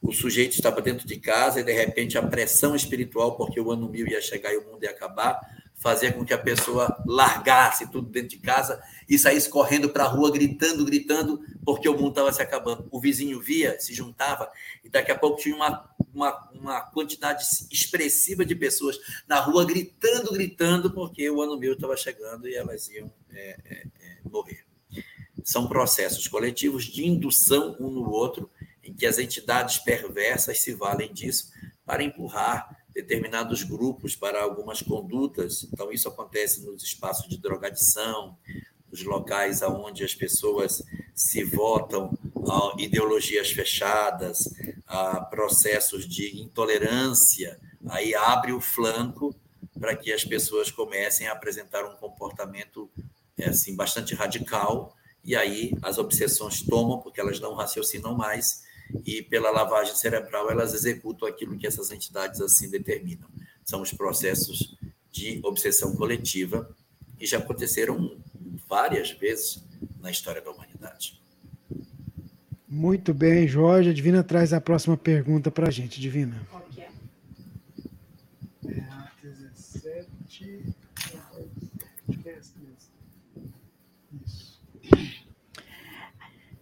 [0.00, 3.88] O sujeito estava dentro de casa e, de repente, a pressão espiritual, porque o ano
[3.88, 5.38] mil ia chegar e o mundo ia acabar,
[5.82, 10.08] fazia com que a pessoa largasse tudo dentro de casa e saísse correndo para a
[10.08, 12.86] rua, gritando, gritando, porque o mundo estava se acabando.
[12.90, 14.50] O vizinho via, se juntava,
[14.84, 20.32] e daqui a pouco tinha uma, uma, uma quantidade expressiva de pessoas na rua gritando,
[20.32, 24.64] gritando, porque o ano mil estava chegando e elas iam é, é, é, morrer.
[25.44, 28.50] São processos coletivos de indução um no outro,
[28.82, 31.50] em que as entidades perversas se valem disso
[31.84, 35.64] para empurrar determinados grupos para algumas condutas.
[35.72, 38.36] Então, isso acontece nos espaços de drogadição,
[38.92, 40.82] nos locais onde as pessoas
[41.14, 42.16] se votam
[42.46, 44.52] a ideologias fechadas,
[44.86, 47.58] a processos de intolerância,
[47.88, 49.34] aí abre o flanco
[49.80, 52.90] para que as pessoas comecem a apresentar um comportamento
[53.38, 54.94] é, assim bastante radical
[55.24, 58.62] e aí as obsessões tomam porque elas não raciocinam mais
[59.06, 63.28] e pela lavagem cerebral elas executam aquilo que essas entidades assim determinam.
[63.64, 64.76] São os processos
[65.10, 66.68] de obsessão coletiva
[67.22, 68.16] que já aconteceram
[68.68, 69.64] várias vezes
[70.00, 71.22] na história da humanidade.
[72.68, 73.90] Muito bem, Jorge.
[73.90, 76.44] A Divina traz a próxima pergunta para a gente, Divina.
[76.72, 76.88] Okay.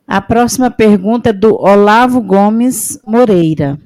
[0.06, 3.80] A próxima pergunta é do Olavo Gomes Moreira.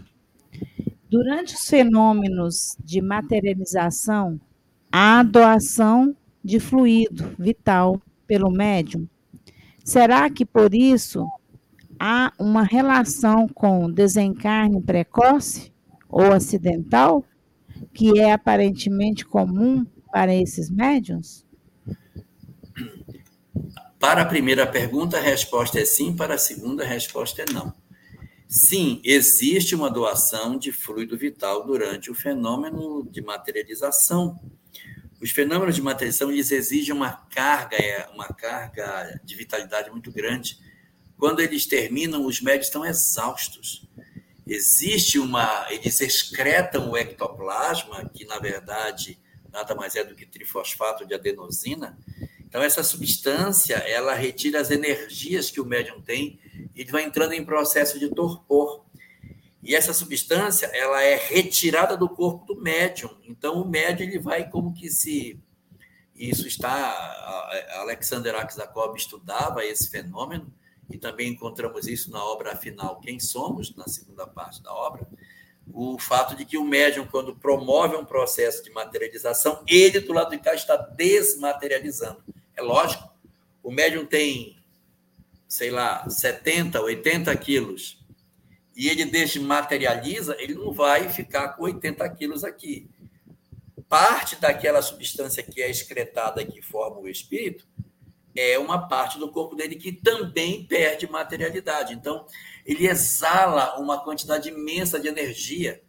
[1.09, 4.41] Durante os fenômenos de materialização,
[4.91, 9.09] há doação de fluido vital pelo médium.
[9.83, 11.27] Será que por isso
[11.99, 15.73] há uma relação com desencarne precoce
[16.09, 17.25] ou acidental,
[17.93, 21.45] que é aparentemente comum para esses médiums?
[23.99, 27.73] Para a primeira pergunta, a resposta é sim, para a segunda, a resposta é não.
[28.47, 34.39] Sim, existe uma doação de fluido vital durante o fenômeno de materialização.
[35.25, 40.59] Os fenômenos de materialização eles exigem uma carga, é, uma carga de vitalidade muito grande.
[41.17, 43.89] Quando eles terminam, os médios estão exaustos.
[44.47, 49.19] Existe uma, eles excretam o ectoplasma, que na verdade
[49.51, 51.99] nada mais é do que trifosfato de adenosina.
[52.47, 56.39] Então essa substância, ela retira as energias que o médium tem
[56.77, 58.85] e vai entrando em processo de torpor.
[59.65, 63.11] E essa substância, ela é retirada do corpo do médium.
[63.25, 65.41] Então, o médium ele vai como que se
[66.15, 70.53] isso está Alexander Aksakov estudava esse fenômeno
[70.89, 75.09] e também encontramos isso na obra final Quem Somos, na segunda parte da obra,
[75.73, 80.31] o fato de que o médium, quando promove um processo de materialização, ele do lado
[80.31, 82.23] de cá está desmaterializando.
[82.55, 83.11] É lógico,
[83.63, 84.63] o médium tem
[85.55, 88.04] sei lá, 70, 80 quilos,
[88.77, 92.89] e ele desmaterializa, ele não vai ficar com 80 quilos aqui.
[93.89, 97.67] Parte daquela substância que é excretada que forma o espírito
[98.35, 101.95] é uma parte do corpo dele que também perde materialidade.
[101.95, 102.27] Então,
[102.67, 105.81] ele exala uma quantidade imensa de energia.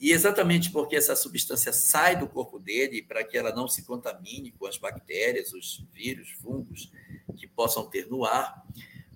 [0.00, 4.50] E exatamente porque essa substância sai do corpo dele, para que ela não se contamine
[4.52, 6.90] com as bactérias, os vírus, fungos
[7.36, 8.64] que possam ter no ar,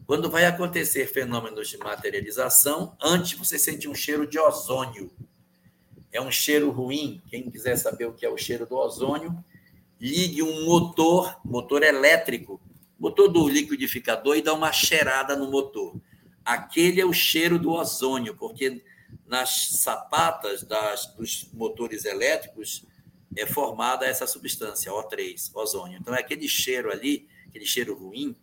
[0.08, 5.12] quando vai acontecer fenômenos de materialização, antes você sente um cheiro de ozônio.
[6.10, 7.20] É um cheiro ruim.
[7.28, 9.44] Quem quiser saber o que é o cheiro do ozônio,
[10.00, 12.58] ligue um motor, motor elétrico,
[12.98, 16.00] motor do liquidificador e dá uma cheirada no motor.
[16.42, 18.82] Aquele é o cheiro do ozônio, porque
[19.26, 22.82] nas sapatas das, dos motores elétricos
[23.36, 25.98] é formada essa substância, O3, ozônio.
[26.00, 28.34] Então é aquele cheiro ali, aquele cheiro ruim,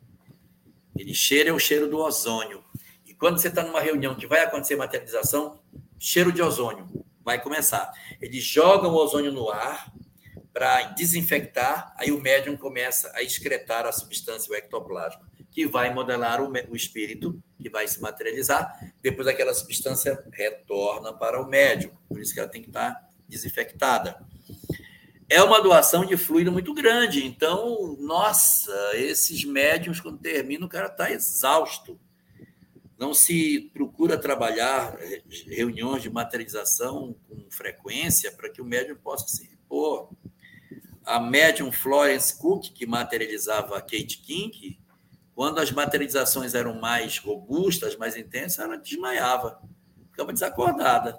[0.98, 2.64] ele cheira é o cheiro do ozônio.
[3.06, 5.60] E quando você está numa reunião que vai acontecer materialização,
[6.00, 6.88] cheiro de ozônio
[7.24, 7.92] vai começar.
[8.22, 9.92] Eles jogam o ozônio no ar
[10.54, 16.42] para desinfectar, aí o médium começa a excretar a substância, o ectoplasma, que vai modelar
[16.42, 18.94] o, o espírito, que vai se materializar.
[19.02, 23.10] Depois aquela substância retorna para o médium, por isso que ela tem que estar tá
[23.28, 24.18] desinfectada
[25.30, 27.26] é uma doação de fluido muito grande.
[27.26, 32.00] Então, nossa, esses médiums, quando terminam, o cara está exausto.
[32.98, 34.98] Não se procura trabalhar
[35.48, 40.10] reuniões de materialização com frequência para que o médium possa se repor.
[41.04, 44.80] A médium Florence Cook, que materializava a Kate King,
[45.34, 49.62] quando as materializações eram mais robustas, mais intensas, ela desmaiava,
[50.12, 51.10] ficava desacordada.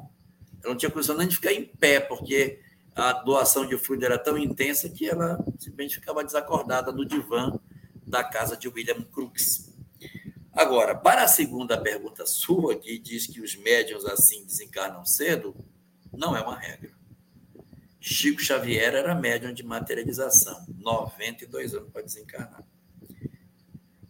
[0.63, 2.61] Ela não tinha condição nem de ficar em pé, porque
[2.97, 7.61] a doação de fluido era tão intensa que ela simplesmente ficava desacordada no divã
[8.07, 9.77] da casa de William Crookes.
[10.51, 15.55] Agora, para a segunda pergunta sua, que diz que os médiums assim desencarnam cedo,
[16.11, 16.91] não é uma regra.
[18.01, 22.65] Chico Xavier era médium de materialização, 92 anos para desencarnar.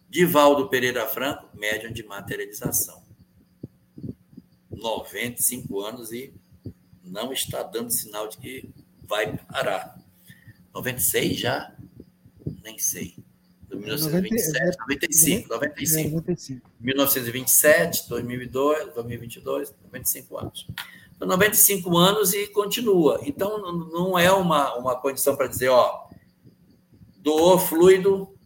[0.07, 3.03] Divaldo Pereira Franco, médium de materialização,
[4.71, 6.33] 95 anos e
[7.07, 8.69] não está dando sinal de que
[9.03, 9.97] vai parar.
[10.73, 11.73] 96 já?
[12.63, 13.15] Nem sei.
[13.69, 16.09] 1927, 95, 95.
[16.15, 16.69] 95.
[16.79, 20.67] 1927, 2002, 2022, 95 anos.
[21.15, 23.19] Então, 95 anos e continua.
[23.23, 26.07] Então, não é uma, uma condição para dizer, ó,
[27.17, 28.37] doou fluido,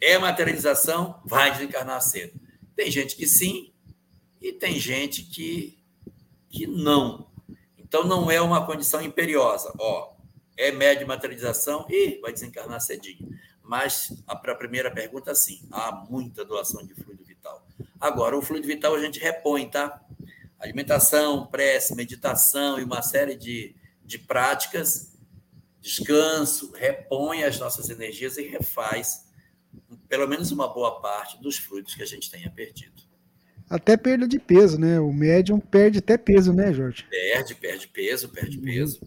[0.00, 2.38] é materialização, vai desencarnar cedo.
[2.76, 3.72] Tem gente que sim
[4.40, 5.78] e tem gente que,
[6.48, 7.27] que não.
[7.88, 9.72] Então, não é uma condição imperiosa.
[9.78, 10.12] Ó,
[10.56, 13.28] é médio materialização e vai desencarnar cedinho.
[13.62, 14.12] Mas
[14.42, 17.66] para a primeira pergunta, sim, há muita doação de fluido vital.
[17.98, 20.00] Agora, o fluido vital a gente repõe, tá?
[20.58, 23.74] Alimentação, prece, meditação e uma série de,
[24.04, 25.12] de práticas,
[25.80, 29.26] descanso, repõe as nossas energias e refaz
[30.08, 32.97] pelo menos uma boa parte dos fluidos que a gente tenha perdido.
[33.68, 34.98] Até perda de peso, né?
[34.98, 37.06] O médium perde até peso, né, Jorge?
[37.10, 38.64] Perde, perde peso, perde uhum.
[38.64, 39.00] peso.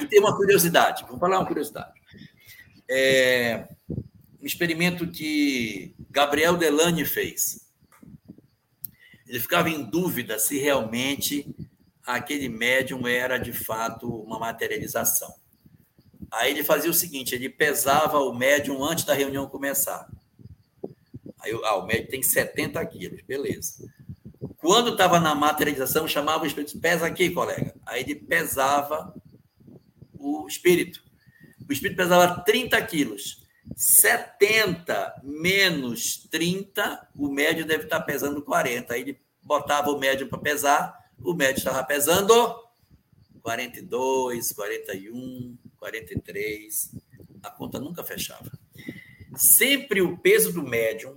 [0.00, 2.00] E tem uma curiosidade, vou falar uma curiosidade.
[2.88, 7.66] É, um experimento que Gabriel Delane fez.
[9.26, 11.46] Ele ficava em dúvida se realmente
[12.06, 15.34] aquele médium era de fato uma materialização.
[16.30, 20.08] Aí ele fazia o seguinte: ele pesava o médium antes da reunião começar.
[21.48, 23.88] Aí ah, o médium tem 70 quilos, beleza.
[24.58, 27.74] Quando estava na materialização, chamava o espírito, pesa aqui, colega.
[27.86, 29.14] Aí ele pesava
[30.12, 31.02] o espírito.
[31.68, 33.46] O espírito pesava 30 quilos.
[33.76, 38.94] 70 menos 30, o médio deve estar pesando 40.
[38.94, 42.32] Aí ele botava o médio para pesar, o médio estava pesando
[43.42, 46.94] 42, 41, 43.
[47.42, 48.50] A conta nunca fechava.
[49.36, 51.16] Sempre o peso do médium,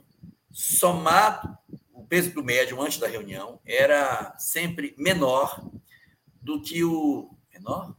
[0.52, 1.57] somado,
[1.94, 5.69] o peso do médium antes da reunião, era sempre menor
[6.41, 7.36] do que o.
[7.53, 7.95] Menor?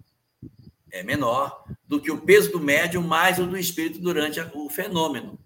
[0.90, 5.38] É menor do que o peso do médium mais o do espírito durante o fenômeno.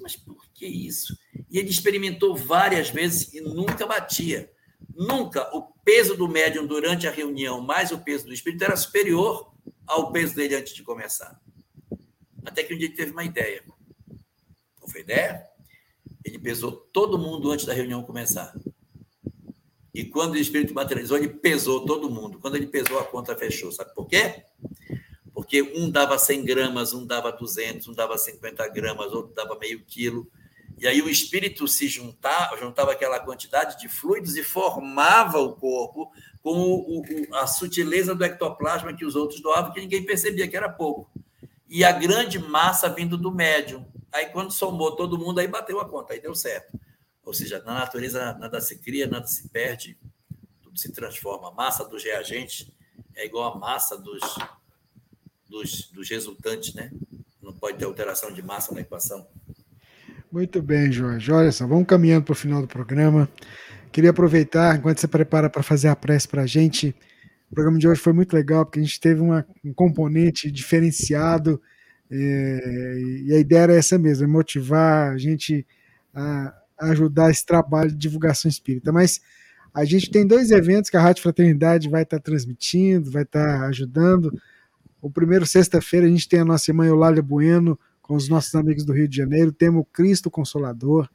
[0.00, 1.16] Mas por que isso?
[1.50, 4.52] E ele experimentou várias vezes e nunca batia.
[4.94, 9.52] Nunca o peso do médium durante a reunião mais o peso do espírito era superior
[9.86, 11.40] ao peso dele antes de começar.
[12.44, 13.64] Até que um dia ele teve uma ideia.
[14.78, 15.48] Qual foi a ideia?
[16.24, 18.54] Ele pesou todo mundo antes da reunião começar.
[19.94, 22.38] E quando o espírito materializou, ele pesou todo mundo.
[22.38, 23.72] Quando ele pesou, a conta fechou.
[23.72, 24.44] Sabe por quê?
[25.38, 29.84] porque um dava 100 gramas, um dava 200, um dava 50 gramas, outro dava meio
[29.84, 30.28] quilo.
[30.78, 36.10] E aí o espírito se juntava, juntava aquela quantidade de fluidos e formava o corpo
[36.42, 40.56] com o, o, a sutileza do ectoplasma que os outros doavam, que ninguém percebia que
[40.56, 41.08] era pouco.
[41.68, 43.86] E a grande massa vindo do médium.
[44.18, 46.76] Aí quando somou todo mundo, aí bateu a conta, aí deu certo.
[47.24, 49.96] Ou seja, na natureza nada se cria, nada se perde,
[50.60, 51.50] tudo se transforma.
[51.50, 52.68] A massa dos reagentes
[53.14, 54.20] é igual à massa dos,
[55.48, 56.90] dos, dos resultantes, né?
[57.40, 59.24] Não pode ter alteração de massa na equação.
[60.32, 61.30] Muito bem, Jorge.
[61.30, 63.28] Olha só, vamos caminhando para o final do programa.
[63.92, 66.92] Queria aproveitar, enquanto você prepara para fazer a prece para a gente,
[67.48, 71.62] o programa de hoje foi muito legal, porque a gente teve uma, um componente diferenciado,
[72.10, 75.66] é, e a ideia era essa mesmo, é motivar a gente
[76.14, 78.92] a, ajudar esse trabalho de divulgação espírita.
[78.92, 79.20] Mas
[79.74, 84.32] a gente tem dois eventos que a Rádio Fraternidade vai estar transmitindo, vai estar ajudando.
[85.00, 88.84] O primeiro, sexta-feira, a gente tem a nossa irmã Eulália Bueno com os nossos amigos
[88.84, 89.52] do Rio de Janeiro.
[89.52, 91.08] Temos o Cristo Consolador,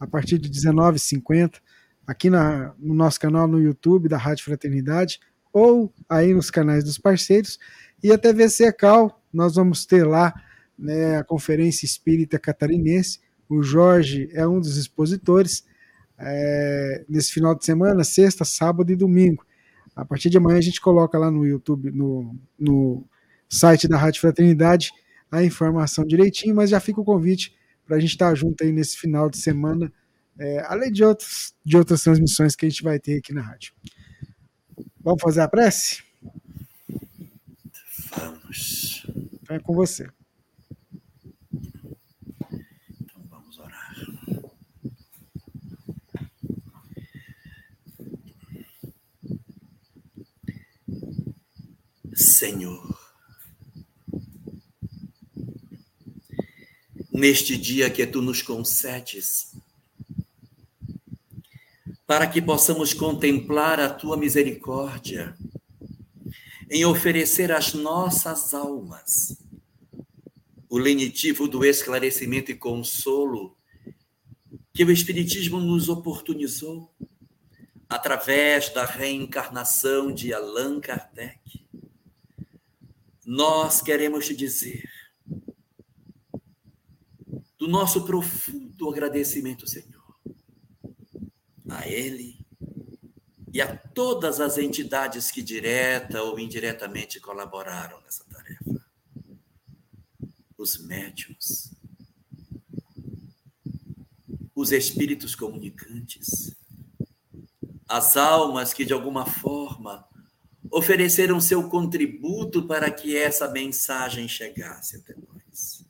[0.00, 1.56] a partir de 19h50,
[2.06, 5.20] aqui na, no nosso canal no YouTube da Rádio Fraternidade,
[5.52, 7.58] ou aí nos canais dos parceiros.
[8.02, 10.34] E a TV Secal, nós vamos ter lá
[10.76, 13.20] né, a Conferência Espírita Catarinense.
[13.48, 15.64] O Jorge é um dos expositores.
[16.18, 19.46] É, nesse final de semana, sexta, sábado e domingo.
[19.94, 23.06] A partir de amanhã a gente coloca lá no YouTube, no, no
[23.48, 24.90] site da Rádio Fraternidade
[25.30, 27.54] a informação direitinho, mas já fica o convite
[27.86, 29.92] para a gente estar tá junto aí nesse final de semana,
[30.36, 33.72] é, além de, outros, de outras transmissões que a gente vai ter aqui na rádio.
[35.00, 36.07] Vamos fazer a prece?
[38.16, 39.06] Vamos.
[39.42, 40.10] Então é com você.
[43.00, 43.94] Então vamos orar.
[52.14, 52.98] Senhor,
[57.12, 59.54] neste dia que tu nos concedes,
[62.06, 65.36] para que possamos contemplar a tua misericórdia
[66.70, 69.36] em oferecer às nossas almas
[70.68, 73.56] o lenitivo do esclarecimento e consolo
[74.74, 76.94] que o Espiritismo nos oportunizou
[77.88, 81.66] através da reencarnação de Allan Kardec.
[83.24, 84.88] Nós queremos te dizer
[87.58, 90.16] do nosso profundo agradecimento, Senhor,
[91.68, 92.37] a Ele
[93.52, 98.84] e a todas as entidades que direta ou indiretamente colaboraram nessa tarefa.
[100.56, 101.72] Os médiums,
[104.54, 106.56] os espíritos comunicantes,
[107.88, 110.06] as almas que de alguma forma
[110.70, 115.84] ofereceram seu contributo para que essa mensagem chegasse até nós.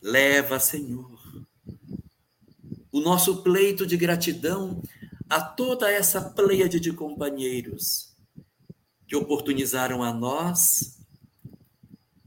[0.00, 1.46] Leva, Senhor,
[2.90, 4.82] o nosso pleito de gratidão
[5.32, 8.14] a toda essa pleiade de companheiros
[9.08, 10.98] que oportunizaram a nós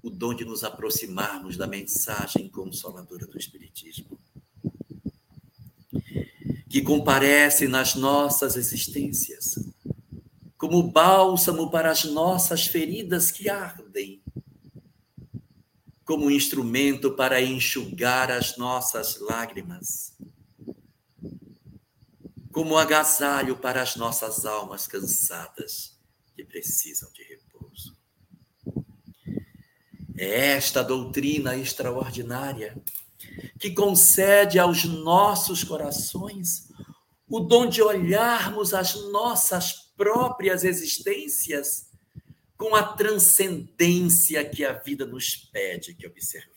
[0.01, 4.19] o dom de nos aproximarmos da mensagem consoladora do Espiritismo,
[6.67, 9.53] que comparece nas nossas existências
[10.57, 14.19] como bálsamo para as nossas feridas que ardem,
[16.03, 20.14] como instrumento para enxugar as nossas lágrimas,
[22.55, 25.99] como agasalho para as nossas almas cansadas
[26.33, 27.97] que precisam de repouso.
[30.17, 32.81] É esta doutrina extraordinária
[33.59, 36.69] que concede aos nossos corações
[37.27, 41.91] o dom de olharmos as nossas próprias existências
[42.55, 46.55] com a transcendência que a vida nos pede que observamos.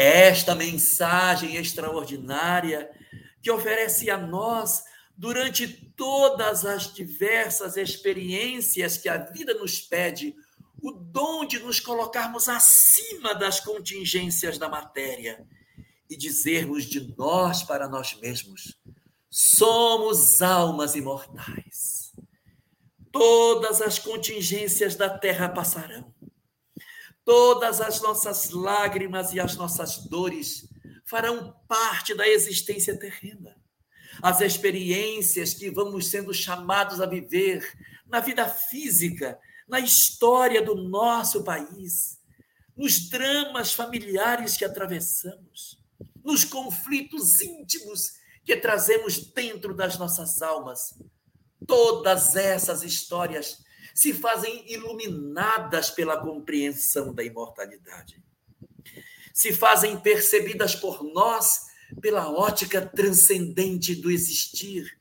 [0.00, 2.88] Esta mensagem extraordinária
[3.42, 4.84] que oferece a nós
[5.16, 10.36] durante todas as diversas experiências que a vida nos pede
[10.80, 15.44] o dom de nos colocarmos acima das contingências da matéria
[16.08, 18.78] e dizermos de nós para nós mesmos:
[19.28, 22.12] Somos almas imortais.
[23.10, 26.14] Todas as contingências da terra passarão.
[27.28, 30.66] Todas as nossas lágrimas e as nossas dores
[31.04, 33.54] farão parte da existência terrena.
[34.22, 37.70] As experiências que vamos sendo chamados a viver
[38.06, 39.38] na vida física,
[39.68, 42.18] na história do nosso país,
[42.74, 45.78] nos dramas familiares que atravessamos,
[46.24, 50.98] nos conflitos íntimos que trazemos dentro das nossas almas.
[51.66, 53.67] Todas essas histórias
[53.98, 58.22] se fazem iluminadas pela compreensão da imortalidade.
[59.34, 61.62] Se fazem percebidas por nós
[62.00, 64.96] pela ótica transcendente do existir,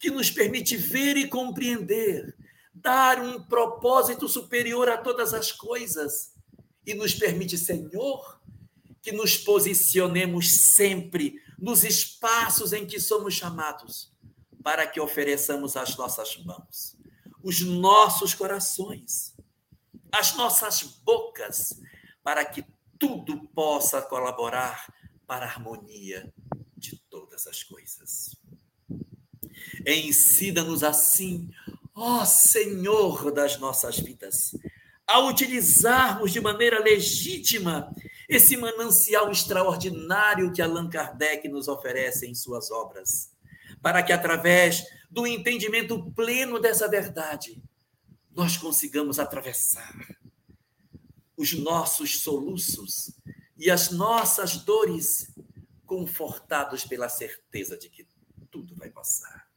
[0.00, 2.36] que nos permite ver e compreender,
[2.74, 6.34] dar um propósito superior a todas as coisas
[6.84, 8.40] e nos permite, Senhor,
[9.00, 14.12] que nos posicionemos sempre nos espaços em que somos chamados,
[14.60, 16.98] para que ofereçamos as nossas mãos,
[17.42, 19.34] os nossos corações,
[20.12, 21.80] as nossas bocas,
[22.22, 22.64] para que
[22.98, 24.92] tudo possa colaborar
[25.26, 26.32] para a harmonia
[26.76, 28.36] de todas as coisas.
[29.86, 31.50] Ensina-nos assim,
[31.94, 34.54] ó Senhor das nossas vidas,
[35.06, 37.92] a utilizarmos de maneira legítima
[38.28, 43.32] esse manancial extraordinário que Allan Kardec nos oferece em suas obras,
[43.82, 47.62] para que através do entendimento pleno dessa verdade,
[48.34, 49.94] nós consigamos atravessar
[51.36, 53.12] os nossos soluços
[53.56, 55.32] e as nossas dores,
[55.84, 58.06] confortados pela certeza de que
[58.50, 59.48] tudo vai passar.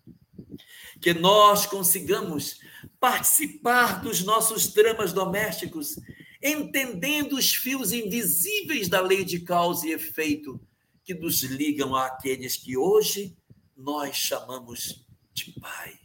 [1.00, 2.60] Que nós consigamos
[3.00, 5.96] participar dos nossos dramas domésticos
[6.44, 10.60] entendendo os fios invisíveis da lei de causa e efeito
[11.06, 13.36] que nos ligam àqueles que hoje
[13.76, 16.00] nós chamamos de pai,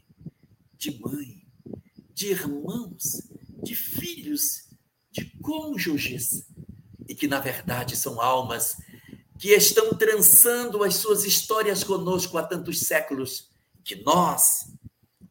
[0.76, 1.46] de mãe,
[2.12, 3.28] de irmãos,
[3.62, 4.68] de filhos,
[5.10, 6.48] de cônjuges,
[7.08, 8.76] e que na verdade são almas
[9.38, 13.50] que estão trançando as suas histórias conosco há tantos séculos,
[13.84, 14.72] que nós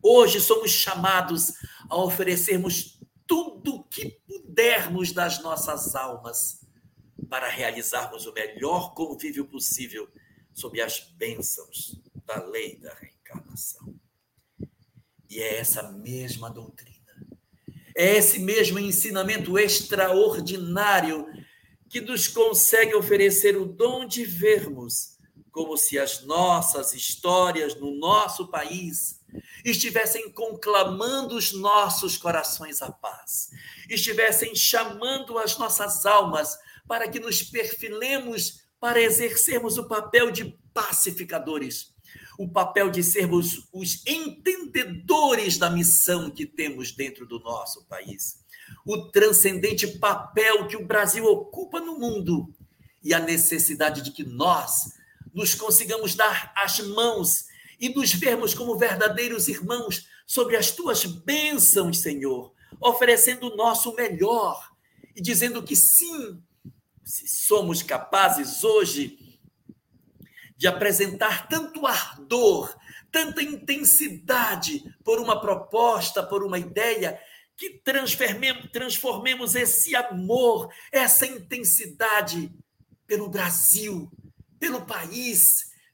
[0.01, 1.53] hoje somos chamados
[1.89, 6.65] a oferecermos tudo o que pudermos das nossas almas
[7.29, 10.07] para realizarmos o melhor convívio possível
[10.53, 13.95] sob as bênçãos da lei da reencarnação.
[15.29, 16.97] E é essa mesma doutrina,
[17.95, 21.25] é esse mesmo ensinamento extraordinário
[21.89, 25.17] que nos consegue oferecer o dom de vermos
[25.51, 29.19] como se as nossas histórias no nosso país
[29.65, 33.49] estivessem conclamando os nossos corações à paz,
[33.89, 36.55] estivessem chamando as nossas almas
[36.87, 41.91] para que nos perfilemos para exercermos o papel de pacificadores,
[42.37, 48.43] o papel de sermos os entendedores da missão que temos dentro do nosso país,
[48.85, 52.53] o transcendente papel que o Brasil ocupa no mundo
[53.03, 54.93] e a necessidade de que nós
[55.33, 57.45] nos consigamos dar as mãos
[57.79, 64.71] e nos vermos como verdadeiros irmãos sobre as tuas bênçãos, Senhor, oferecendo o nosso melhor
[65.15, 66.41] e dizendo que sim,
[67.03, 69.26] se somos capazes hoje
[70.57, 72.75] de apresentar tanto ardor,
[73.11, 77.19] tanta intensidade por uma proposta, por uma ideia,
[77.55, 77.81] que
[78.71, 82.51] transformemos, esse amor, essa intensidade
[83.05, 84.11] pelo Brasil,
[84.59, 85.47] pelo país,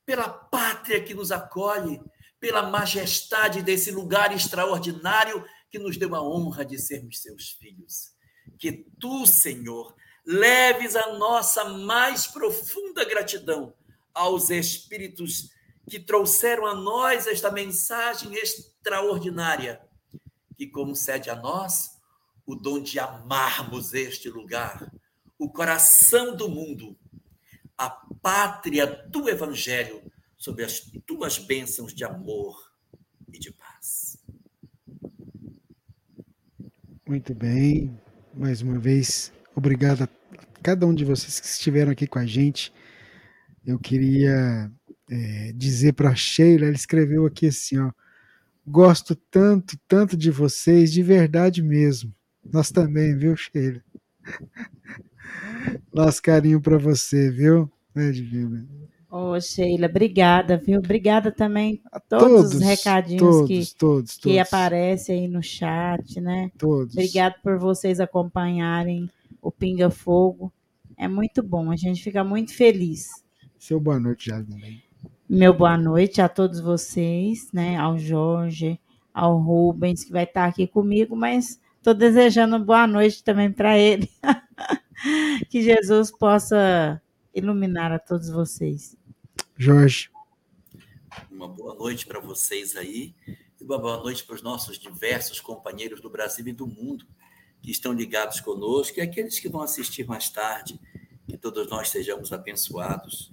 [0.06, 2.02] pela pátria que nos acolhe,
[2.40, 8.14] pela majestade desse lugar extraordinário que nos deu a honra de sermos seus filhos.
[8.60, 9.96] Que tu, Senhor,
[10.26, 13.74] leves a nossa mais profunda gratidão
[14.14, 15.50] aos espíritos
[15.90, 19.82] que trouxeram a nós esta mensagem extraordinária,
[20.58, 21.98] que concede a nós
[22.46, 24.92] o dom de amarmos este lugar,
[25.38, 26.98] o coração do mundo,
[27.78, 30.02] a pátria do Evangelho,
[30.38, 32.72] sob as tuas bênçãos de amor
[33.32, 34.18] e de paz.
[37.08, 38.00] Muito bem,
[38.34, 40.08] mais uma vez, obrigado a
[40.62, 42.74] cada um de vocês que estiveram aqui com a gente.
[43.66, 44.72] Eu queria
[45.10, 47.92] é, dizer para a Sheila, ela escreveu aqui assim, ó,
[48.66, 52.14] gosto tanto, tanto de vocês, de verdade mesmo.
[52.44, 53.82] Nós também, viu, Sheila?
[55.94, 57.72] Nosso carinho para você, viu?
[57.96, 58.68] Né, Divina?
[59.10, 60.80] Ô, Sheila, obrigada, viu?
[60.80, 66.20] Obrigada também a todos, todos os recadinhos todos, que, todos, que aparecem aí no chat,
[66.20, 66.50] né?
[66.58, 66.96] Todos.
[66.96, 69.08] Obrigado por vocês acompanharem
[69.40, 70.52] o Pinga Fogo.
[70.98, 73.23] É muito bom, a gente fica muito feliz.
[73.64, 74.84] Seu boa noite, Jasmine.
[75.30, 77.78] Meu boa noite a todos vocês, né?
[77.78, 78.78] Ao Jorge,
[79.14, 84.12] ao Rubens, que vai estar aqui comigo, mas estou desejando boa noite também para ele.
[85.50, 87.02] que Jesus possa
[87.34, 88.98] iluminar a todos vocês.
[89.58, 90.10] Jorge.
[91.32, 96.02] Uma boa noite para vocês aí e uma boa noite para os nossos diversos companheiros
[96.02, 97.06] do Brasil e do mundo
[97.62, 100.78] que estão ligados conosco e aqueles que vão assistir mais tarde.
[101.30, 103.32] Que todos nós sejamos abençoados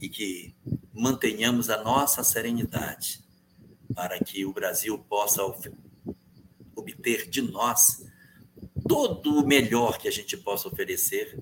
[0.00, 0.54] e que
[0.92, 3.24] mantenhamos a nossa serenidade
[3.94, 5.42] para que o Brasil possa
[6.74, 8.04] obter de nós
[8.86, 11.38] todo o melhor que a gente possa oferecer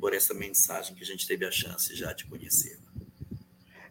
[0.00, 2.78] por essa mensagem que a gente teve a chance já de conhecer.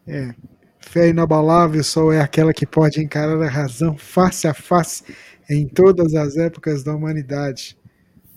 [0.08, 0.34] É,
[0.80, 5.04] fé inabalável só é aquela que pode encarar a razão face a face
[5.50, 7.78] em todas as épocas da humanidade,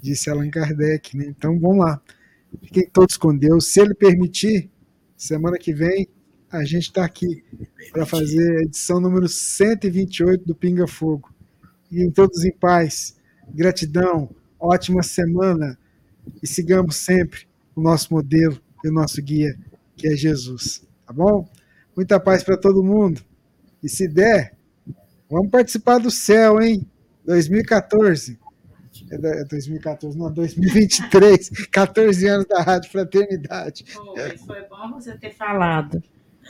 [0.00, 1.16] disse Allan Kardec.
[1.16, 1.26] Né?
[1.26, 2.00] Então vamos lá,
[2.62, 3.66] fiquem todos com Deus.
[3.66, 4.69] Se Ele permitir,
[5.20, 6.08] semana que vem
[6.50, 7.44] a gente está aqui
[7.92, 11.32] para fazer a edição número 128 do Pinga Fogo.
[11.92, 13.16] E todos em paz,
[13.54, 15.78] gratidão, ótima semana
[16.42, 19.56] e sigamos sempre o nosso modelo e o nosso guia,
[19.94, 20.82] que é Jesus.
[21.06, 21.48] Tá bom?
[21.94, 23.20] Muita paz para todo mundo.
[23.82, 24.56] E se der,
[25.30, 26.84] vamos participar do céu, hein?
[27.26, 28.38] 2014.
[29.10, 31.66] É 2014, é não, 2023.
[31.70, 33.84] 14 anos da Rádio Fraternidade.
[33.98, 34.14] Oh,
[34.46, 36.02] foi bom você ter falado.